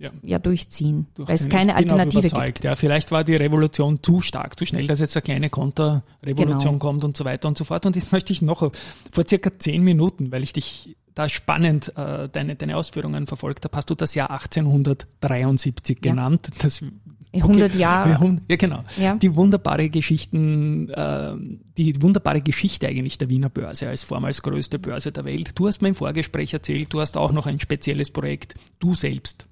ja, 0.00 0.10
ja 0.24 0.40
durchziehen, 0.40 1.06
Durch 1.14 1.28
weil 1.28 1.36
es 1.36 1.48
keine 1.48 1.76
Alternative 1.76 2.28
gibt. 2.28 2.64
Ja, 2.64 2.74
vielleicht 2.74 3.12
war 3.12 3.22
die 3.22 3.36
Revolution 3.36 4.02
zu 4.02 4.20
stark, 4.20 4.58
zu 4.58 4.66
schnell, 4.66 4.88
dass 4.88 4.98
jetzt 4.98 5.16
eine 5.16 5.22
kleine 5.22 5.50
Konterrevolution 5.50 6.72
genau. 6.72 6.78
kommt 6.78 7.04
und 7.04 7.16
so 7.16 7.24
weiter 7.26 7.46
und 7.46 7.56
so 7.56 7.62
fort. 7.62 7.86
Und 7.86 7.94
das 7.94 8.10
möchte 8.10 8.32
ich 8.32 8.42
noch 8.42 8.72
vor 9.12 9.24
circa 9.28 9.56
zehn 9.56 9.84
Minuten, 9.84 10.32
weil 10.32 10.42
ich 10.42 10.52
dich 10.52 10.96
da 11.18 11.28
spannend 11.28 11.92
äh, 11.96 12.28
deine, 12.28 12.54
deine 12.54 12.76
Ausführungen 12.76 13.26
verfolgt 13.26 13.64
habe, 13.64 13.76
hast 13.76 13.90
du 13.90 13.96
das 13.96 14.14
Jahr 14.14 14.30
1873 14.30 15.98
ja. 16.00 16.12
genannt. 16.12 16.48
Das, 16.60 16.80
okay, 16.80 17.42
100 17.42 17.74
Jahre. 17.74 18.40
Ja, 18.48 18.56
genau. 18.56 18.84
Ja. 18.96 19.16
Die 19.16 19.34
wunderbare 19.34 19.90
Geschichten, 19.90 20.88
äh, 20.90 21.32
die 21.76 22.00
wunderbare 22.00 22.40
Geschichte 22.40 22.86
eigentlich 22.86 23.18
der 23.18 23.30
Wiener 23.30 23.48
Börse 23.48 23.88
als 23.88 24.04
vormals 24.04 24.42
größte 24.42 24.78
Börse 24.78 25.10
der 25.10 25.24
Welt. 25.24 25.58
Du 25.58 25.66
hast 25.66 25.82
mir 25.82 25.88
im 25.88 25.96
Vorgespräch 25.96 26.54
erzählt, 26.54 26.92
du 26.92 27.00
hast 27.00 27.16
auch 27.16 27.32
noch 27.32 27.46
ein 27.46 27.58
spezielles 27.58 28.12
Projekt, 28.12 28.54
du 28.78 28.94
selbst. 28.94 29.48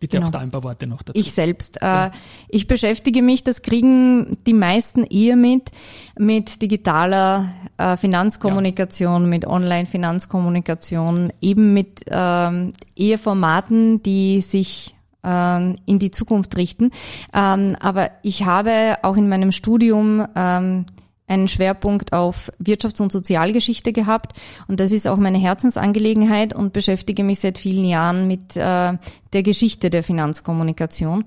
Bitte 0.00 0.16
genau. 0.16 0.28
auch 0.28 0.30
da 0.30 0.38
ein 0.38 0.50
paar 0.50 0.64
Worte 0.64 0.86
noch 0.86 1.02
dazu. 1.02 1.20
Ich 1.20 1.32
selbst. 1.32 1.78
Ja. 1.82 2.06
Äh, 2.06 2.10
ich 2.48 2.66
beschäftige 2.66 3.20
mich, 3.20 3.44
das 3.44 3.60
kriegen 3.60 4.38
die 4.46 4.54
meisten 4.54 5.04
eher 5.04 5.36
mit, 5.36 5.70
mit 6.18 6.62
digitaler 6.62 7.52
äh, 7.76 7.98
Finanzkommunikation, 7.98 9.22
ja. 9.22 9.28
mit 9.28 9.46
Online-Finanzkommunikation, 9.46 11.32
eben 11.42 11.74
mit 11.74 12.04
ähm, 12.06 12.72
eher 12.96 13.18
Formaten, 13.18 14.02
die 14.02 14.40
sich 14.40 14.94
ähm, 15.22 15.76
in 15.84 15.98
die 15.98 16.10
Zukunft 16.10 16.56
richten. 16.56 16.92
Ähm, 17.34 17.76
aber 17.78 18.10
ich 18.22 18.44
habe 18.46 18.96
auch 19.02 19.18
in 19.18 19.28
meinem 19.28 19.52
Studium 19.52 20.26
ähm, 20.34 20.86
einen 21.30 21.48
Schwerpunkt 21.48 22.12
auf 22.12 22.50
Wirtschafts- 22.62 23.00
und 23.00 23.12
Sozialgeschichte 23.12 23.92
gehabt. 23.92 24.32
Und 24.66 24.80
das 24.80 24.90
ist 24.90 25.06
auch 25.06 25.16
meine 25.16 25.38
Herzensangelegenheit 25.38 26.54
und 26.54 26.72
beschäftige 26.72 27.22
mich 27.22 27.40
seit 27.40 27.58
vielen 27.58 27.84
Jahren 27.84 28.26
mit 28.26 28.56
äh, 28.56 28.94
der 29.32 29.42
Geschichte 29.42 29.90
der 29.90 30.02
Finanzkommunikation. 30.02 31.24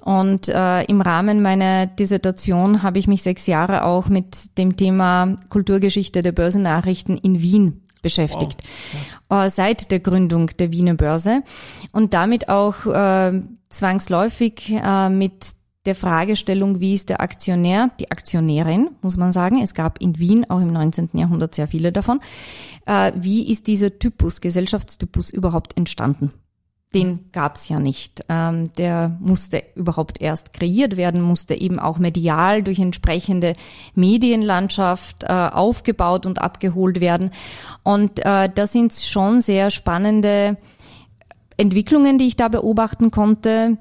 Und 0.00 0.48
äh, 0.48 0.84
im 0.84 1.00
Rahmen 1.02 1.42
meiner 1.42 1.86
Dissertation 1.86 2.82
habe 2.82 2.98
ich 2.98 3.06
mich 3.06 3.22
sechs 3.22 3.46
Jahre 3.46 3.84
auch 3.84 4.08
mit 4.08 4.58
dem 4.58 4.76
Thema 4.76 5.36
Kulturgeschichte 5.50 6.22
der 6.22 6.32
Börsennachrichten 6.32 7.18
in 7.18 7.40
Wien 7.42 7.82
beschäftigt, 8.00 8.62
wow. 9.28 9.44
äh, 9.44 9.50
seit 9.50 9.90
der 9.92 10.00
Gründung 10.00 10.48
der 10.58 10.72
Wiener 10.72 10.94
Börse 10.94 11.42
und 11.92 12.14
damit 12.14 12.48
auch 12.48 12.86
äh, 12.86 13.42
zwangsläufig 13.68 14.72
äh, 14.72 15.08
mit 15.08 15.54
der 15.84 15.94
Fragestellung, 15.94 16.80
wie 16.80 16.94
ist 16.94 17.08
der 17.08 17.20
Aktionär, 17.20 17.90
die 17.98 18.10
Aktionärin, 18.10 18.90
muss 19.02 19.16
man 19.16 19.32
sagen. 19.32 19.60
Es 19.60 19.74
gab 19.74 20.00
in 20.00 20.18
Wien 20.18 20.48
auch 20.48 20.60
im 20.60 20.72
19. 20.72 21.10
Jahrhundert 21.14 21.54
sehr 21.54 21.66
viele 21.66 21.90
davon. 21.90 22.20
Äh, 22.86 23.12
wie 23.16 23.50
ist 23.50 23.66
dieser 23.66 23.98
Typus, 23.98 24.40
Gesellschaftstypus 24.40 25.30
überhaupt 25.30 25.76
entstanden? 25.76 26.32
Den 26.94 27.30
gab's 27.32 27.68
ja 27.68 27.80
nicht. 27.80 28.24
Ähm, 28.28 28.72
der 28.74 29.16
musste 29.18 29.62
überhaupt 29.74 30.20
erst 30.20 30.52
kreiert 30.52 30.96
werden, 30.96 31.22
musste 31.22 31.54
eben 31.54 31.78
auch 31.78 31.98
medial 31.98 32.62
durch 32.62 32.78
entsprechende 32.78 33.54
Medienlandschaft 33.94 35.24
äh, 35.24 35.32
aufgebaut 35.32 36.26
und 36.26 36.40
abgeholt 36.40 37.00
werden. 37.00 37.30
Und 37.82 38.20
äh, 38.20 38.48
da 38.54 38.66
sind 38.66 38.92
schon 38.92 39.40
sehr 39.40 39.70
spannende 39.70 40.58
Entwicklungen, 41.56 42.18
die 42.18 42.26
ich 42.26 42.36
da 42.36 42.48
beobachten 42.48 43.10
konnte 43.10 43.78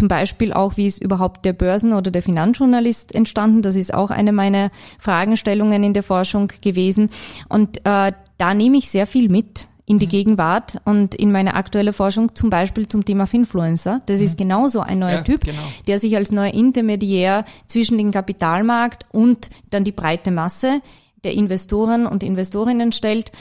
zum 0.00 0.08
Beispiel 0.08 0.54
auch, 0.54 0.78
wie 0.78 0.86
ist 0.86 1.02
überhaupt 1.02 1.44
der 1.44 1.52
Börsen- 1.52 1.92
oder 1.92 2.10
der 2.10 2.22
Finanzjournalist 2.22 3.14
entstanden? 3.14 3.60
Das 3.60 3.76
ist 3.76 3.92
auch 3.92 4.10
eine 4.10 4.32
meiner 4.32 4.70
Fragestellungen 4.98 5.82
in 5.82 5.92
der 5.92 6.02
Forschung 6.02 6.50
gewesen. 6.62 7.10
Und 7.50 7.84
äh, 7.84 8.12
da 8.38 8.54
nehme 8.54 8.78
ich 8.78 8.88
sehr 8.88 9.06
viel 9.06 9.28
mit 9.28 9.68
in 9.84 9.98
die 9.98 10.06
mhm. 10.06 10.10
Gegenwart 10.10 10.78
und 10.86 11.14
in 11.14 11.32
meine 11.32 11.54
aktuelle 11.54 11.92
Forschung 11.92 12.34
zum 12.34 12.48
Beispiel 12.48 12.88
zum 12.88 13.04
Thema 13.04 13.26
Finfluencer. 13.26 14.00
Das 14.06 14.20
mhm. 14.20 14.24
ist 14.24 14.38
genauso 14.38 14.80
ein 14.80 15.00
neuer 15.00 15.16
ja, 15.16 15.22
Typ, 15.22 15.44
genau. 15.44 15.58
der 15.86 15.98
sich 15.98 16.16
als 16.16 16.32
neuer 16.32 16.54
Intermediär 16.54 17.44
zwischen 17.66 17.98
den 17.98 18.10
Kapitalmarkt 18.10 19.04
und 19.12 19.50
dann 19.68 19.84
die 19.84 19.92
breite 19.92 20.30
Masse 20.30 20.80
der 21.24 21.34
Investoren 21.34 22.06
und 22.06 22.22
Investorinnen 22.22 22.92
stellt. 22.92 23.32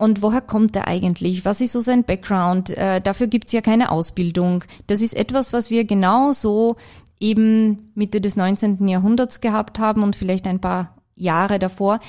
Und 0.00 0.22
woher 0.22 0.40
kommt 0.40 0.74
er 0.76 0.88
eigentlich? 0.88 1.44
Was 1.44 1.60
ist 1.60 1.72
so 1.72 1.80
sein 1.80 2.04
Background? 2.04 2.70
Äh, 2.70 3.02
dafür 3.02 3.26
gibt's 3.26 3.52
ja 3.52 3.60
keine 3.60 3.92
Ausbildung. 3.92 4.64
Das 4.86 5.02
ist 5.02 5.14
etwas, 5.14 5.52
was 5.52 5.68
wir 5.68 5.84
genauso 5.84 6.76
eben 7.20 7.92
Mitte 7.94 8.22
des 8.22 8.34
19. 8.34 8.88
Jahrhunderts 8.88 9.42
gehabt 9.42 9.78
haben 9.78 10.02
und 10.02 10.16
vielleicht 10.16 10.46
ein 10.46 10.58
paar 10.58 10.96
Jahre 11.16 11.58
davor. 11.58 12.00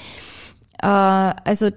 Äh, 0.82 0.88
also 0.88 1.70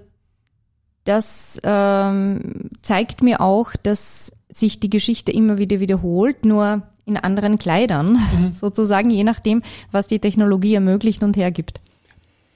das 1.03 1.59
ähm, 1.65 2.69
zeigt 2.81 3.21
mir 3.21 3.41
auch, 3.41 3.73
dass 3.75 4.31
sich 4.47 4.79
die 4.79 4.89
Geschichte 4.89 5.33
immer 5.33 5.57
wieder 5.57 5.81
wiederholt, 5.81 6.45
nur 6.45 6.83
in 7.03 7.17
anderen 7.17 7.57
Kleidern, 7.57 8.21
mhm. 8.39 8.51
sozusagen, 8.57 9.09
je 9.09 9.25
nachdem, 9.25 9.63
was 9.91 10.07
die 10.07 10.19
Technologie 10.19 10.75
ermöglicht 10.75 11.23
und 11.23 11.35
hergibt. 11.35 11.81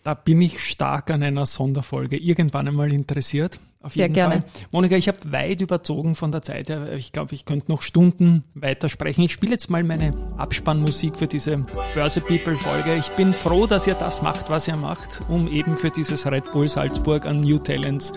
Da 0.09 0.15
bin 0.15 0.41
ich 0.41 0.59
stark 0.61 1.11
an 1.11 1.21
einer 1.21 1.45
Sonderfolge 1.45 2.17
irgendwann 2.17 2.67
einmal 2.67 2.91
interessiert. 2.91 3.59
Auf 3.83 3.93
Sehr 3.93 4.09
gerne. 4.09 4.41
Fall. 4.41 4.43
Monika, 4.71 4.95
ich 4.95 5.07
habe 5.07 5.19
weit 5.31 5.61
überzogen 5.61 6.15
von 6.15 6.31
der 6.31 6.41
Zeit 6.41 6.69
her. 6.69 6.93
Ich 6.93 7.11
glaube, 7.11 7.35
ich 7.35 7.45
könnte 7.45 7.71
noch 7.71 7.83
Stunden 7.83 8.43
weitersprechen. 8.55 9.23
Ich 9.23 9.33
spiele 9.33 9.51
jetzt 9.51 9.69
mal 9.69 9.83
meine 9.83 10.15
Abspannmusik 10.35 11.15
für 11.15 11.27
diese 11.27 11.57
Börse 11.93 12.21
People 12.21 12.55
Folge. 12.55 12.95
Ich 12.95 13.09
bin 13.09 13.35
froh, 13.35 13.67
dass 13.67 13.85
ihr 13.85 13.93
das 13.93 14.23
macht, 14.23 14.49
was 14.49 14.67
ihr 14.67 14.77
macht, 14.77 15.29
um 15.29 15.47
eben 15.47 15.77
für 15.77 15.91
dieses 15.91 16.25
Red 16.25 16.51
Bull 16.53 16.67
Salzburg 16.67 17.27
an 17.27 17.37
New 17.37 17.59
Talents 17.59 18.11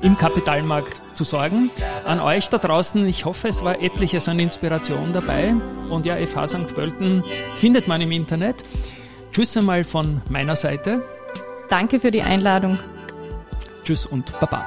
im 0.00 0.16
Kapitalmarkt 0.16 1.02
zu 1.12 1.24
sorgen. 1.24 1.68
An 2.06 2.20
euch 2.20 2.48
da 2.48 2.56
draußen, 2.56 3.06
ich 3.06 3.26
hoffe, 3.26 3.48
es 3.48 3.62
war 3.62 3.82
etliches 3.82 4.30
an 4.30 4.38
Inspiration 4.38 5.12
dabei. 5.12 5.54
Und 5.90 6.06
ja, 6.06 6.16
FH 6.16 6.48
St. 6.48 6.74
Pölten 6.74 7.22
findet 7.54 7.86
man 7.86 8.00
im 8.00 8.12
Internet. 8.12 8.64
Tschüss 9.30 9.54
einmal 9.58 9.84
von 9.84 10.22
meiner 10.30 10.56
Seite. 10.56 11.02
Danke 11.68 12.00
für 12.00 12.10
die 12.10 12.22
Einladung. 12.22 12.78
Tschüss 13.84 14.06
und 14.06 14.38
Baba. 14.38 14.64